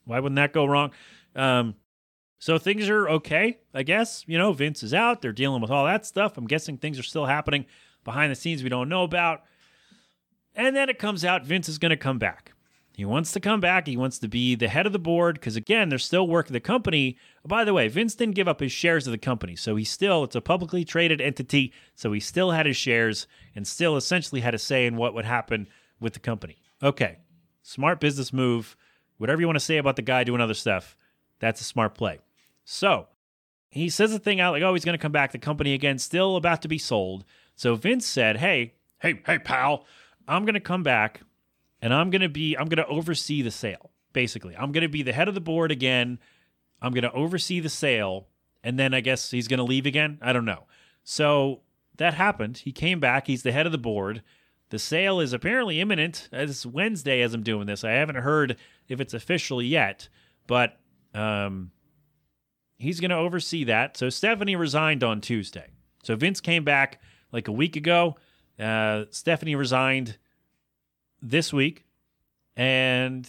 Why 0.05 0.21
wouldn't 0.21 0.37
that 0.37 0.53
go 0.53 0.67
wrong? 0.67 0.91
Um, 1.35 1.77
so 2.39 2.59
things 2.59 2.89
are 2.91 3.09
okay, 3.09 3.59
I 3.73 3.85
guess. 3.85 4.25
You 4.27 4.37
know, 4.37 4.53
Vince 4.53 4.83
is 4.83 4.93
out. 4.93 5.23
They're 5.23 5.33
dealing 5.33 5.63
with 5.63 5.71
all 5.71 5.87
that 5.87 6.05
stuff. 6.05 6.37
I'm 6.37 6.47
guessing 6.47 6.77
things 6.77 6.99
are 6.99 7.05
still 7.05 7.27
happening 7.27 7.65
behind 8.05 8.31
the 8.31 8.37
scenes 8.37 8.63
we 8.63 8.69
don't 8.69 8.89
know 8.89 9.03
about. 9.03 9.43
And 10.55 10.77
then 10.77 10.89
it 10.89 10.99
comes 10.99 11.25
out 11.25 11.45
Vince 11.45 11.69
is 11.69 11.79
going 11.79 11.91
to 11.91 11.97
come 11.97 12.19
back. 12.19 12.53
He 12.97 13.05
wants 13.05 13.33
to 13.33 13.41
come 13.41 13.61
back. 13.61 13.89
He 13.89 13.97
wants 13.97 14.21
to 14.21 14.29
be 14.29 14.55
the 14.55 14.69
head 14.69 14.87
of 14.87 14.93
the 14.93 15.01
board 15.01 15.35
because, 15.35 15.57
again, 15.57 15.89
they're 15.89 15.99
still 15.99 16.29
working 16.29 16.53
the 16.53 16.61
company. 16.61 17.19
By 17.45 17.65
the 17.65 17.75
way, 17.75 17.89
Vince 17.89 18.15
didn't 18.15 18.37
give 18.37 18.47
up 18.47 18.61
his 18.61 18.71
shares 18.71 19.09
of 19.09 19.11
the 19.11 19.19
company. 19.19 19.57
So 19.57 19.75
he 19.75 19.85
still, 19.85 20.23
it's 20.23 20.37
a 20.37 20.41
publicly 20.41 20.85
traded 20.85 21.21
entity. 21.21 21.73
So 21.97 22.13
he 22.13 22.21
still 22.21 22.53
had 22.53 22.67
his 22.67 22.77
shares 22.77 23.27
and 23.57 23.67
still 23.67 23.97
essentially 23.97 24.43
had 24.43 24.55
a 24.55 24.59
say 24.59 24.87
in 24.87 24.97
what 24.97 25.13
would 25.13 25.25
happen 25.25 25.67
with 25.99 26.13
the 26.13 26.21
company. 26.21 26.59
Okay. 26.83 27.19
Smart 27.63 27.99
business 27.99 28.33
move. 28.33 28.77
Whatever 29.19 29.41
you 29.41 29.49
want 29.49 29.57
to 29.57 29.65
say 29.65 29.79
about 29.79 29.97
the 29.97 30.03
guy 30.03 30.23
doing 30.23 30.41
other 30.41 30.55
stuff, 30.55 30.97
that's 31.41 31.61
a 31.61 31.65
smart 31.65 31.97
play. 31.97 32.21
So 32.65 33.09
he 33.71 33.89
says 33.89 34.13
the 34.13 34.21
thing 34.21 34.41
out 34.41 34.53
like, 34.53 34.63
oh, 34.63 34.73
he's 34.73 34.85
going 34.85 34.97
to 34.97 35.03
come 35.03 35.13
back. 35.13 35.33
The 35.33 35.39
company, 35.39 35.75
again, 35.75 35.99
still 35.99 36.37
about 36.37 36.63
to 36.63 36.69
be 36.69 36.79
sold. 36.79 37.25
So 37.57 37.75
Vince 37.75 38.07
said, 38.07 38.37
hey, 38.37 38.75
hey, 39.01 39.21
hey, 39.27 39.41
pal, 39.41 39.85
I'm 40.29 40.45
going 40.45 40.55
to 40.55 40.61
come 40.61 40.85
back 40.85 41.23
and 41.85 41.93
I'm 41.93 42.09
going 42.09 42.23
to 42.23 42.31
be, 42.31 42.57
I'm 42.57 42.65
going 42.65 42.79
to 42.79 42.87
oversee 42.87 43.43
the 43.43 43.51
sale, 43.51 43.91
basically. 44.15 44.57
I'm 44.57 44.73
going 44.73 44.85
to 44.85 44.89
be 44.89 45.03
the 45.03 45.13
head 45.13 45.29
of 45.29 45.35
the 45.35 45.41
board 45.43 45.71
again. 45.71 46.19
I'm 46.81 46.93
going 46.93 47.05
to 47.05 47.13
oversee 47.13 47.61
the 47.61 47.69
sale. 47.69 48.29
And 48.63 48.79
then 48.79 48.95
I 48.95 49.03
guess 49.03 49.31
he's 49.31 49.49
going 49.49 49.59
to 49.59 49.65
leave 49.65 49.85
again. 49.85 50.19
I 50.23 50.33
don't 50.33 50.47
know. 50.47 50.65
So 51.03 51.61
that 51.99 52.15
happened. 52.15 52.57
He 52.57 52.73
came 52.73 53.01
back. 53.01 53.27
He's 53.27 53.43
the 53.43 53.53
head 53.53 53.67
of 53.67 53.73
the 53.73 53.77
board. 53.77 54.23
The 54.71 54.79
sale 54.79 55.21
is 55.21 55.35
apparently 55.35 55.79
imminent. 55.79 56.31
It's 56.33 56.65
Wednesday 56.65 57.21
as 57.21 57.35
I'm 57.35 57.43
doing 57.43 57.67
this. 57.67 57.85
I 57.85 57.91
haven't 57.91 58.17
heard 58.17 58.57
if 58.89 58.99
it's 58.99 59.13
official 59.13 59.61
yet, 59.61 60.09
but 60.47 60.81
um, 61.13 61.71
he's 62.79 62.99
going 62.99 63.11
to 63.11 63.17
oversee 63.17 63.65
that. 63.65 63.99
So 63.99 64.09
Stephanie 64.09 64.57
resigned 64.57 65.05
on 65.05 65.21
Tuesday. 65.21 65.67
So 66.03 66.17
Vince 66.17 66.41
came 66.41 66.65
back 66.65 67.03
like 67.31 67.47
a 67.47 67.53
week 67.53 67.77
ago. 67.77 68.17
Uh, 68.59 69.05
Stephanie 69.11 69.55
resigned 69.55 70.17
this 71.25 71.53
week. 71.53 71.85
And 72.57 73.29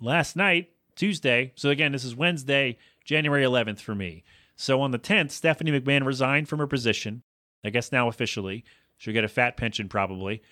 last 0.00 0.36
night, 0.36 0.70
Tuesday, 0.94 1.52
so 1.56 1.70
again, 1.70 1.92
this 1.92 2.04
is 2.04 2.14
Wednesday, 2.14 2.78
January 3.04 3.42
11th 3.42 3.80
for 3.80 3.94
me. 3.94 4.22
So 4.54 4.80
on 4.80 4.92
the 4.92 4.98
10th, 4.98 5.30
Stephanie 5.30 5.72
McMahon 5.72 6.06
resigned 6.06 6.48
from 6.48 6.60
her 6.60 6.66
position, 6.66 7.22
I 7.64 7.70
guess 7.70 7.90
now 7.90 8.08
officially. 8.08 8.64
She'll 8.96 9.14
get 9.14 9.24
a 9.24 9.28
fat 9.28 9.56
pension 9.56 9.88
probably. 9.88 10.42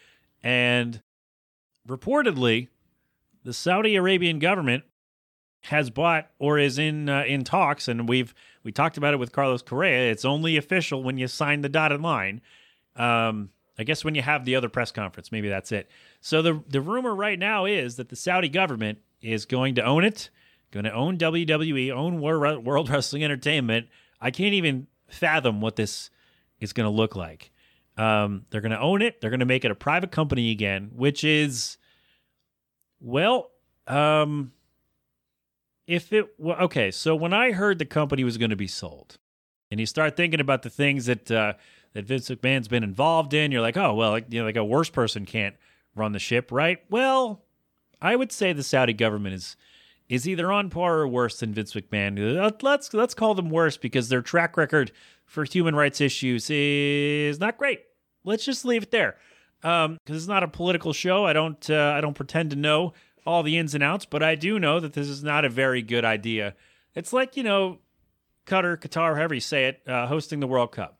And 0.42 1.02
reportedly, 1.86 2.68
the 3.44 3.52
Saudi 3.52 3.94
Arabian 3.94 4.38
government 4.38 4.84
has 5.64 5.90
bought 5.90 6.30
or 6.38 6.58
is 6.58 6.78
in 6.78 7.08
uh, 7.08 7.22
in 7.24 7.44
talks, 7.44 7.86
and 7.86 8.08
we've 8.08 8.34
we 8.64 8.72
talked 8.72 8.96
about 8.96 9.12
it 9.12 9.18
with 9.18 9.32
Carlos 9.32 9.62
Correa. 9.62 10.10
It's 10.10 10.24
only 10.24 10.56
official 10.56 11.02
when 11.02 11.18
you 11.18 11.28
sign 11.28 11.60
the 11.60 11.68
dotted 11.68 12.00
line. 12.00 12.40
Um, 12.96 13.50
I 13.78 13.84
guess 13.84 14.04
when 14.04 14.14
you 14.14 14.22
have 14.22 14.44
the 14.44 14.56
other 14.56 14.68
press 14.68 14.92
conference, 14.92 15.32
maybe 15.32 15.48
that's 15.48 15.72
it. 15.72 15.88
So 16.20 16.42
the 16.42 16.62
the 16.68 16.80
rumor 16.80 17.14
right 17.14 17.38
now 17.38 17.64
is 17.64 17.96
that 17.96 18.08
the 18.08 18.16
Saudi 18.16 18.48
government 18.48 18.98
is 19.22 19.46
going 19.46 19.74
to 19.76 19.82
own 19.82 20.04
it, 20.04 20.30
going 20.70 20.84
to 20.84 20.92
own 20.92 21.18
WWE, 21.18 21.90
own 21.90 22.20
World 22.20 22.88
Wrestling 22.90 23.24
Entertainment. 23.24 23.88
I 24.20 24.30
can't 24.30 24.54
even 24.54 24.86
fathom 25.08 25.60
what 25.60 25.76
this 25.76 26.10
is 26.60 26.72
going 26.72 26.84
to 26.84 26.94
look 26.94 27.16
like. 27.16 27.50
Um, 27.96 28.46
they're 28.50 28.60
going 28.60 28.70
to 28.70 28.80
own 28.80 29.02
it. 29.02 29.20
They're 29.20 29.30
going 29.30 29.40
to 29.40 29.46
make 29.46 29.64
it 29.64 29.70
a 29.70 29.74
private 29.74 30.10
company 30.10 30.50
again, 30.52 30.90
which 30.94 31.24
is, 31.24 31.76
well, 33.00 33.50
um, 33.86 34.52
if 35.86 36.12
it 36.12 36.28
well, 36.38 36.56
okay. 36.60 36.90
So 36.90 37.14
when 37.14 37.32
I 37.32 37.52
heard 37.52 37.78
the 37.78 37.84
company 37.84 38.24
was 38.24 38.38
going 38.38 38.50
to 38.50 38.56
be 38.56 38.68
sold, 38.68 39.18
and 39.70 39.80
you 39.80 39.86
start 39.86 40.16
thinking 40.16 40.40
about 40.40 40.62
the 40.62 40.70
things 40.70 41.06
that 41.06 41.30
uh, 41.30 41.54
that 41.92 42.04
Vince 42.04 42.28
McMahon's 42.28 42.68
been 42.68 42.84
involved 42.84 43.34
in, 43.34 43.52
you're 43.52 43.60
like, 43.60 43.76
oh 43.76 43.94
well, 43.94 44.10
like, 44.10 44.26
you 44.28 44.40
know, 44.40 44.46
like 44.46 44.56
a 44.56 44.64
worse 44.64 44.90
person 44.90 45.26
can't 45.26 45.56
run 45.94 46.12
the 46.12 46.18
ship, 46.18 46.52
right? 46.52 46.78
Well, 46.88 47.42
I 48.00 48.16
would 48.16 48.32
say 48.32 48.52
the 48.52 48.62
Saudi 48.62 48.92
government 48.92 49.34
is 49.34 49.56
is 50.08 50.28
either 50.28 50.50
on 50.50 50.70
par 50.70 50.98
or 50.98 51.08
worse 51.08 51.38
than 51.38 51.54
Vince 51.54 51.72
McMahon. 51.72 52.62
Let's 52.62 52.92
let's 52.92 53.14
call 53.14 53.34
them 53.34 53.48
worse 53.48 53.76
because 53.76 54.08
their 54.08 54.22
track 54.22 54.56
record 54.56 54.92
for 55.24 55.44
human 55.44 55.76
rights 55.76 56.00
issues 56.00 56.50
is 56.50 57.38
not 57.38 57.56
great. 57.56 57.82
Let's 58.24 58.44
just 58.44 58.64
leave 58.64 58.82
it 58.82 58.90
there. 58.90 59.16
Because 59.60 59.86
um, 59.86 59.98
it's 60.08 60.26
not 60.26 60.42
a 60.42 60.48
political 60.48 60.92
show. 60.92 61.24
I 61.24 61.32
don't 61.32 61.70
uh, 61.70 61.94
I 61.96 62.00
don't 62.00 62.14
pretend 62.14 62.50
to 62.50 62.56
know 62.56 62.92
all 63.24 63.42
the 63.42 63.56
ins 63.56 63.74
and 63.74 63.84
outs, 63.84 64.04
but 64.04 64.22
I 64.22 64.34
do 64.34 64.58
know 64.58 64.80
that 64.80 64.94
this 64.94 65.06
is 65.06 65.22
not 65.22 65.44
a 65.44 65.48
very 65.48 65.82
good 65.82 66.04
idea. 66.04 66.54
It's 66.94 67.12
like 67.12 67.36
you 67.36 67.44
know, 67.44 67.78
Qatar, 68.46 68.76
Qatar, 68.78 69.16
however 69.16 69.34
you 69.34 69.40
say 69.40 69.66
it, 69.66 69.82
uh, 69.86 70.06
hosting 70.06 70.40
the 70.40 70.46
World 70.46 70.72
Cup, 70.72 70.98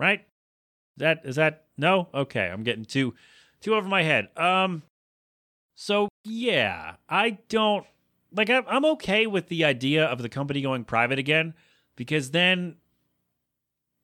right? 0.00 0.20
Is 0.20 1.00
that 1.00 1.20
is 1.24 1.36
that 1.36 1.64
no? 1.76 2.08
Okay, 2.12 2.46
I'm 2.46 2.62
getting 2.62 2.84
too 2.84 3.14
too 3.60 3.74
over 3.74 3.88
my 3.88 4.02
head. 4.02 4.28
Um, 4.36 4.82
so 5.74 6.08
yeah, 6.24 6.96
I 7.08 7.38
don't 7.48 7.86
like. 8.34 8.50
I'm 8.50 8.84
okay 8.86 9.26
with 9.26 9.48
the 9.48 9.64
idea 9.64 10.04
of 10.04 10.22
the 10.22 10.28
company 10.28 10.62
going 10.62 10.84
private 10.84 11.18
again 11.18 11.54
because 11.96 12.30
then, 12.30 12.76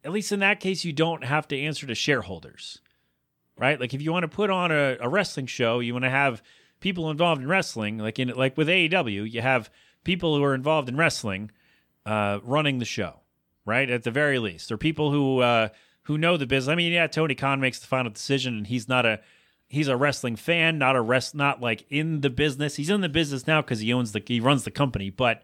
at 0.05 0.13
least 0.13 0.33
in 0.33 0.41
that 0.41 0.61
case, 0.61 0.85
you 0.85 0.93
don't 0.93 1.25
have 1.25 1.49
to 1.49 1.59
answer 1.59 1.87
to 1.87 1.95
shareholders, 1.95 2.81
right? 3.59 3.81
Like 3.81 3.95
if 3.95 4.03
you 4.03 4.13
want 4.13 4.25
to 4.25 4.29
put 4.29 4.51
on 4.51 4.71
a, 4.71 4.99
a 5.01 5.09
wrestling 5.09 5.47
show, 5.47 5.81
you 5.81 5.93
want 5.93 6.05
to 6.05 6.11
have 6.11 6.43
people 6.81 7.11
involved 7.11 7.41
in 7.41 7.49
wrestling, 7.49 7.99
like 7.99 8.19
in 8.19 8.29
like 8.29 8.57
with 8.57 8.69
AEW, 8.69 9.31
you 9.31 9.41
have 9.41 9.71
people 10.05 10.37
who 10.37 10.45
are 10.45 10.55
involved 10.55 10.89
in 10.89 10.97
wrestling 10.97 11.51
uh, 12.05 12.39
running 12.43 12.79
the 12.79 12.85
show, 12.85 13.21
right? 13.65 13.89
At 13.91 14.05
the 14.05 14.11
very 14.11 14.39
least, 14.39 14.71
or 14.71 14.79
people 14.79 15.11
who 15.11 15.41
uh, 15.41 15.69
who 16.07 16.17
know 16.17 16.37
the 16.37 16.47
business. 16.47 16.73
I 16.73 16.77
mean, 16.77 16.93
yeah, 16.93 17.09
Tony 17.09 17.35
Khan 17.35 17.61
makes 17.61 17.81
the 17.81 17.87
final 17.87 18.13
decision, 18.13 18.57
and 18.59 18.67
he's 18.67 18.89
not 18.89 19.05
a 19.05 19.21
he's 19.69 19.89
a 19.89 19.97
wrestling 19.97 20.37
fan, 20.37 20.79
not 20.79 20.95
a 20.95 21.01
rest, 21.01 21.35
not 21.35 21.61
like 21.61 21.85
in 21.91 22.21
the 22.21 22.31
business. 22.31 22.77
He's 22.77 22.91
in 22.91 23.01
the 23.01 23.09
business 23.09 23.47
now 23.47 23.61
because 23.61 23.81
he 23.81 23.93
owns 23.93 24.13
the 24.13 24.23
he 24.25 24.39
runs 24.39 24.65
the 24.65 24.71
company. 24.71 25.11
But 25.11 25.43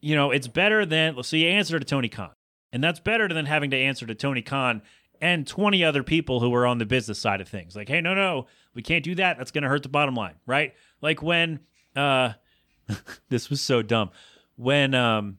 you 0.00 0.14
know, 0.14 0.30
it's 0.30 0.48
better 0.48 0.84
than 0.84 1.22
so 1.22 1.36
you 1.36 1.48
answer 1.48 1.78
to 1.78 1.84
Tony 1.84 2.10
Khan, 2.10 2.32
and 2.72 2.84
that's 2.84 3.00
better 3.00 3.26
than 3.28 3.46
having 3.46 3.70
to 3.70 3.76
answer 3.76 4.06
to 4.06 4.14
Tony 4.14 4.42
Khan 4.42 4.82
and 5.20 5.46
20 5.46 5.82
other 5.82 6.02
people 6.02 6.40
who 6.40 6.54
are 6.54 6.66
on 6.66 6.78
the 6.78 6.86
business 6.86 7.18
side 7.18 7.40
of 7.40 7.48
things. 7.48 7.74
Like, 7.74 7.88
hey, 7.88 8.00
no, 8.00 8.14
no, 8.14 8.46
we 8.74 8.82
can't 8.82 9.02
do 9.02 9.14
that. 9.16 9.38
That's 9.38 9.50
going 9.50 9.62
to 9.62 9.68
hurt 9.68 9.82
the 9.82 9.88
bottom 9.88 10.14
line, 10.14 10.34
right? 10.46 10.74
Like 11.00 11.22
when 11.22 11.60
uh 11.96 12.34
this 13.30 13.48
was 13.48 13.62
so 13.62 13.80
dumb. 13.80 14.10
When 14.56 14.94
um 14.94 15.38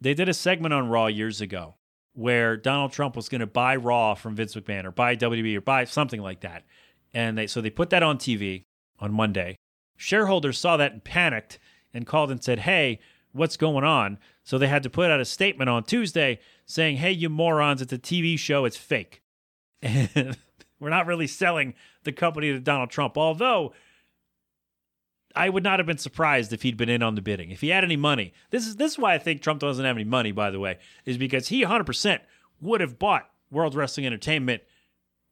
they 0.00 0.14
did 0.14 0.30
a 0.30 0.34
segment 0.34 0.72
on 0.72 0.88
Raw 0.88 1.08
years 1.08 1.42
ago 1.42 1.74
where 2.18 2.56
Donald 2.56 2.90
Trump 2.90 3.14
was 3.14 3.28
going 3.28 3.40
to 3.40 3.46
buy 3.46 3.76
Raw 3.76 4.14
from 4.14 4.34
Vince 4.34 4.56
McMahon 4.56 4.84
or 4.84 4.90
buy 4.90 5.14
WWE 5.14 5.56
or 5.56 5.60
buy 5.60 5.84
something 5.84 6.20
like 6.20 6.40
that. 6.40 6.64
And 7.14 7.38
they 7.38 7.46
so 7.46 7.60
they 7.60 7.70
put 7.70 7.90
that 7.90 8.02
on 8.02 8.18
TV 8.18 8.64
on 8.98 9.12
Monday. 9.12 9.54
Shareholders 9.96 10.58
saw 10.58 10.76
that 10.76 10.92
and 10.92 11.04
panicked 11.04 11.60
and 11.94 12.08
called 12.08 12.32
and 12.32 12.42
said, 12.42 12.60
"Hey, 12.60 12.98
what's 13.30 13.56
going 13.56 13.84
on?" 13.84 14.18
So 14.42 14.58
they 14.58 14.66
had 14.66 14.82
to 14.82 14.90
put 14.90 15.12
out 15.12 15.20
a 15.20 15.24
statement 15.24 15.70
on 15.70 15.84
Tuesday 15.84 16.40
saying, 16.66 16.96
"Hey, 16.96 17.12
you 17.12 17.28
morons, 17.28 17.80
it's 17.80 17.92
a 17.92 17.98
TV 17.98 18.36
show, 18.36 18.64
it's 18.64 18.76
fake." 18.76 19.22
And 19.80 20.36
we're 20.80 20.90
not 20.90 21.06
really 21.06 21.26
selling 21.26 21.74
the 22.04 22.12
company 22.12 22.52
to 22.52 22.60
Donald 22.60 22.90
Trump, 22.90 23.16
although 23.16 23.72
I 25.36 25.48
would 25.48 25.62
not 25.62 25.78
have 25.78 25.86
been 25.86 25.98
surprised 25.98 26.52
if 26.52 26.62
he'd 26.62 26.76
been 26.76 26.88
in 26.88 27.02
on 27.02 27.14
the 27.14 27.20
bidding. 27.20 27.50
If 27.50 27.60
he 27.60 27.68
had 27.68 27.84
any 27.84 27.96
money, 27.96 28.32
this 28.50 28.66
is 28.66 28.76
this 28.76 28.92
is 28.92 28.98
why 28.98 29.14
I 29.14 29.18
think 29.18 29.42
Trump 29.42 29.60
doesn't 29.60 29.84
have 29.84 29.96
any 29.96 30.04
money. 30.04 30.32
By 30.32 30.50
the 30.50 30.60
way, 30.60 30.78
is 31.04 31.18
because 31.18 31.48
he 31.48 31.62
100 31.62 31.84
percent 31.84 32.22
would 32.60 32.80
have 32.80 32.98
bought 32.98 33.30
World 33.50 33.74
Wrestling 33.74 34.06
Entertainment 34.06 34.62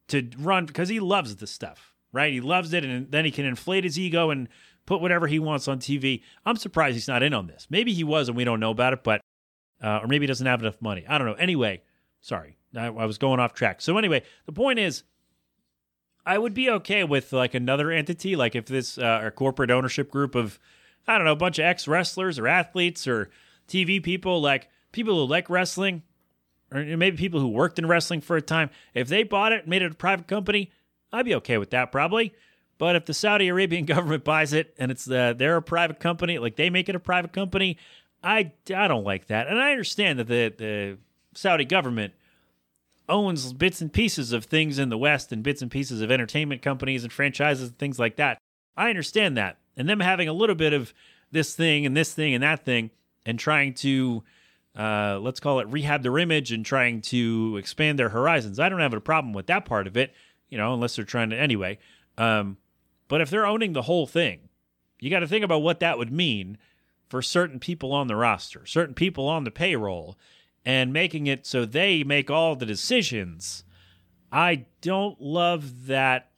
to 0.08 0.28
run 0.38 0.66
because 0.66 0.88
he 0.88 1.00
loves 1.00 1.36
this 1.36 1.50
stuff, 1.50 1.94
right? 2.12 2.32
He 2.32 2.40
loves 2.40 2.72
it, 2.72 2.84
and 2.84 3.10
then 3.10 3.24
he 3.24 3.30
can 3.30 3.44
inflate 3.44 3.84
his 3.84 3.98
ego 3.98 4.30
and 4.30 4.48
put 4.84 5.00
whatever 5.00 5.26
he 5.26 5.38
wants 5.38 5.66
on 5.66 5.78
TV. 5.78 6.22
I'm 6.44 6.56
surprised 6.56 6.94
he's 6.94 7.08
not 7.08 7.22
in 7.22 7.34
on 7.34 7.46
this. 7.46 7.66
Maybe 7.70 7.92
he 7.92 8.04
was, 8.04 8.28
and 8.28 8.36
we 8.36 8.44
don't 8.44 8.60
know 8.60 8.70
about 8.70 8.92
it, 8.92 9.02
but 9.02 9.20
uh, 9.82 10.00
or 10.02 10.06
maybe 10.06 10.24
he 10.24 10.28
doesn't 10.28 10.46
have 10.46 10.60
enough 10.60 10.80
money. 10.80 11.04
I 11.08 11.18
don't 11.18 11.26
know. 11.26 11.34
Anyway, 11.34 11.82
sorry, 12.20 12.56
I, 12.76 12.86
I 12.86 13.04
was 13.06 13.18
going 13.18 13.40
off 13.40 13.54
track. 13.54 13.80
So 13.80 13.98
anyway, 13.98 14.22
the 14.46 14.52
point 14.52 14.78
is 14.78 15.02
I 16.26 16.38
would 16.38 16.54
be 16.54 16.68
okay 16.68 17.04
with 17.04 17.32
like 17.32 17.54
another 17.54 17.92
entity, 17.92 18.34
like 18.34 18.56
if 18.56 18.66
this 18.66 18.98
uh, 18.98 19.22
a 19.24 19.30
corporate 19.30 19.70
ownership 19.70 20.10
group 20.10 20.34
of 20.34 20.58
I 21.06 21.16
don't 21.16 21.24
know, 21.24 21.32
a 21.32 21.36
bunch 21.36 21.60
of 21.60 21.64
ex 21.64 21.86
wrestlers 21.86 22.38
or 22.38 22.48
athletes 22.48 23.06
or 23.06 23.30
TV 23.68 24.02
people, 24.02 24.40
like 24.40 24.68
people 24.90 25.14
who 25.14 25.30
like 25.30 25.48
wrestling, 25.48 26.02
or 26.72 26.82
maybe 26.84 27.16
people 27.16 27.38
who 27.38 27.48
worked 27.48 27.78
in 27.78 27.86
wrestling 27.86 28.20
for 28.20 28.36
a 28.36 28.42
time. 28.42 28.70
If 28.92 29.08
they 29.08 29.22
bought 29.22 29.52
it, 29.52 29.68
made 29.68 29.82
it 29.82 29.92
a 29.92 29.94
private 29.94 30.26
company, 30.26 30.72
I'd 31.12 31.24
be 31.24 31.34
okay 31.36 31.58
with 31.58 31.70
that 31.70 31.92
probably. 31.92 32.34
But 32.78 32.96
if 32.96 33.06
the 33.06 33.14
Saudi 33.14 33.48
Arabian 33.48 33.84
government 33.86 34.24
buys 34.24 34.52
it 34.52 34.74
and 34.78 34.90
it's 34.90 35.08
uh, 35.08 35.32
they're 35.36 35.56
a 35.56 35.62
private 35.62 36.00
company, 36.00 36.38
like 36.38 36.56
they 36.56 36.70
make 36.70 36.88
it 36.88 36.96
a 36.96 37.00
private 37.00 37.32
company, 37.32 37.78
I, 38.22 38.52
I 38.74 38.88
don't 38.88 39.04
like 39.04 39.28
that. 39.28 39.46
And 39.46 39.60
I 39.60 39.70
understand 39.70 40.18
that 40.18 40.26
the, 40.26 40.52
the 40.56 40.98
Saudi 41.34 41.64
government 41.64 42.14
owns 43.08 43.52
bits 43.52 43.80
and 43.80 43.92
pieces 43.92 44.32
of 44.32 44.44
things 44.44 44.78
in 44.78 44.88
the 44.88 44.98
West 44.98 45.32
and 45.32 45.42
bits 45.42 45.62
and 45.62 45.70
pieces 45.70 46.00
of 46.00 46.10
entertainment 46.10 46.62
companies 46.62 47.04
and 47.04 47.12
franchises 47.12 47.68
and 47.68 47.78
things 47.78 47.98
like 47.98 48.16
that. 48.16 48.38
I 48.76 48.90
understand 48.90 49.36
that. 49.36 49.58
And 49.76 49.88
them 49.88 50.00
having 50.00 50.28
a 50.28 50.32
little 50.32 50.54
bit 50.54 50.72
of 50.72 50.92
this 51.30 51.54
thing 51.54 51.86
and 51.86 51.96
this 51.96 52.14
thing 52.14 52.34
and 52.34 52.42
that 52.42 52.64
thing 52.64 52.90
and 53.24 53.38
trying 53.38 53.74
to, 53.74 54.22
uh, 54.76 55.18
let's 55.20 55.40
call 55.40 55.60
it 55.60 55.68
rehab 55.68 56.02
their 56.02 56.18
image 56.18 56.52
and 56.52 56.64
trying 56.64 57.00
to 57.02 57.56
expand 57.58 57.98
their 57.98 58.08
horizons. 58.08 58.58
I 58.58 58.68
don't 58.68 58.80
have 58.80 58.94
a 58.94 59.00
problem 59.00 59.32
with 59.32 59.46
that 59.46 59.64
part 59.64 59.86
of 59.86 59.96
it, 59.96 60.14
you 60.48 60.58
know, 60.58 60.74
unless 60.74 60.96
they're 60.96 61.04
trying 61.04 61.30
to 61.30 61.38
anyway. 61.38 61.78
Um, 62.18 62.56
but 63.08 63.20
if 63.20 63.30
they're 63.30 63.46
owning 63.46 63.72
the 63.72 63.82
whole 63.82 64.06
thing, 64.06 64.48
you 64.98 65.10
got 65.10 65.20
to 65.20 65.28
think 65.28 65.44
about 65.44 65.62
what 65.62 65.80
that 65.80 65.98
would 65.98 66.12
mean 66.12 66.58
for 67.08 67.22
certain 67.22 67.60
people 67.60 67.92
on 67.92 68.08
the 68.08 68.16
roster, 68.16 68.66
certain 68.66 68.94
people 68.94 69.28
on 69.28 69.44
the 69.44 69.50
payroll, 69.50 70.18
and 70.66 70.92
making 70.92 71.28
it 71.28 71.46
so 71.46 71.64
they 71.64 72.02
make 72.02 72.28
all 72.28 72.56
the 72.56 72.66
decisions. 72.66 73.62
I 74.32 74.66
don't 74.80 75.18
love 75.20 75.86
that 75.86 76.32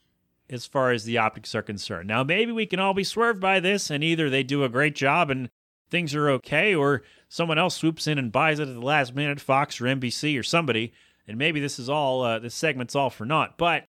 as 0.50 0.66
far 0.66 0.92
as 0.92 1.04
the 1.04 1.16
optics 1.16 1.54
are 1.54 1.62
concerned. 1.62 2.06
Now, 2.06 2.22
maybe 2.22 2.52
we 2.52 2.66
can 2.66 2.78
all 2.78 2.92
be 2.92 3.04
swerved 3.04 3.40
by 3.40 3.58
this, 3.58 3.90
and 3.90 4.04
either 4.04 4.28
they 4.28 4.42
do 4.42 4.64
a 4.64 4.68
great 4.68 4.94
job 4.94 5.30
and 5.30 5.48
things 5.90 6.14
are 6.14 6.28
okay, 6.28 6.74
or 6.74 7.02
someone 7.30 7.58
else 7.58 7.74
swoops 7.74 8.06
in 8.06 8.18
and 8.18 8.30
buys 8.30 8.58
it 8.58 8.68
at 8.68 8.74
the 8.74 8.80
last 8.80 9.14
minute, 9.14 9.40
Fox 9.40 9.80
or 9.80 9.84
NBC 9.84 10.38
or 10.38 10.42
somebody, 10.42 10.92
and 11.26 11.38
maybe 11.38 11.58
this 11.58 11.78
is 11.78 11.88
all, 11.88 12.22
uh, 12.22 12.38
this 12.38 12.54
segment's 12.54 12.94
all 12.94 13.08
for 13.08 13.24
naught. 13.24 13.56
But, 13.56 13.84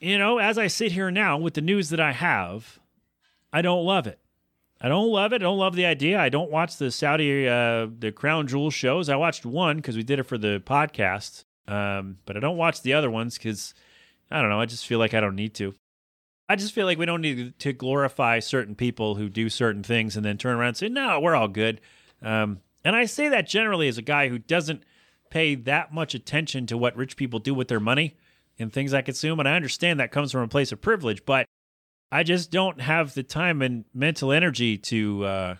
you 0.00 0.18
know, 0.18 0.38
as 0.38 0.56
I 0.56 0.66
sit 0.66 0.92
here 0.92 1.10
now 1.10 1.36
with 1.36 1.52
the 1.54 1.60
news 1.60 1.90
that 1.90 2.00
I 2.00 2.12
have, 2.12 2.80
I 3.52 3.60
don't 3.60 3.84
love 3.84 4.06
it. 4.06 4.18
I 4.84 4.88
don't 4.88 5.10
love 5.10 5.32
it. 5.32 5.36
I 5.36 5.44
don't 5.44 5.58
love 5.58 5.76
the 5.76 5.86
idea. 5.86 6.18
I 6.18 6.28
don't 6.28 6.50
watch 6.50 6.76
the 6.76 6.90
Saudi, 6.90 7.48
uh, 7.48 7.86
the 7.96 8.10
Crown 8.10 8.48
Jewel 8.48 8.72
shows. 8.72 9.08
I 9.08 9.14
watched 9.14 9.46
one 9.46 9.76
because 9.76 9.96
we 9.96 10.02
did 10.02 10.18
it 10.18 10.24
for 10.24 10.36
the 10.36 10.60
podcast, 10.66 11.44
um, 11.68 12.18
but 12.26 12.36
I 12.36 12.40
don't 12.40 12.56
watch 12.56 12.82
the 12.82 12.92
other 12.92 13.08
ones 13.08 13.38
because 13.38 13.74
I 14.28 14.40
don't 14.40 14.50
know. 14.50 14.60
I 14.60 14.66
just 14.66 14.84
feel 14.84 14.98
like 14.98 15.14
I 15.14 15.20
don't 15.20 15.36
need 15.36 15.54
to. 15.54 15.72
I 16.48 16.56
just 16.56 16.74
feel 16.74 16.84
like 16.84 16.98
we 16.98 17.06
don't 17.06 17.20
need 17.20 17.58
to 17.60 17.72
glorify 17.72 18.40
certain 18.40 18.74
people 18.74 19.14
who 19.14 19.28
do 19.28 19.48
certain 19.48 19.84
things 19.84 20.16
and 20.16 20.24
then 20.24 20.36
turn 20.36 20.56
around 20.56 20.68
and 20.68 20.76
say, 20.76 20.88
no, 20.88 21.20
we're 21.20 21.36
all 21.36 21.48
good. 21.48 21.80
Um, 22.20 22.60
and 22.84 22.96
I 22.96 23.04
say 23.04 23.28
that 23.28 23.46
generally 23.46 23.86
as 23.86 23.98
a 23.98 24.02
guy 24.02 24.28
who 24.28 24.38
doesn't 24.38 24.82
pay 25.30 25.54
that 25.54 25.94
much 25.94 26.14
attention 26.14 26.66
to 26.66 26.76
what 26.76 26.96
rich 26.96 27.16
people 27.16 27.38
do 27.38 27.54
with 27.54 27.68
their 27.68 27.80
money 27.80 28.16
and 28.58 28.72
things 28.72 28.92
I 28.92 29.02
consume. 29.02 29.38
And 29.38 29.48
I 29.48 29.54
understand 29.54 30.00
that 30.00 30.10
comes 30.10 30.32
from 30.32 30.42
a 30.42 30.48
place 30.48 30.72
of 30.72 30.80
privilege, 30.80 31.24
but 31.24 31.46
I 32.12 32.22
just 32.22 32.50
don't 32.50 32.80
have 32.80 33.14
the 33.14 33.22
time 33.22 33.62
and 33.62 33.86
mental 33.94 34.32
energy 34.32 34.76
to, 34.76 35.24
uh, 35.24 35.54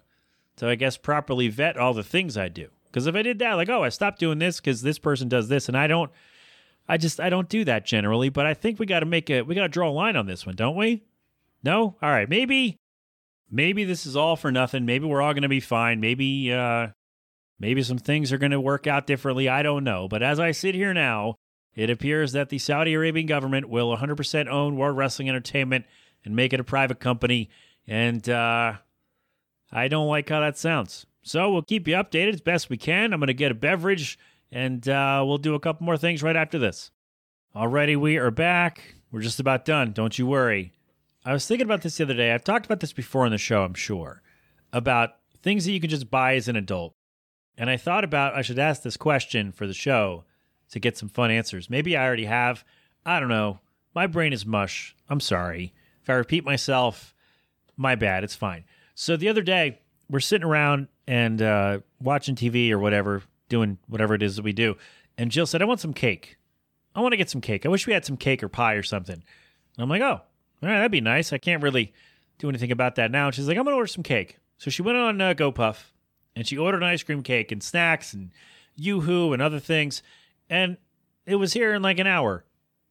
to 0.56 0.68
I 0.68 0.74
guess, 0.74 0.98
properly 0.98 1.48
vet 1.48 1.78
all 1.78 1.94
the 1.94 2.02
things 2.02 2.36
I 2.36 2.48
do. 2.48 2.68
Because 2.84 3.06
if 3.06 3.14
I 3.14 3.22
did 3.22 3.38
that, 3.38 3.54
like, 3.54 3.70
oh, 3.70 3.82
I 3.82 3.88
stopped 3.88 4.18
doing 4.18 4.38
this 4.38 4.60
because 4.60 4.82
this 4.82 4.98
person 4.98 5.30
does 5.30 5.48
this, 5.48 5.68
and 5.68 5.78
I 5.78 5.86
don't, 5.86 6.12
I 6.86 6.98
just 6.98 7.20
I 7.20 7.30
don't 7.30 7.48
do 7.48 7.64
that 7.64 7.86
generally, 7.86 8.28
but 8.28 8.44
I 8.44 8.52
think 8.52 8.78
we 8.78 8.84
got 8.84 9.00
to 9.00 9.06
make 9.06 9.30
a 9.30 9.40
we 9.40 9.54
got 9.54 9.62
to 9.62 9.68
draw 9.68 9.88
a 9.88 9.90
line 9.90 10.14
on 10.14 10.26
this 10.26 10.44
one, 10.44 10.54
don't 10.54 10.76
we? 10.76 11.02
No? 11.64 11.96
All 12.02 12.10
right, 12.10 12.28
maybe 12.28 12.76
maybe 13.50 13.84
this 13.84 14.04
is 14.04 14.14
all 14.14 14.36
for 14.36 14.52
nothing. 14.52 14.84
Maybe 14.84 15.06
we're 15.06 15.22
all 15.22 15.32
going 15.32 15.42
to 15.42 15.48
be 15.48 15.60
fine. 15.60 16.00
Maybe 16.00 16.52
uh 16.52 16.88
maybe 17.58 17.82
some 17.82 17.96
things 17.96 18.30
are 18.30 18.38
going 18.38 18.52
to 18.52 18.60
work 18.60 18.86
out 18.86 19.06
differently. 19.06 19.48
I 19.48 19.62
don't 19.62 19.84
know, 19.84 20.06
but 20.06 20.22
as 20.22 20.38
I 20.38 20.50
sit 20.50 20.74
here 20.74 20.92
now, 20.92 21.36
it 21.74 21.88
appears 21.88 22.32
that 22.32 22.50
the 22.50 22.58
Saudi 22.58 22.92
Arabian 22.92 23.26
government 23.26 23.70
will 23.70 23.96
100% 23.96 24.48
own 24.48 24.76
World 24.76 24.98
Wrestling 24.98 25.30
Entertainment 25.30 25.86
and 26.24 26.36
make 26.36 26.52
it 26.52 26.60
a 26.60 26.64
private 26.64 27.00
company 27.00 27.50
and 27.86 28.28
uh 28.28 28.74
I 29.72 29.88
don't 29.88 30.06
like 30.06 30.28
how 30.28 30.40
that 30.40 30.58
sounds. 30.58 31.06
So 31.22 31.50
we'll 31.50 31.62
keep 31.62 31.88
you 31.88 31.94
updated 31.94 32.34
as 32.34 32.40
best 32.42 32.68
we 32.68 32.76
can. 32.76 33.12
I'm 33.12 33.20
going 33.20 33.28
to 33.28 33.34
get 33.34 33.50
a 33.50 33.54
beverage 33.54 34.18
and 34.50 34.86
uh, 34.86 35.24
we'll 35.26 35.38
do 35.38 35.54
a 35.54 35.60
couple 35.60 35.86
more 35.86 35.96
things 35.96 36.22
right 36.22 36.36
after 36.36 36.58
this. 36.58 36.90
Alrighty, 37.56 37.96
we 37.96 38.18
are 38.18 38.30
back. 38.30 38.96
We're 39.10 39.22
just 39.22 39.40
about 39.40 39.64
done. 39.64 39.92
Don't 39.92 40.18
you 40.18 40.26
worry. 40.26 40.72
I 41.24 41.32
was 41.32 41.46
thinking 41.46 41.64
about 41.64 41.82
this 41.82 41.96
the 41.96 42.04
other 42.04 42.14
day. 42.14 42.32
I've 42.32 42.44
talked 42.44 42.66
about 42.66 42.80
this 42.80 42.92
before 42.92 43.24
on 43.24 43.30
the 43.30 43.38
show, 43.38 43.62
I'm 43.62 43.74
sure, 43.74 44.20
about 44.72 45.16
things 45.42 45.64
that 45.64 45.72
you 45.72 45.80
can 45.80 45.90
just 45.90 46.10
buy 46.10 46.34
as 46.34 46.48
an 46.48 46.56
adult. 46.56 46.94
And 47.56 47.70
I 47.70 47.76
thought 47.76 48.04
about 48.04 48.34
I 48.34 48.42
should 48.42 48.58
ask 48.58 48.82
this 48.82 48.96
question 48.96 49.52
for 49.52 49.66
the 49.66 49.74
show 49.74 50.24
to 50.70 50.80
get 50.80 50.98
some 50.98 51.08
fun 51.08 51.30
answers. 51.30 51.70
Maybe 51.70 51.96
I 51.96 52.04
already 52.04 52.24
have. 52.24 52.64
I 53.06 53.20
don't 53.20 53.28
know. 53.28 53.60
My 53.94 54.06
brain 54.06 54.32
is 54.32 54.44
mush. 54.44 54.96
I'm 55.08 55.20
sorry. 55.20 55.72
If 56.02 56.10
I 56.10 56.14
repeat 56.14 56.44
myself, 56.44 57.14
my 57.76 57.94
bad. 57.94 58.24
It's 58.24 58.34
fine. 58.34 58.64
So 58.94 59.16
the 59.16 59.28
other 59.28 59.42
day, 59.42 59.80
we're 60.10 60.20
sitting 60.20 60.46
around 60.46 60.88
and 61.06 61.40
uh, 61.40 61.80
watching 62.00 62.34
TV 62.34 62.70
or 62.70 62.78
whatever, 62.78 63.22
doing 63.48 63.78
whatever 63.88 64.14
it 64.14 64.22
is 64.22 64.36
that 64.36 64.42
we 64.42 64.52
do. 64.52 64.76
And 65.16 65.30
Jill 65.30 65.46
said, 65.46 65.62
I 65.62 65.64
want 65.64 65.80
some 65.80 65.94
cake. 65.94 66.36
I 66.94 67.00
want 67.00 67.12
to 67.12 67.16
get 67.16 67.30
some 67.30 67.40
cake. 67.40 67.64
I 67.64 67.68
wish 67.68 67.86
we 67.86 67.92
had 67.92 68.04
some 68.04 68.16
cake 68.16 68.42
or 68.42 68.48
pie 68.48 68.74
or 68.74 68.82
something. 68.82 69.14
And 69.14 69.82
I'm 69.82 69.88
like, 69.88 70.02
oh, 70.02 70.20
all 70.62 70.68
right, 70.68 70.76
that'd 70.76 70.92
be 70.92 71.00
nice. 71.00 71.32
I 71.32 71.38
can't 71.38 71.62
really 71.62 71.92
do 72.38 72.48
anything 72.48 72.70
about 72.70 72.96
that 72.96 73.10
now. 73.10 73.26
And 73.26 73.34
she's 73.34 73.48
like, 73.48 73.56
I'm 73.56 73.64
going 73.64 73.72
to 73.72 73.78
order 73.78 73.86
some 73.86 74.02
cake. 74.02 74.38
So 74.58 74.70
she 74.70 74.82
went 74.82 74.98
on 74.98 75.20
uh, 75.20 75.34
GoPuff 75.34 75.92
and 76.36 76.46
she 76.46 76.58
ordered 76.58 76.82
an 76.82 76.88
ice 76.88 77.02
cream 77.02 77.22
cake 77.22 77.50
and 77.50 77.62
snacks 77.62 78.12
and 78.12 78.30
Yoo-Hoo 78.76 79.32
and 79.32 79.40
other 79.40 79.58
things. 79.58 80.02
And 80.48 80.76
it 81.26 81.36
was 81.36 81.52
here 81.52 81.74
in 81.74 81.82
like 81.82 81.98
an 81.98 82.06
hour. 82.06 82.44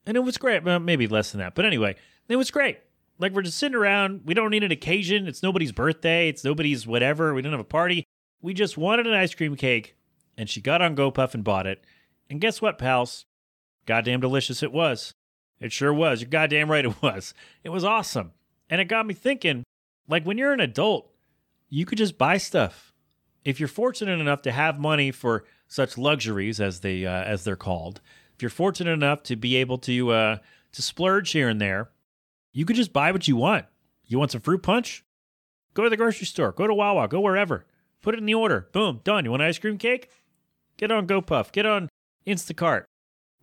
And 0.04 0.16
it 0.16 0.20
was 0.20 0.36
great. 0.36 0.64
Well, 0.64 0.80
maybe 0.80 1.06
less 1.06 1.30
than 1.30 1.38
that. 1.38 1.54
But 1.54 1.64
anyway, 1.64 1.96
it 2.28 2.36
was 2.36 2.50
great. 2.50 2.78
Like 3.22 3.32
we're 3.32 3.42
just 3.42 3.58
sitting 3.58 3.76
around. 3.76 4.22
We 4.24 4.34
don't 4.34 4.50
need 4.50 4.64
an 4.64 4.72
occasion. 4.72 5.28
It's 5.28 5.44
nobody's 5.44 5.70
birthday. 5.70 6.28
It's 6.28 6.42
nobody's 6.42 6.88
whatever. 6.88 7.32
We 7.32 7.40
don't 7.40 7.52
have 7.52 7.60
a 7.60 7.64
party. 7.64 8.04
We 8.40 8.52
just 8.52 8.76
wanted 8.76 9.06
an 9.06 9.14
ice 9.14 9.32
cream 9.32 9.54
cake 9.54 9.96
and 10.36 10.50
she 10.50 10.60
got 10.60 10.82
on 10.82 10.96
GoPuff 10.96 11.32
and 11.32 11.44
bought 11.44 11.68
it. 11.68 11.84
And 12.28 12.40
guess 12.40 12.60
what, 12.60 12.78
pals? 12.78 13.26
Goddamn 13.86 14.20
delicious 14.20 14.60
it 14.60 14.72
was. 14.72 15.14
It 15.60 15.70
sure 15.70 15.94
was. 15.94 16.20
You're 16.20 16.30
goddamn 16.30 16.68
right 16.68 16.84
it 16.84 17.00
was. 17.00 17.32
It 17.62 17.68
was 17.68 17.84
awesome. 17.84 18.32
And 18.68 18.80
it 18.80 18.86
got 18.86 19.06
me 19.06 19.14
thinking 19.14 19.62
like 20.08 20.24
when 20.24 20.36
you're 20.36 20.52
an 20.52 20.58
adult, 20.58 21.12
you 21.68 21.86
could 21.86 21.98
just 21.98 22.18
buy 22.18 22.38
stuff. 22.38 22.92
If 23.44 23.60
you're 23.60 23.68
fortunate 23.68 24.18
enough 24.18 24.42
to 24.42 24.52
have 24.52 24.80
money 24.80 25.12
for 25.12 25.44
such 25.68 25.96
luxuries 25.96 26.60
as 26.60 26.80
they 26.80 27.06
uh, 27.06 27.22
as 27.22 27.44
they're 27.44 27.54
called, 27.54 28.00
if 28.34 28.42
you're 28.42 28.50
fortunate 28.50 28.90
enough 28.90 29.22
to 29.24 29.36
be 29.36 29.54
able 29.56 29.78
to 29.78 30.10
uh, 30.10 30.36
to 30.72 30.82
splurge 30.82 31.30
here 31.30 31.48
and 31.48 31.60
there, 31.60 31.90
you 32.52 32.64
could 32.64 32.76
just 32.76 32.92
buy 32.92 33.12
what 33.12 33.28
you 33.28 33.36
want. 33.36 33.66
You 34.06 34.18
want 34.18 34.30
some 34.30 34.40
fruit 34.40 34.62
punch? 34.62 35.04
Go 35.74 35.84
to 35.84 35.90
the 35.90 35.96
grocery 35.96 36.26
store, 36.26 36.52
go 36.52 36.66
to 36.66 36.74
Wawa, 36.74 37.08
go 37.08 37.20
wherever. 37.20 37.64
Put 38.02 38.14
it 38.14 38.18
in 38.18 38.26
the 38.26 38.34
order. 38.34 38.68
Boom, 38.72 39.00
done. 39.04 39.24
You 39.24 39.30
want 39.30 39.42
ice 39.42 39.58
cream 39.58 39.78
cake? 39.78 40.10
Get 40.76 40.90
on 40.90 41.06
GoPuff. 41.06 41.52
Get 41.52 41.64
on 41.64 41.88
Instacart. 42.26 42.84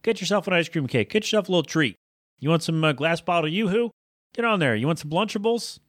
Get 0.04 0.20
yourself 0.20 0.48
an 0.48 0.54
ice 0.54 0.68
cream 0.70 0.88
cake. 0.88 1.10
Get 1.10 1.24
yourself 1.24 1.48
a 1.48 1.52
little 1.52 1.64
treat. 1.64 1.96
You 2.40 2.50
want 2.50 2.64
some 2.64 2.84
uh, 2.84 2.92
glass 2.92 3.22
bottle 3.22 3.50
Yoo-Hoo? 3.50 3.92
Get 4.34 4.46
on 4.46 4.60
there. 4.60 4.76
You 4.76 4.86
want 4.86 5.00
some 5.00 5.12
Lunchables? 5.12 5.80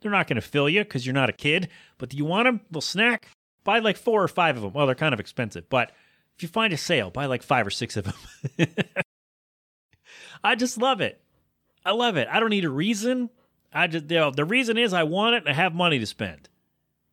They're 0.00 0.12
not 0.12 0.26
going 0.26 0.36
to 0.36 0.46
fill 0.46 0.68
you 0.68 0.84
because 0.84 1.06
you're 1.06 1.14
not 1.14 1.28
a 1.28 1.32
kid, 1.32 1.68
but 1.96 2.10
do 2.10 2.16
you 2.16 2.24
want 2.24 2.46
them? 2.46 2.60
Little 2.68 2.80
snack? 2.82 3.28
Buy 3.64 3.80
like 3.80 3.96
four 3.96 4.22
or 4.22 4.28
five 4.28 4.56
of 4.56 4.62
them. 4.62 4.72
Well, 4.72 4.86
they're 4.86 4.94
kind 4.94 5.12
of 5.12 5.20
expensive, 5.20 5.68
but 5.68 5.90
if 6.36 6.42
you 6.42 6.48
find 6.48 6.72
a 6.72 6.76
sale, 6.76 7.10
buy 7.10 7.26
like 7.26 7.42
five 7.42 7.66
or 7.66 7.70
six 7.70 7.96
of 7.96 8.04
them. 8.04 8.68
I 10.44 10.54
just 10.54 10.78
love 10.78 11.00
it. 11.00 11.20
I 11.88 11.92
love 11.92 12.18
it. 12.18 12.28
I 12.30 12.38
don't 12.38 12.50
need 12.50 12.66
a 12.66 12.70
reason. 12.70 13.30
I 13.72 13.86
just 13.86 14.10
you 14.10 14.18
know, 14.18 14.30
the 14.30 14.44
reason 14.44 14.76
is 14.76 14.92
I 14.92 15.04
want 15.04 15.36
it 15.36 15.38
and 15.38 15.48
I 15.48 15.54
have 15.54 15.74
money 15.74 15.98
to 15.98 16.04
spend. 16.06 16.50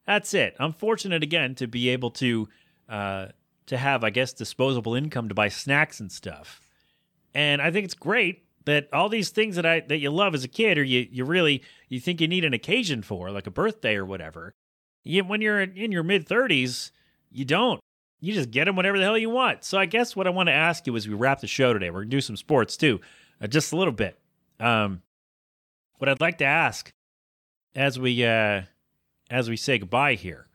That's 0.05 0.33
it. 0.33 0.53
I'm 0.59 0.73
fortunate 0.73 1.23
again 1.23 1.55
to 1.55 1.67
be 1.67 1.87
able 1.89 2.11
to 2.11 2.49
uh, 2.89 3.27
to 3.67 3.77
have, 3.77 4.03
I 4.03 4.09
guess, 4.09 4.33
disposable 4.33 4.93
income 4.93 5.29
to 5.29 5.33
buy 5.33 5.47
snacks 5.47 6.01
and 6.01 6.11
stuff. 6.11 6.59
And 7.33 7.61
I 7.61 7.71
think 7.71 7.85
it's 7.85 7.93
great 7.93 8.43
that 8.65 8.89
all 8.91 9.07
these 9.07 9.29
things 9.29 9.55
that 9.55 9.65
I 9.65 9.79
that 9.79 9.99
you 9.99 10.09
love 10.09 10.35
as 10.35 10.43
a 10.43 10.49
kid, 10.49 10.77
or 10.77 10.83
you 10.83 11.07
you 11.09 11.23
really 11.23 11.63
you 11.87 12.01
think 12.01 12.19
you 12.19 12.27
need 12.27 12.43
an 12.43 12.53
occasion 12.53 13.01
for, 13.01 13.31
like 13.31 13.47
a 13.47 13.51
birthday 13.51 13.95
or 13.95 14.05
whatever. 14.05 14.51
You, 15.05 15.23
when 15.23 15.39
you're 15.39 15.61
in 15.61 15.93
your 15.93 16.03
mid 16.03 16.27
thirties, 16.27 16.91
you 17.31 17.45
don't. 17.45 17.79
You 18.19 18.33
just 18.33 18.51
get 18.51 18.65
them 18.65 18.75
whatever 18.75 18.97
the 18.97 19.05
hell 19.05 19.17
you 19.17 19.29
want. 19.29 19.63
So 19.63 19.77
I 19.77 19.85
guess 19.85 20.17
what 20.17 20.27
I 20.27 20.31
want 20.31 20.47
to 20.47 20.53
ask 20.53 20.85
you 20.85 20.97
as 20.97 21.07
we 21.07 21.13
wrap 21.13 21.39
the 21.39 21.47
show 21.47 21.71
today, 21.71 21.91
we're 21.91 22.01
gonna 22.01 22.09
do 22.09 22.19
some 22.21 22.35
sports 22.35 22.75
too, 22.75 22.99
uh, 23.41 23.47
just 23.47 23.71
a 23.71 23.77
little 23.77 23.93
bit. 23.93 24.19
Um, 24.59 25.01
what 25.97 26.09
I'd 26.09 26.21
like 26.21 26.37
to 26.39 26.45
ask 26.45 26.93
as 27.73 27.99
we 27.99 28.23
uh, 28.23 28.63
as 29.29 29.49
we 29.49 29.57
say 29.57 29.77
goodbye 29.77 30.15
here 30.15 30.47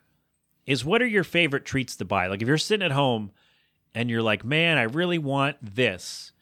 is 0.66 0.84
what 0.84 1.02
are 1.02 1.06
your 1.06 1.24
favorite 1.24 1.64
treats 1.64 1.96
to 1.96 2.04
buy? 2.04 2.26
Like 2.26 2.42
if 2.42 2.48
you're 2.48 2.58
sitting 2.58 2.84
at 2.84 2.92
home 2.92 3.32
and 3.94 4.08
you're 4.08 4.22
like, 4.22 4.44
man, 4.44 4.78
I 4.78 4.82
really 4.82 5.18
want 5.18 5.56
this, 5.62 6.32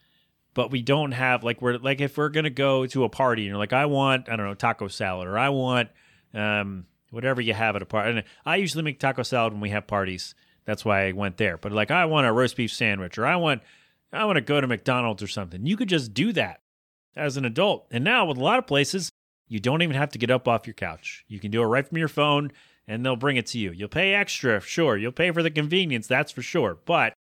but 0.54 0.70
we 0.70 0.82
don't 0.82 1.12
have 1.12 1.42
like 1.44 1.62
we're 1.62 1.78
like 1.78 2.00
if 2.00 2.16
we're 2.16 2.28
gonna 2.28 2.50
go 2.50 2.86
to 2.86 3.04
a 3.04 3.08
party 3.08 3.42
and 3.42 3.48
you're 3.48 3.58
like, 3.58 3.72
I 3.72 3.86
want 3.86 4.28
I 4.28 4.36
don't 4.36 4.46
know 4.46 4.54
taco 4.54 4.88
salad 4.88 5.26
or 5.26 5.38
I 5.38 5.48
want 5.48 5.88
um, 6.34 6.86
whatever 7.10 7.40
you 7.40 7.54
have 7.54 7.76
at 7.76 7.82
a 7.82 7.86
party. 7.86 8.10
And 8.10 8.24
I 8.44 8.56
usually 8.56 8.84
make 8.84 9.00
taco 9.00 9.22
salad 9.22 9.52
when 9.52 9.62
we 9.62 9.70
have 9.70 9.86
parties. 9.86 10.34
That's 10.64 10.84
why 10.84 11.06
I 11.06 11.12
went 11.12 11.38
there. 11.38 11.56
But 11.56 11.72
like 11.72 11.90
I 11.90 12.04
want 12.04 12.26
a 12.26 12.32
roast 12.32 12.56
beef 12.56 12.72
sandwich 12.72 13.18
or 13.18 13.26
I 13.26 13.36
want 13.36 13.62
I 14.12 14.24
want 14.24 14.36
to 14.36 14.42
go 14.42 14.60
to 14.60 14.66
McDonald's 14.66 15.22
or 15.22 15.28
something. 15.28 15.66
You 15.66 15.76
could 15.76 15.88
just 15.88 16.12
do 16.14 16.32
that 16.32 16.60
as 17.18 17.36
an 17.36 17.44
adult. 17.44 17.86
And 17.90 18.04
now 18.04 18.26
with 18.26 18.38
a 18.38 18.42
lot 18.42 18.58
of 18.58 18.66
places, 18.66 19.10
You 19.50 19.60
don't 19.60 19.82
even 19.82 19.96
have 19.96 20.10
to 20.10 20.18
get 20.18 20.30
up 20.30 20.46
off 20.46 20.66
your 20.66 20.74
couch. 20.74 21.24
You 21.26 21.40
can 21.40 21.50
do 21.50 21.62
it 21.62 21.66
right 21.66 21.86
from 21.86 21.98
your 21.98 22.08
phone 22.08 22.52
and 22.86 23.04
they'll 23.04 23.16
bring 23.16 23.36
it 23.36 23.46
to 23.48 23.58
you. 23.58 23.72
You'll 23.72 23.88
pay 23.88 24.14
extra, 24.14 24.60
sure. 24.60 24.96
You'll 24.96 25.12
pay 25.12 25.30
for 25.30 25.42
the 25.42 25.50
convenience, 25.50 26.06
that's 26.06 26.32
for 26.32 26.42
sure. 26.42 26.78
But 26.84 27.14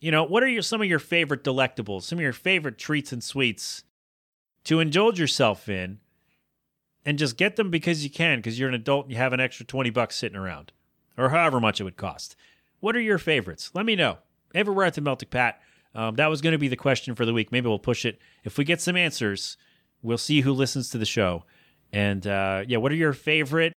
you 0.00 0.10
know, 0.10 0.24
what 0.24 0.42
are 0.42 0.48
your, 0.48 0.62
some 0.62 0.80
of 0.80 0.86
your 0.88 1.00
favorite 1.00 1.42
delectables, 1.44 2.02
some 2.02 2.18
of 2.18 2.22
your 2.22 2.32
favorite 2.32 2.78
treats 2.78 3.12
and 3.12 3.22
sweets 3.22 3.82
to 4.64 4.80
indulge 4.80 5.18
yourself 5.18 5.68
in 5.68 5.98
and 7.04 7.18
just 7.18 7.36
get 7.36 7.56
them 7.56 7.70
because 7.70 8.04
you 8.04 8.10
can 8.10 8.38
because 8.38 8.58
you're 8.58 8.68
an 8.68 8.74
adult 8.74 9.06
and 9.06 9.12
you 9.12 9.18
have 9.18 9.32
an 9.32 9.40
extra 9.40 9.66
20 9.66 9.90
bucks 9.90 10.16
sitting 10.16 10.38
around 10.38 10.72
or 11.16 11.30
however 11.30 11.60
much 11.60 11.80
it 11.80 11.84
would 11.84 11.96
cost. 11.96 12.36
What 12.80 12.94
are 12.94 13.00
your 13.00 13.18
favorites? 13.18 13.70
Let 13.74 13.84
me 13.84 13.96
know. 13.96 14.18
Everywhere 14.54 14.86
at 14.86 14.94
the 14.94 15.00
Melting 15.00 15.28
Pat. 15.28 15.60
Um, 15.94 16.16
that 16.16 16.28
was 16.28 16.40
going 16.40 16.52
to 16.52 16.58
be 16.58 16.68
the 16.68 16.76
question 16.76 17.14
for 17.14 17.24
the 17.24 17.32
week. 17.32 17.50
Maybe 17.50 17.68
we'll 17.68 17.78
push 17.78 18.04
it. 18.04 18.18
If 18.44 18.58
we 18.58 18.64
get 18.64 18.80
some 18.80 18.96
answers, 18.96 19.56
we'll 20.02 20.18
see 20.18 20.42
who 20.42 20.52
listens 20.52 20.90
to 20.90 20.98
the 20.98 21.06
show. 21.06 21.44
And 21.92 22.26
uh, 22.26 22.64
yeah, 22.66 22.78
what 22.78 22.92
are 22.92 22.96
your 22.96 23.12
favorite, 23.12 23.72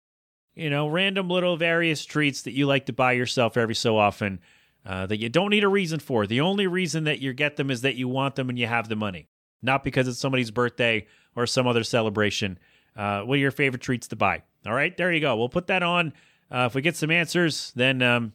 you 0.55 0.69
know, 0.69 0.87
random 0.87 1.29
little 1.29 1.57
various 1.57 2.03
treats 2.05 2.41
that 2.43 2.53
you 2.53 2.65
like 2.65 2.87
to 2.87 2.93
buy 2.93 3.13
yourself 3.13 3.55
every 3.55 3.75
so 3.75 3.97
often 3.97 4.39
uh, 4.85 5.05
that 5.05 5.19
you 5.19 5.29
don't 5.29 5.51
need 5.51 5.63
a 5.63 5.69
reason 5.69 5.99
for? 5.99 6.25
The 6.25 6.41
only 6.41 6.67
reason 6.67 7.03
that 7.03 7.19
you 7.19 7.33
get 7.33 7.55
them 7.55 7.69
is 7.69 7.81
that 7.81 7.95
you 7.95 8.07
want 8.07 8.35
them 8.35 8.49
and 8.49 8.57
you 8.57 8.65
have 8.65 8.89
the 8.89 8.95
money, 8.95 9.29
not 9.61 9.83
because 9.83 10.07
it's 10.07 10.19
somebody's 10.19 10.51
birthday 10.51 11.05
or 11.35 11.45
some 11.45 11.67
other 11.67 11.83
celebration. 11.83 12.57
Uh, 12.95 13.21
what 13.21 13.35
are 13.35 13.41
your 13.41 13.51
favorite 13.51 13.81
treats 13.81 14.07
to 14.07 14.15
buy? 14.15 14.41
All 14.65 14.73
right, 14.73 14.95
there 14.97 15.13
you 15.13 15.21
go. 15.21 15.35
We'll 15.37 15.49
put 15.49 15.67
that 15.67 15.83
on. 15.83 16.13
Uh, 16.51 16.65
if 16.65 16.75
we 16.75 16.81
get 16.81 16.95
some 16.97 17.11
answers, 17.11 17.71
then, 17.75 18.01
um, 18.01 18.33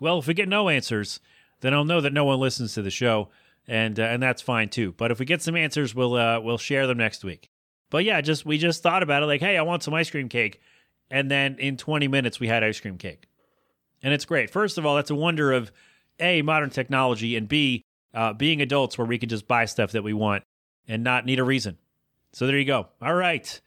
well, 0.00 0.18
if 0.18 0.26
we 0.26 0.34
get 0.34 0.48
no 0.48 0.68
answers, 0.68 1.20
then 1.60 1.74
I'll 1.74 1.84
know 1.84 2.00
that 2.00 2.12
no 2.12 2.24
one 2.24 2.40
listens 2.40 2.74
to 2.74 2.82
the 2.82 2.90
show, 2.90 3.28
and 3.66 3.98
uh, 3.98 4.04
and 4.04 4.22
that's 4.22 4.42
fine 4.42 4.68
too. 4.68 4.94
But 4.96 5.10
if 5.10 5.18
we 5.18 5.26
get 5.26 5.42
some 5.42 5.56
answers, 5.56 5.94
we'll 5.94 6.14
uh, 6.14 6.40
we'll 6.40 6.58
share 6.58 6.86
them 6.86 6.98
next 6.98 7.24
week. 7.24 7.50
But 7.90 8.04
yeah, 8.04 8.20
just 8.20 8.44
we 8.44 8.58
just 8.58 8.82
thought 8.82 9.02
about 9.02 9.22
it, 9.22 9.26
like, 9.26 9.40
hey, 9.40 9.56
I 9.56 9.62
want 9.62 9.82
some 9.82 9.94
ice 9.94 10.10
cream 10.10 10.28
cake, 10.28 10.60
and 11.10 11.30
then 11.30 11.56
in 11.58 11.76
20 11.76 12.08
minutes 12.08 12.38
we 12.38 12.48
had 12.48 12.62
ice 12.62 12.80
cream 12.80 12.98
cake, 12.98 13.26
and 14.02 14.12
it's 14.12 14.24
great. 14.24 14.50
First 14.50 14.78
of 14.78 14.86
all, 14.86 14.96
that's 14.96 15.10
a 15.10 15.14
wonder 15.14 15.52
of 15.52 15.72
a 16.20 16.42
modern 16.42 16.70
technology, 16.70 17.36
and 17.36 17.48
b 17.48 17.84
uh, 18.14 18.32
being 18.32 18.62
adults 18.62 18.98
where 18.98 19.06
we 19.06 19.18
can 19.18 19.28
just 19.28 19.46
buy 19.46 19.64
stuff 19.64 19.92
that 19.92 20.02
we 20.02 20.12
want 20.12 20.42
and 20.86 21.04
not 21.04 21.26
need 21.26 21.38
a 21.38 21.44
reason. 21.44 21.76
So 22.32 22.46
there 22.46 22.58
you 22.58 22.64
go. 22.64 22.88
All 23.02 23.14
right. 23.14 23.60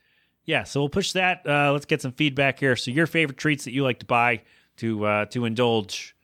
Yeah, 0.46 0.64
so 0.64 0.82
we'll 0.82 0.90
push 0.90 1.14
that. 1.14 1.46
Uh, 1.46 1.72
let's 1.72 1.86
get 1.86 2.02
some 2.02 2.12
feedback 2.12 2.60
here. 2.60 2.76
So 2.76 2.92
your 2.92 3.08
favorite 3.08 3.38
treats 3.38 3.66
that 3.66 3.74
you 3.74 3.84
like 3.84 4.00
to 4.00 4.06
buy 4.06 4.42
to 4.78 5.06
uh, 5.06 5.26
to 5.26 5.46
indulge 5.46 6.16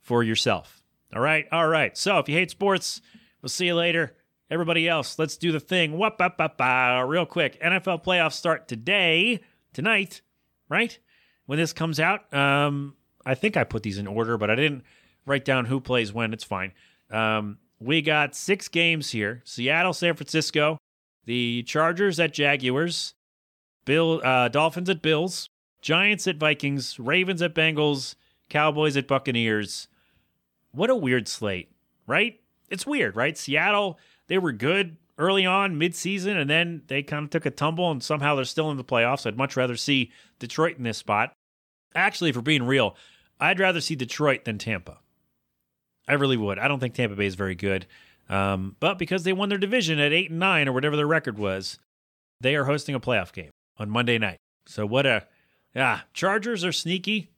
for 0.00 0.22
yourself. 0.22 0.77
All 1.14 1.22
right, 1.22 1.46
all 1.50 1.68
right. 1.68 1.96
So 1.96 2.18
if 2.18 2.28
you 2.28 2.34
hate 2.34 2.50
sports, 2.50 3.00
we'll 3.40 3.48
see 3.48 3.66
you 3.66 3.74
later. 3.74 4.14
Everybody 4.50 4.88
else, 4.88 5.18
let's 5.18 5.36
do 5.36 5.52
the 5.52 5.60
thing. 5.60 5.98
Whoop, 5.98 6.20
up, 6.20 6.40
up, 6.40 7.08
real 7.08 7.26
quick. 7.26 7.60
NFL 7.60 8.04
playoffs 8.04 8.32
start 8.32 8.66
today, 8.66 9.40
tonight, 9.72 10.22
right? 10.68 10.98
When 11.46 11.58
this 11.58 11.72
comes 11.72 12.00
out, 12.00 12.32
um, 12.32 12.94
I 13.26 13.34
think 13.34 13.56
I 13.56 13.64
put 13.64 13.82
these 13.82 13.98
in 13.98 14.06
order, 14.06 14.38
but 14.38 14.50
I 14.50 14.54
didn't 14.54 14.84
write 15.26 15.44
down 15.44 15.66
who 15.66 15.80
plays 15.80 16.12
when. 16.12 16.32
It's 16.32 16.44
fine. 16.44 16.72
Um, 17.10 17.58
we 17.78 18.02
got 18.02 18.34
six 18.34 18.68
games 18.68 19.10
here: 19.10 19.42
Seattle, 19.44 19.92
San 19.92 20.14
Francisco, 20.14 20.78
the 21.24 21.62
Chargers 21.64 22.18
at 22.18 22.32
Jaguars, 22.32 23.14
Bill, 23.84 24.20
uh, 24.24 24.48
Dolphins 24.48 24.90
at 24.90 25.02
Bills, 25.02 25.48
Giants 25.80 26.26
at 26.26 26.36
Vikings, 26.36 26.98
Ravens 26.98 27.42
at 27.42 27.54
Bengals, 27.54 28.14
Cowboys 28.48 28.96
at 28.96 29.06
Buccaneers. 29.06 29.88
What 30.72 30.90
a 30.90 30.96
weird 30.96 31.28
slate, 31.28 31.70
right? 32.06 32.40
It's 32.70 32.86
weird, 32.86 33.16
right? 33.16 33.36
Seattle, 33.36 33.98
they 34.26 34.38
were 34.38 34.52
good 34.52 34.96
early 35.16 35.46
on, 35.46 35.78
mid-season, 35.78 36.36
and 36.36 36.48
then 36.48 36.82
they 36.86 37.02
kind 37.02 37.24
of 37.24 37.30
took 37.30 37.46
a 37.46 37.50
tumble, 37.50 37.90
and 37.90 38.02
somehow 38.02 38.34
they're 38.34 38.44
still 38.44 38.70
in 38.70 38.76
the 38.76 38.84
playoffs. 38.84 39.26
I'd 39.26 39.36
much 39.36 39.56
rather 39.56 39.76
see 39.76 40.12
Detroit 40.38 40.76
in 40.76 40.84
this 40.84 40.98
spot. 40.98 41.32
Actually, 41.94 42.32
for 42.32 42.42
being 42.42 42.62
real, 42.64 42.96
I'd 43.40 43.58
rather 43.58 43.80
see 43.80 43.96
Detroit 43.96 44.44
than 44.44 44.58
Tampa. 44.58 44.98
I 46.06 46.14
really 46.14 46.36
would. 46.36 46.58
I 46.58 46.68
don't 46.68 46.80
think 46.80 46.94
Tampa 46.94 47.16
Bay 47.16 47.26
is 47.26 47.34
very 47.34 47.54
good. 47.54 47.86
Um, 48.28 48.76
but 48.80 48.98
because 48.98 49.24
they 49.24 49.32
won 49.32 49.48
their 49.48 49.58
division 49.58 49.98
at 49.98 50.12
eight 50.12 50.30
and 50.30 50.38
nine 50.38 50.68
or 50.68 50.72
whatever 50.72 50.96
their 50.96 51.06
record 51.06 51.38
was, 51.38 51.78
they 52.40 52.54
are 52.56 52.64
hosting 52.64 52.94
a 52.94 53.00
playoff 53.00 53.32
game 53.32 53.50
on 53.78 53.90
Monday 53.90 54.18
night. 54.18 54.38
So 54.66 54.86
what 54.86 55.06
a 55.06 55.26
yeah, 55.74 56.00
Chargers 56.12 56.64
are 56.64 56.72
sneaky 56.72 57.30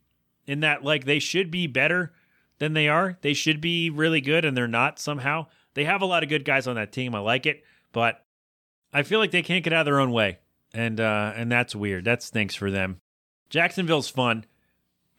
in 0.47 0.61
that 0.61 0.85
like 0.85 1.05
they 1.05 1.19
should 1.19 1.51
be 1.51 1.67
better 1.67 2.13
than 2.61 2.75
they 2.75 2.87
are. 2.89 3.19
They 3.23 3.35
should 3.35 3.61
be 3.61 3.91
really 3.91 4.21
good 4.21 4.45
and 4.45 4.57
they're 4.57 4.69
not 4.69 5.01
somehow. 5.01 5.47
They 5.75 5.85
have 5.85 6.03
a 6.03 6.07
lot 6.07 6.23
of 6.23 6.29
good 6.29 6.45
guys 6.45 6.69
on 6.69 6.77
that 6.77 6.93
team. 6.93 7.15
I 7.15 7.19
like 7.19 7.47
it, 7.47 7.65
but 7.91 8.25
I 8.93 9.03
feel 9.03 9.19
like 9.19 9.33
they 9.33 9.43
can't 9.43 9.65
get 9.65 9.73
out 9.73 9.81
of 9.81 9.87
their 9.87 9.99
own 9.99 10.13
way. 10.13 10.39
And 10.73 11.01
uh 11.01 11.33
and 11.35 11.51
that's 11.51 11.75
weird. 11.75 12.05
That 12.05 12.23
stinks 12.23 12.55
for 12.55 12.71
them. 12.71 13.01
Jacksonville's 13.49 14.09
fun. 14.09 14.45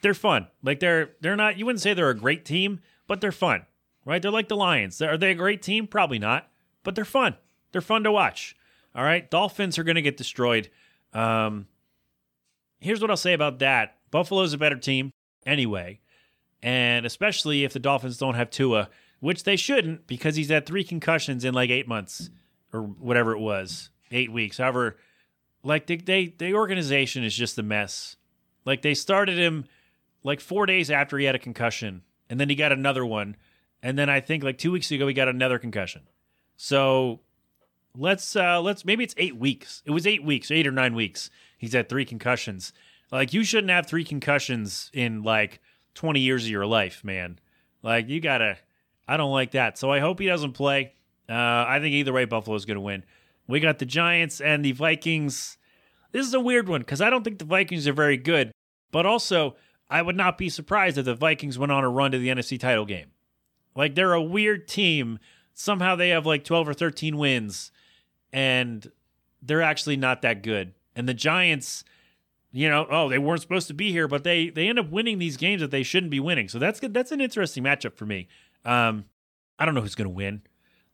They're 0.01 0.13
fun. 0.13 0.47
Like 0.63 0.79
they're 0.79 1.11
they're 1.19 1.35
not 1.35 1.57
you 1.57 1.65
wouldn't 1.65 1.81
say 1.81 1.93
they're 1.93 2.09
a 2.09 2.15
great 2.15 2.45
team, 2.45 2.79
but 3.07 3.19
they're 3.19 3.33
fun. 3.33 3.65
Right? 4.05 4.21
They're 4.21 4.31
like 4.31 4.47
the 4.47 4.55
Lions. 4.55 5.01
Are 5.01 5.17
they 5.17 5.31
a 5.31 5.35
great 5.35 5.61
team? 5.61 5.87
Probably 5.87 6.19
not, 6.19 6.49
but 6.83 6.95
they're 6.95 7.05
fun. 7.05 7.35
They're 7.71 7.81
fun 7.81 8.03
to 8.03 8.11
watch. 8.11 8.55
All 8.95 9.03
right? 9.03 9.29
Dolphins 9.29 9.77
are 9.77 9.83
going 9.83 9.95
to 9.95 10.01
get 10.01 10.17
destroyed. 10.17 10.69
Um 11.13 11.67
here's 12.79 13.01
what 13.01 13.09
I'll 13.09 13.17
say 13.17 13.33
about 13.33 13.59
that. 13.59 13.97
Buffalo's 14.11 14.53
a 14.53 14.57
better 14.57 14.77
team 14.77 15.11
anyway. 15.45 15.99
And 16.63 17.05
especially 17.05 17.63
if 17.63 17.73
the 17.73 17.79
Dolphins 17.79 18.17
don't 18.17 18.35
have 18.35 18.49
Tua, 18.49 18.89
which 19.19 19.43
they 19.43 19.55
shouldn't 19.55 20.07
because 20.07 20.35
he's 20.35 20.49
had 20.49 20.65
three 20.65 20.83
concussions 20.83 21.43
in 21.43 21.53
like 21.53 21.69
eight 21.69 21.87
months 21.87 22.29
or 22.73 22.81
whatever 22.81 23.33
it 23.33 23.39
was, 23.39 23.89
eight 24.11 24.31
weeks. 24.31 24.57
However, 24.57 24.97
like 25.63 25.87
they, 25.87 25.97
they 25.97 26.33
the 26.37 26.53
organization 26.53 27.23
is 27.23 27.35
just 27.35 27.57
a 27.57 27.63
mess. 27.63 28.15
Like 28.65 28.81
they 28.81 28.93
started 28.93 29.37
him 29.37 29.65
like 30.23 30.39
four 30.39 30.65
days 30.65 30.91
after 30.91 31.17
he 31.17 31.25
had 31.25 31.35
a 31.35 31.39
concussion, 31.39 32.03
and 32.29 32.39
then 32.39 32.49
he 32.49 32.55
got 32.55 32.71
another 32.71 33.05
one, 33.05 33.35
and 33.81 33.97
then 33.97 34.09
I 34.09 34.19
think 34.19 34.43
like 34.43 34.57
two 34.57 34.71
weeks 34.71 34.91
ago 34.91 35.07
he 35.07 35.13
got 35.13 35.27
another 35.27 35.59
concussion. 35.59 36.03
So 36.57 37.21
let's 37.95 38.35
uh 38.35 38.61
let's 38.61 38.85
maybe 38.85 39.03
it's 39.03 39.15
eight 39.17 39.37
weeks. 39.37 39.81
It 39.85 39.91
was 39.91 40.07
eight 40.07 40.23
weeks, 40.23 40.51
eight 40.51 40.67
or 40.67 40.71
nine 40.71 40.95
weeks. 40.95 41.29
He's 41.57 41.73
had 41.73 41.89
three 41.89 42.05
concussions. 42.05 42.73
Like 43.11 43.33
you 43.33 43.43
shouldn't 43.43 43.71
have 43.71 43.87
three 43.87 44.05
concussions 44.05 44.89
in 44.93 45.23
like 45.23 45.59
20 45.95 46.19
years 46.19 46.43
of 46.45 46.49
your 46.49 46.65
life, 46.65 47.03
man. 47.03 47.39
Like 47.83 48.09
you 48.09 48.19
gotta. 48.19 48.57
I 49.07 49.17
don't 49.17 49.31
like 49.31 49.51
that. 49.51 49.77
So 49.77 49.91
I 49.91 49.99
hope 49.99 50.19
he 50.19 50.27
doesn't 50.27 50.53
play. 50.53 50.93
Uh, 51.27 51.65
I 51.67 51.79
think 51.81 51.93
either 51.93 52.13
way, 52.13 52.25
Buffalo's 52.25 52.65
gonna 52.65 52.81
win. 52.81 53.03
We 53.47 53.59
got 53.59 53.79
the 53.79 53.85
Giants 53.85 54.39
and 54.39 54.63
the 54.63 54.71
Vikings. 54.71 55.57
This 56.11 56.25
is 56.25 56.33
a 56.33 56.39
weird 56.39 56.69
one 56.69 56.81
because 56.81 57.01
I 57.01 57.09
don't 57.09 57.23
think 57.23 57.39
the 57.39 57.45
Vikings 57.45 57.87
are 57.87 57.93
very 57.93 58.17
good, 58.17 58.51
but 58.91 59.05
also 59.05 59.55
I 59.89 60.01
would 60.01 60.15
not 60.15 60.37
be 60.37 60.49
surprised 60.49 60.97
if 60.97 61.05
the 61.05 61.15
Vikings 61.15 61.59
went 61.59 61.71
on 61.71 61.83
a 61.83 61.89
run 61.89 62.11
to 62.11 62.17
the 62.17 62.29
NFC 62.29 62.59
title 62.59 62.85
game. 62.85 63.11
Like 63.75 63.95
they're 63.95 64.13
a 64.13 64.21
weird 64.21 64.67
team. 64.67 65.19
Somehow 65.53 65.95
they 65.95 66.09
have 66.09 66.25
like 66.25 66.43
12 66.43 66.69
or 66.69 66.73
13 66.73 67.17
wins 67.17 67.71
and 68.31 68.89
they're 69.41 69.61
actually 69.61 69.97
not 69.97 70.21
that 70.21 70.43
good. 70.43 70.73
And 70.95 71.07
the 71.07 71.13
Giants, 71.13 71.83
you 72.51 72.69
know, 72.69 72.85
oh, 72.89 73.07
they 73.09 73.17
weren't 73.17 73.41
supposed 73.41 73.67
to 73.67 73.73
be 73.73 73.91
here, 73.91 74.07
but 74.07 74.23
they 74.23 74.49
they 74.49 74.67
end 74.67 74.79
up 74.79 74.89
winning 74.89 75.19
these 75.19 75.37
games 75.37 75.61
that 75.61 75.71
they 75.71 75.83
shouldn't 75.83 76.11
be 76.11 76.19
winning. 76.19 76.49
So 76.49 76.59
that's 76.59 76.79
good. 76.79 76.93
That's 76.93 77.11
an 77.11 77.21
interesting 77.21 77.63
matchup 77.63 77.95
for 77.95 78.05
me. 78.05 78.27
Um, 78.65 79.05
I 79.57 79.65
don't 79.65 79.73
know 79.73 79.81
who's 79.81 79.95
going 79.95 80.05
to 80.07 80.13
win. 80.13 80.41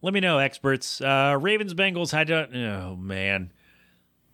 Let 0.01 0.13
me 0.13 0.19
know, 0.19 0.37
experts. 0.37 1.01
Uh, 1.01 1.37
Ravens 1.39 1.73
Bengals 1.73 2.11
had 2.11 2.27
to. 2.27 2.47
Oh 2.53 2.95
man, 2.95 3.51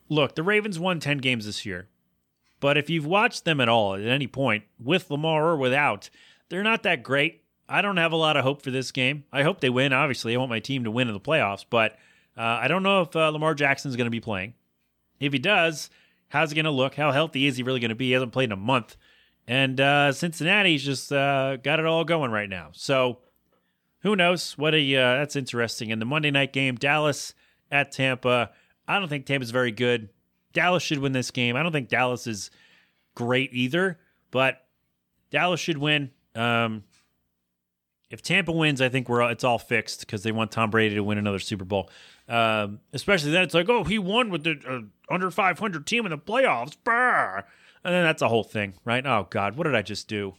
look, 0.09 0.35
the 0.35 0.43
Ravens 0.43 0.77
won 0.77 0.99
ten 0.99 1.19
games 1.19 1.45
this 1.45 1.65
year, 1.65 1.87
but 2.59 2.77
if 2.77 2.89
you've 2.89 3.05
watched 3.05 3.45
them 3.45 3.61
at 3.61 3.69
all 3.69 3.95
at 3.95 4.01
any 4.01 4.27
point, 4.27 4.65
with 4.77 5.09
Lamar 5.09 5.47
or 5.47 5.57
without, 5.57 6.09
they're 6.49 6.63
not 6.63 6.83
that 6.83 7.03
great. 7.03 7.43
I 7.69 7.81
don't 7.81 7.97
have 7.97 8.11
a 8.11 8.17
lot 8.17 8.35
of 8.35 8.43
hope 8.43 8.61
for 8.61 8.71
this 8.71 8.91
game. 8.91 9.23
I 9.31 9.43
hope 9.43 9.61
they 9.61 9.69
win. 9.69 9.93
Obviously, 9.93 10.35
I 10.35 10.37
want 10.37 10.49
my 10.49 10.59
team 10.59 10.83
to 10.83 10.91
win 10.91 11.07
in 11.07 11.13
the 11.13 11.19
playoffs, 11.21 11.65
but 11.69 11.93
uh, 12.37 12.41
I 12.41 12.67
don't 12.67 12.83
know 12.83 13.01
if 13.01 13.15
uh, 13.15 13.29
Lamar 13.29 13.55
Jackson 13.55 13.89
is 13.89 13.95
going 13.95 14.05
to 14.07 14.11
be 14.11 14.19
playing. 14.19 14.53
If 15.21 15.31
he 15.31 15.39
does, 15.39 15.89
how's 16.33 16.49
he 16.49 16.55
going 16.55 16.65
to 16.65 16.71
look? 16.71 16.95
How 16.95 17.11
healthy 17.11 17.45
is 17.45 17.57
he 17.57 17.63
really 17.63 17.79
going 17.79 17.89
to 17.89 17.95
be? 17.95 18.07
He 18.07 18.11
hasn't 18.13 18.31
played 18.31 18.45
in 18.45 18.51
a 18.53 18.57
month. 18.57 18.97
And 19.47 19.79
uh, 19.79 20.11
Cincinnati's 20.11 20.83
just 20.83 21.13
uh, 21.13 21.57
got 21.57 21.79
it 21.79 21.85
all 21.85 22.03
going 22.03 22.31
right 22.31 22.49
now. 22.49 22.69
So 22.73 23.19
who 24.01 24.15
knows? 24.15 24.57
What 24.57 24.73
a 24.73 24.95
uh, 24.95 25.17
that's 25.17 25.35
interesting. 25.35 25.91
In 25.91 25.99
the 25.99 26.05
Monday 26.05 26.31
night 26.31 26.51
game, 26.51 26.75
Dallas 26.75 27.35
at 27.71 27.91
Tampa. 27.91 28.49
I 28.87 28.99
don't 28.99 29.09
think 29.09 29.27
Tampa's 29.27 29.51
very 29.51 29.71
good. 29.71 30.09
Dallas 30.53 30.81
should 30.81 30.99
win 30.99 31.11
this 31.11 31.29
game. 31.29 31.55
I 31.55 31.61
don't 31.61 31.71
think 31.71 31.89
Dallas 31.89 32.25
is 32.25 32.49
great 33.15 33.53
either, 33.53 33.99
but 34.31 34.65
Dallas 35.29 35.59
should 35.59 35.77
win. 35.77 36.11
Um, 36.35 36.83
if 38.09 38.21
Tampa 38.23 38.51
wins, 38.51 38.81
I 38.81 38.89
think 38.89 39.07
we're 39.07 39.29
it's 39.29 39.43
all 39.43 39.59
fixed 39.59 39.99
because 40.01 40.23
they 40.23 40.31
want 40.31 40.51
Tom 40.51 40.71
Brady 40.71 40.95
to 40.95 41.03
win 41.03 41.17
another 41.19 41.39
Super 41.39 41.65
Bowl. 41.65 41.89
Um, 42.29 42.79
especially 42.93 43.31
then, 43.31 43.43
it's 43.43 43.53
like, 43.53 43.69
oh, 43.69 43.83
he 43.83 43.99
won 43.99 44.29
with 44.29 44.43
the 44.43 44.59
uh, 44.67 45.13
under 45.13 45.29
500 45.29 45.85
team 45.85 46.05
in 46.05 46.11
the 46.11 46.17
playoffs. 46.17 46.75
Brr. 46.83 47.45
And 47.83 47.93
then 47.93 48.03
that's 48.03 48.21
a 48.21 48.29
whole 48.29 48.45
thing, 48.45 48.75
right? 48.85 49.05
Oh 49.05 49.27
God, 49.29 49.57
what 49.57 49.65
did 49.65 49.75
I 49.75 49.81
just 49.81 50.07
do? 50.07 50.35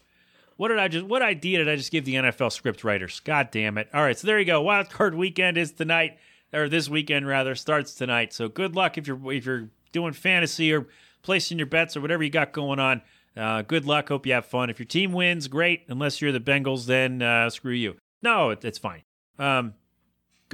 What 0.57 0.69
did 0.69 0.79
I 0.79 0.89
just? 0.89 1.05
What 1.05 1.21
idea 1.21 1.59
did 1.59 1.69
I 1.69 1.77
just 1.77 1.91
give 1.91 2.05
the 2.05 2.15
NFL 2.15 2.53
script 2.53 2.85
writers? 2.85 3.21
God 3.21 3.51
damn 3.51 3.77
it! 3.77 3.89
All 3.93 4.03
right, 4.03 4.19
so 4.19 4.27
there 4.27 4.39
you 4.39 4.45
go. 4.47 4.63
Wild 4.63 4.89
Card 4.89 5.15
Weekend 5.15 5.59
is 5.59 5.73
tonight. 5.73 6.19
or 6.53 6.69
this 6.69 6.89
weekend 6.89 7.27
rather, 7.27 7.55
starts 7.55 7.95
tonight. 7.95 8.33
So 8.33 8.49
good 8.49 8.75
luck 8.75 8.97
if 8.97 9.07
you're 9.07 9.33
if 9.33 9.45
you're 9.45 9.69
doing 9.93 10.13
fantasy 10.13 10.73
or 10.73 10.87
placing 11.23 11.59
your 11.59 11.67
bets 11.67 11.97
or 11.97 12.01
whatever 12.01 12.23
you 12.23 12.31
got 12.31 12.53
going 12.53 12.79
on. 12.79 13.03
Uh, 13.37 13.63
good 13.63 13.85
luck. 13.85 14.09
Hope 14.09 14.27
you 14.27 14.33
have 14.33 14.47
fun. 14.47 14.71
If 14.71 14.79
your 14.79 14.87
team 14.87 15.13
wins, 15.13 15.49
great. 15.49 15.83
Unless 15.89 16.23
you're 16.23 16.33
the 16.33 16.41
Bengals, 16.41 16.87
then 16.87 17.21
uh, 17.21 17.51
screw 17.51 17.73
you. 17.73 17.97
No, 18.23 18.51
it, 18.51 18.65
it's 18.65 18.79
fine. 18.79 19.03
Um, 19.39 19.75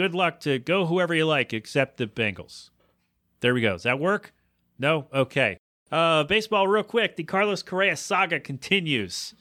good 0.00 0.14
luck 0.14 0.40
to 0.40 0.58
go 0.58 0.86
whoever 0.86 1.14
you 1.14 1.26
like, 1.26 1.52
except 1.52 1.98
the 1.98 2.06
Bengals. 2.06 2.70
There 3.40 3.52
we 3.52 3.60
go. 3.60 3.72
Does 3.72 3.82
that 3.82 4.00
work? 4.00 4.32
No? 4.78 5.08
Okay. 5.12 5.58
Uh, 5.92 6.24
baseball, 6.24 6.66
real 6.66 6.82
quick. 6.82 7.16
The 7.16 7.22
Carlos 7.22 7.62
Correa 7.62 7.94
saga 7.98 8.40
continues. 8.40 9.34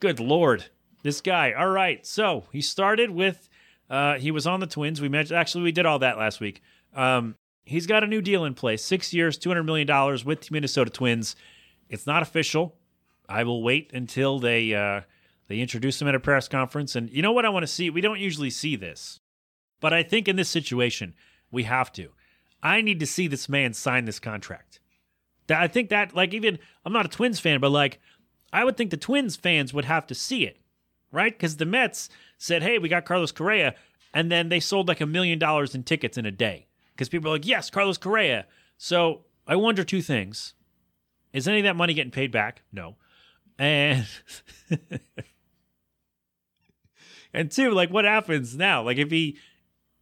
Good 0.00 0.18
Lord. 0.18 0.64
This 1.02 1.20
guy. 1.20 1.52
All 1.52 1.68
right. 1.68 2.06
So 2.06 2.44
he 2.52 2.62
started 2.62 3.10
with, 3.10 3.50
uh, 3.90 4.14
he 4.14 4.30
was 4.30 4.46
on 4.46 4.60
the 4.60 4.66
Twins. 4.66 5.02
We 5.02 5.10
mentioned, 5.10 5.38
actually, 5.38 5.64
we 5.64 5.72
did 5.72 5.84
all 5.84 5.98
that 5.98 6.16
last 6.16 6.40
week. 6.40 6.62
Um, 6.94 7.36
he's 7.66 7.86
got 7.86 8.02
a 8.02 8.06
new 8.06 8.22
deal 8.22 8.46
in 8.46 8.54
place 8.54 8.82
six 8.82 9.12
years, 9.12 9.38
$200 9.38 9.66
million 9.66 9.86
with 10.24 10.40
the 10.40 10.48
Minnesota 10.52 10.90
Twins. 10.90 11.36
It's 11.90 12.06
not 12.06 12.22
official. 12.22 12.76
I 13.28 13.44
will 13.44 13.62
wait 13.62 13.90
until 13.92 14.38
they 14.38 14.72
uh, 14.72 15.02
they 15.48 15.58
introduce 15.58 16.00
him 16.00 16.08
at 16.08 16.14
a 16.14 16.20
press 16.20 16.48
conference. 16.48 16.96
And 16.96 17.10
you 17.10 17.20
know 17.20 17.32
what 17.32 17.44
I 17.44 17.50
want 17.50 17.64
to 17.64 17.66
see? 17.66 17.90
We 17.90 18.00
don't 18.00 18.20
usually 18.20 18.48
see 18.48 18.74
this, 18.74 19.20
but 19.82 19.92
I 19.92 20.02
think 20.02 20.28
in 20.28 20.36
this 20.36 20.48
situation 20.48 21.12
we 21.50 21.64
have 21.64 21.92
to. 21.92 22.12
I 22.62 22.80
need 22.80 23.00
to 23.00 23.06
see 23.06 23.26
this 23.26 23.48
man 23.48 23.74
sign 23.74 24.06
this 24.06 24.20
contract. 24.20 24.80
That 25.48 25.60
I 25.60 25.68
think 25.68 25.90
that 25.90 26.14
like 26.14 26.32
even 26.32 26.58
I'm 26.86 26.92
not 26.94 27.04
a 27.04 27.10
Twins 27.10 27.40
fan, 27.40 27.60
but 27.60 27.70
like 27.70 28.00
I 28.52 28.64
would 28.64 28.78
think 28.78 28.90
the 28.90 28.96
Twins 28.96 29.36
fans 29.36 29.74
would 29.74 29.84
have 29.84 30.06
to 30.06 30.14
see 30.14 30.44
it, 30.44 30.60
right? 31.10 31.36
Because 31.36 31.56
the 31.56 31.66
Mets 31.66 32.08
said, 32.38 32.62
"Hey, 32.62 32.78
we 32.78 32.88
got 32.88 33.04
Carlos 33.04 33.32
Correa," 33.32 33.74
and 34.14 34.30
then 34.30 34.48
they 34.48 34.60
sold 34.60 34.88
like 34.88 35.00
a 35.00 35.06
million 35.06 35.38
dollars 35.38 35.74
in 35.74 35.82
tickets 35.82 36.16
in 36.16 36.24
a 36.24 36.30
day 36.30 36.68
because 36.94 37.08
people 37.08 37.30
are 37.30 37.34
like, 37.34 37.46
"Yes, 37.46 37.68
Carlos 37.68 37.98
Correa." 37.98 38.46
So 38.78 39.24
I 39.46 39.56
wonder 39.56 39.82
two 39.82 40.00
things: 40.00 40.54
Is 41.32 41.48
any 41.48 41.58
of 41.58 41.64
that 41.64 41.76
money 41.76 41.92
getting 41.92 42.12
paid 42.12 42.30
back? 42.30 42.62
No, 42.72 42.96
and 43.58 44.06
and 47.34 47.50
two, 47.50 47.72
like 47.72 47.90
what 47.90 48.04
happens 48.04 48.56
now? 48.56 48.82
Like 48.82 48.98
if 48.98 49.10
he 49.10 49.38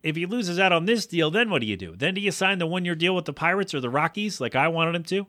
if 0.02 0.16
he 0.16 0.26
loses 0.26 0.58
out 0.58 0.72
on 0.72 0.86
this 0.86 1.06
deal, 1.06 1.30
then 1.30 1.50
what 1.50 1.60
do 1.60 1.66
you 1.66 1.76
do? 1.76 1.94
Then 1.96 2.14
do 2.14 2.20
you 2.20 2.30
sign 2.30 2.58
the 2.58 2.66
one 2.66 2.84
year 2.84 2.94
deal 2.94 3.14
with 3.14 3.26
the 3.26 3.32
Pirates 3.32 3.74
or 3.74 3.80
the 3.80 3.90
Rockies 3.90 4.40
like 4.40 4.54
I 4.54 4.68
wanted 4.68 4.94
him 4.94 5.04
to? 5.04 5.26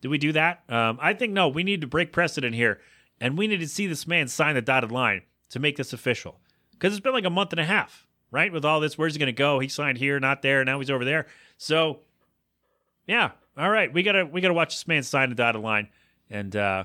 Do 0.00 0.10
we 0.10 0.18
do 0.18 0.32
that? 0.32 0.62
Um, 0.68 0.98
I 1.00 1.14
think 1.14 1.32
no. 1.32 1.48
We 1.48 1.62
need 1.62 1.80
to 1.80 1.86
break 1.86 2.12
precedent 2.12 2.54
here, 2.54 2.80
and 3.20 3.38
we 3.38 3.46
need 3.46 3.60
to 3.60 3.68
see 3.68 3.86
this 3.86 4.06
man 4.06 4.28
sign 4.28 4.54
the 4.54 4.62
dotted 4.62 4.92
line 4.92 5.22
to 5.50 5.58
make 5.58 5.76
this 5.76 5.92
official. 5.92 6.40
Because 6.72 6.92
it's 6.92 7.02
been 7.02 7.12
like 7.12 7.24
a 7.24 7.30
month 7.30 7.52
and 7.52 7.60
a 7.60 7.64
half, 7.64 8.06
right? 8.30 8.52
With 8.52 8.64
all 8.64 8.80
this, 8.80 8.98
where's 8.98 9.14
he 9.14 9.20
going 9.20 9.26
to 9.26 9.32
go? 9.32 9.60
He 9.60 9.68
signed 9.68 9.98
here, 9.98 10.18
not 10.18 10.42
there. 10.42 10.64
Now 10.64 10.80
he's 10.80 10.90
over 10.90 11.04
there. 11.04 11.26
So, 11.56 12.00
yeah, 13.06 13.30
all 13.56 13.70
right. 13.70 13.92
We 13.92 14.02
gotta 14.02 14.26
we 14.26 14.40
gotta 14.40 14.54
watch 14.54 14.74
this 14.74 14.88
man 14.88 15.02
sign 15.02 15.28
the 15.28 15.34
dotted 15.36 15.62
line, 15.62 15.88
and 16.30 16.54
uh, 16.56 16.84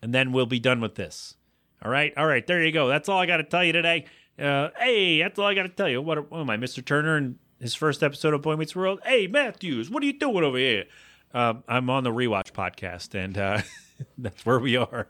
and 0.00 0.14
then 0.14 0.32
we'll 0.32 0.46
be 0.46 0.60
done 0.60 0.80
with 0.80 0.94
this. 0.94 1.36
All 1.82 1.90
right, 1.90 2.12
all 2.16 2.26
right. 2.26 2.46
There 2.46 2.62
you 2.62 2.72
go. 2.72 2.88
That's 2.88 3.08
all 3.08 3.18
I 3.18 3.26
got 3.26 3.38
to 3.38 3.44
tell 3.44 3.64
you 3.64 3.72
today. 3.72 4.06
Uh, 4.40 4.70
hey, 4.78 5.20
that's 5.20 5.38
all 5.38 5.46
I 5.46 5.54
got 5.54 5.64
to 5.64 5.68
tell 5.68 5.88
you. 5.88 6.00
What, 6.00 6.30
what 6.30 6.40
am 6.40 6.48
I, 6.48 6.56
Mr. 6.56 6.84
Turner, 6.84 7.18
in 7.18 7.38
his 7.60 7.74
first 7.74 8.02
episode 8.02 8.32
of 8.32 8.40
Boy 8.40 8.56
Meets 8.56 8.74
World? 8.74 9.00
Hey, 9.04 9.26
Matthews, 9.26 9.90
what 9.90 10.02
are 10.02 10.06
you 10.06 10.18
doing 10.18 10.44
over 10.44 10.56
here? 10.56 10.84
Uh, 11.32 11.54
I'm 11.68 11.90
on 11.90 12.04
the 12.04 12.10
Rewatch 12.10 12.52
podcast, 12.52 13.14
and 13.14 13.36
uh, 13.36 13.60
that's 14.18 14.46
where 14.46 14.58
we 14.58 14.76
are. 14.76 15.08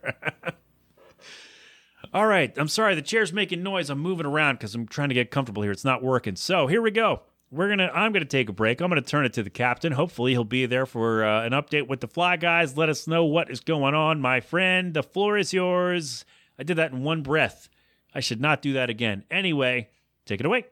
all 2.14 2.26
right, 2.26 2.52
I'm 2.58 2.68
sorry. 2.68 2.96
The 2.96 3.02
chair's 3.02 3.32
making 3.32 3.62
noise. 3.62 3.88
I'm 3.88 4.00
moving 4.00 4.26
around 4.26 4.56
because 4.56 4.74
I'm 4.74 4.86
trying 4.86 5.10
to 5.10 5.14
get 5.14 5.30
comfortable 5.30 5.62
here. 5.62 5.72
It's 5.72 5.84
not 5.84 6.02
working. 6.02 6.34
So 6.34 6.66
here 6.66 6.82
we 6.82 6.90
go. 6.90 7.22
We're 7.52 7.68
gonna. 7.68 7.90
I'm 7.94 8.12
gonna 8.12 8.26
take 8.26 8.48
a 8.48 8.52
break. 8.52 8.80
I'm 8.80 8.90
gonna 8.90 9.00
turn 9.00 9.24
it 9.24 9.32
to 9.32 9.42
the 9.42 9.50
captain. 9.50 9.92
Hopefully, 9.92 10.32
he'll 10.32 10.44
be 10.44 10.66
there 10.66 10.86
for 10.86 11.24
uh, 11.24 11.44
an 11.44 11.52
update 11.52 11.88
with 11.88 12.00
the 12.00 12.06
Fly 12.06 12.36
Guys. 12.36 12.76
Let 12.76 12.88
us 12.88 13.08
know 13.08 13.24
what 13.24 13.50
is 13.50 13.58
going 13.60 13.94
on, 13.94 14.20
my 14.20 14.38
friend. 14.40 14.94
The 14.94 15.02
floor 15.02 15.36
is 15.36 15.52
yours. 15.52 16.24
I 16.58 16.62
did 16.62 16.76
that 16.76 16.92
in 16.92 17.02
one 17.02 17.22
breath. 17.22 17.68
I 18.14 18.20
should 18.20 18.40
not 18.40 18.62
do 18.62 18.72
that 18.74 18.90
again. 18.90 19.24
Anyway, 19.30 19.88
take 20.26 20.40
it 20.40 20.46
away. 20.46 20.64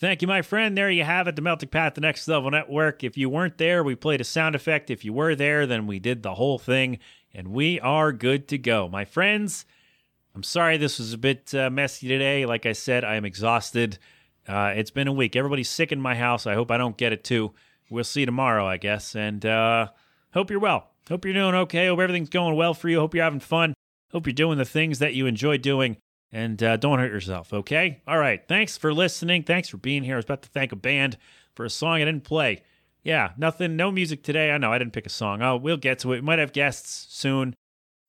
Thank 0.00 0.22
you, 0.22 0.28
my 0.28 0.40
friend. 0.40 0.78
There 0.78 0.90
you 0.90 1.04
have 1.04 1.28
it, 1.28 1.36
the 1.36 1.42
Melting 1.42 1.68
Pat, 1.68 1.94
the 1.94 2.00
Next 2.00 2.26
Level 2.26 2.50
Network. 2.50 3.04
If 3.04 3.18
you 3.18 3.28
weren't 3.28 3.58
there, 3.58 3.84
we 3.84 3.94
played 3.94 4.22
a 4.22 4.24
sound 4.24 4.54
effect. 4.54 4.88
If 4.88 5.04
you 5.04 5.12
were 5.12 5.34
there, 5.34 5.66
then 5.66 5.86
we 5.86 5.98
did 5.98 6.22
the 6.22 6.36
whole 6.36 6.58
thing, 6.58 6.98
and 7.34 7.48
we 7.48 7.78
are 7.80 8.10
good 8.10 8.48
to 8.48 8.56
go. 8.56 8.88
My 8.88 9.04
friends, 9.04 9.66
I'm 10.34 10.42
sorry 10.42 10.78
this 10.78 10.98
was 10.98 11.12
a 11.12 11.18
bit 11.18 11.54
uh, 11.54 11.68
messy 11.68 12.08
today. 12.08 12.46
Like 12.46 12.64
I 12.64 12.72
said, 12.72 13.04
I 13.04 13.16
am 13.16 13.26
exhausted. 13.26 13.98
Uh, 14.48 14.72
it's 14.74 14.90
been 14.90 15.06
a 15.06 15.12
week. 15.12 15.36
Everybody's 15.36 15.68
sick 15.68 15.92
in 15.92 16.00
my 16.00 16.14
house. 16.14 16.46
I 16.46 16.54
hope 16.54 16.70
I 16.70 16.78
don't 16.78 16.96
get 16.96 17.12
it 17.12 17.22
too. 17.22 17.52
We'll 17.90 18.04
see 18.04 18.24
tomorrow, 18.24 18.66
I 18.66 18.78
guess. 18.78 19.14
And 19.14 19.44
uh, 19.44 19.88
hope 20.32 20.50
you're 20.50 20.60
well. 20.60 20.92
Hope 21.10 21.26
you're 21.26 21.34
doing 21.34 21.54
okay. 21.54 21.88
Hope 21.88 21.98
everything's 21.98 22.30
going 22.30 22.56
well 22.56 22.72
for 22.72 22.88
you. 22.88 23.00
Hope 23.00 23.14
you're 23.14 23.24
having 23.24 23.40
fun. 23.40 23.74
Hope 24.12 24.26
you're 24.26 24.32
doing 24.34 24.58
the 24.58 24.64
things 24.64 24.98
that 24.98 25.14
you 25.14 25.26
enjoy 25.26 25.58
doing 25.58 25.96
and 26.32 26.62
uh, 26.62 26.76
don't 26.76 26.98
hurt 26.98 27.12
yourself, 27.12 27.52
okay? 27.52 28.02
All 28.06 28.18
right. 28.18 28.42
Thanks 28.46 28.76
for 28.76 28.94
listening. 28.94 29.42
Thanks 29.42 29.68
for 29.68 29.76
being 29.76 30.04
here. 30.04 30.14
I 30.14 30.16
was 30.16 30.24
about 30.24 30.42
to 30.42 30.48
thank 30.48 30.72
a 30.72 30.76
band 30.76 31.16
for 31.54 31.64
a 31.64 31.70
song 31.70 31.96
I 31.96 32.04
didn't 32.04 32.24
play. 32.24 32.62
Yeah, 33.02 33.30
nothing, 33.36 33.76
no 33.76 33.90
music 33.90 34.22
today. 34.22 34.50
I 34.50 34.58
know 34.58 34.72
I 34.72 34.78
didn't 34.78 34.92
pick 34.92 35.06
a 35.06 35.10
song. 35.10 35.42
Oh, 35.42 35.56
we'll 35.56 35.76
get 35.76 36.00
to 36.00 36.12
it. 36.12 36.16
We 36.16 36.20
might 36.20 36.38
have 36.38 36.52
guests 36.52 37.06
soon. 37.10 37.54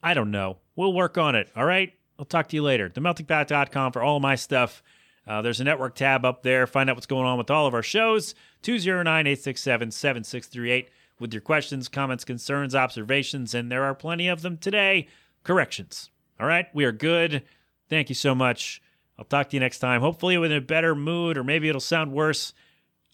I 0.04 0.14
don't 0.14 0.32
know. 0.32 0.58
We'll 0.76 0.94
work 0.94 1.18
on 1.18 1.36
it. 1.36 1.50
All 1.56 1.66
right. 1.66 1.94
I'll 2.20 2.26
talk 2.26 2.50
to 2.50 2.56
you 2.56 2.64
later. 2.64 2.90
TheMeltingPat.com 2.90 3.94
for 3.94 4.02
all 4.02 4.20
my 4.20 4.36
stuff. 4.36 4.84
Uh, 5.26 5.42
there's 5.42 5.62
a 5.62 5.64
network 5.64 5.96
tab 5.96 6.26
up 6.26 6.44
there. 6.44 6.68
Find 6.68 6.90
out 6.90 6.96
what's 6.96 7.06
going 7.06 7.26
on 7.26 7.38
with 7.38 7.50
all 7.50 7.68
of 7.68 7.74
our 7.74 7.84
shows. 7.84 8.36
209 8.64 9.28
867 9.28 9.92
7638 9.92 10.90
with 11.20 11.34
your 11.34 11.42
questions, 11.42 11.88
comments, 11.88 12.26
concerns, 12.26 12.76
observations, 12.76 13.54
and 13.54 13.72
there 13.72 13.84
are 13.84 13.96
plenty 13.96 14.28
of 14.28 14.42
them 14.42 14.58
today. 14.58 15.08
Corrections. 15.44 16.10
All 16.40 16.48
right. 16.48 16.68
We 16.74 16.86
are 16.86 16.92
good. 16.92 17.44
Thank 17.90 18.10
you 18.10 18.16
so 18.16 18.34
much. 18.34 18.82
I'll 19.18 19.26
talk 19.26 19.50
to 19.50 19.56
you 19.56 19.60
next 19.60 19.80
time. 19.80 20.02
Hopefully, 20.02 20.38
with 20.38 20.52
a 20.52 20.62
better 20.62 20.96
mood, 20.96 21.38
or 21.38 21.44
maybe 21.44 21.70
it'll 21.70 21.82
sound 21.82 22.12
worse. 22.12 22.54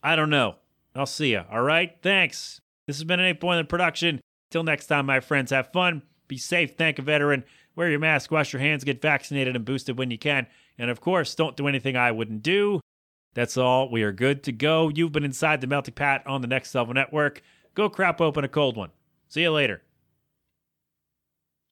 I 0.01 0.15
don't 0.15 0.29
know. 0.29 0.55
I'll 0.95 1.05
see 1.05 1.31
you. 1.31 1.43
All 1.51 1.61
right. 1.61 1.95
Thanks. 2.01 2.61
This 2.85 2.97
has 2.97 3.03
been 3.03 3.19
an 3.19 3.25
8 3.25 3.39
Point 3.41 3.69
production. 3.69 4.21
Till 4.49 4.63
next 4.63 4.87
time, 4.87 5.05
my 5.05 5.19
friends, 5.19 5.51
have 5.51 5.71
fun. 5.73 6.03
Be 6.27 6.37
safe. 6.37 6.75
Thank 6.77 6.99
a 6.99 7.01
veteran. 7.01 7.43
Wear 7.75 7.89
your 7.89 7.99
mask. 7.99 8.31
Wash 8.31 8.53
your 8.53 8.61
hands. 8.61 8.83
Get 8.83 9.01
vaccinated 9.01 9.55
and 9.55 9.65
boosted 9.65 9.97
when 9.97 10.09
you 10.09 10.17
can. 10.17 10.47
And 10.77 10.89
of 10.89 11.01
course, 11.01 11.35
don't 11.35 11.57
do 11.57 11.67
anything 11.67 11.97
I 11.97 12.11
wouldn't 12.11 12.43
do. 12.43 12.79
That's 13.33 13.57
all. 13.57 13.91
We 13.91 14.03
are 14.03 14.11
good 14.11 14.43
to 14.43 14.51
go. 14.51 14.89
You've 14.89 15.11
been 15.11 15.23
inside 15.23 15.61
the 15.61 15.67
Melting 15.67 15.93
Pat 15.93 16.25
on 16.25 16.41
the 16.41 16.47
Next 16.47 16.73
Level 16.73 16.93
Network. 16.93 17.41
Go 17.75 17.89
crap 17.89 18.21
open 18.21 18.43
a 18.43 18.47
cold 18.47 18.77
one. 18.77 18.89
See 19.27 19.41
you 19.41 19.51
later. 19.51 19.83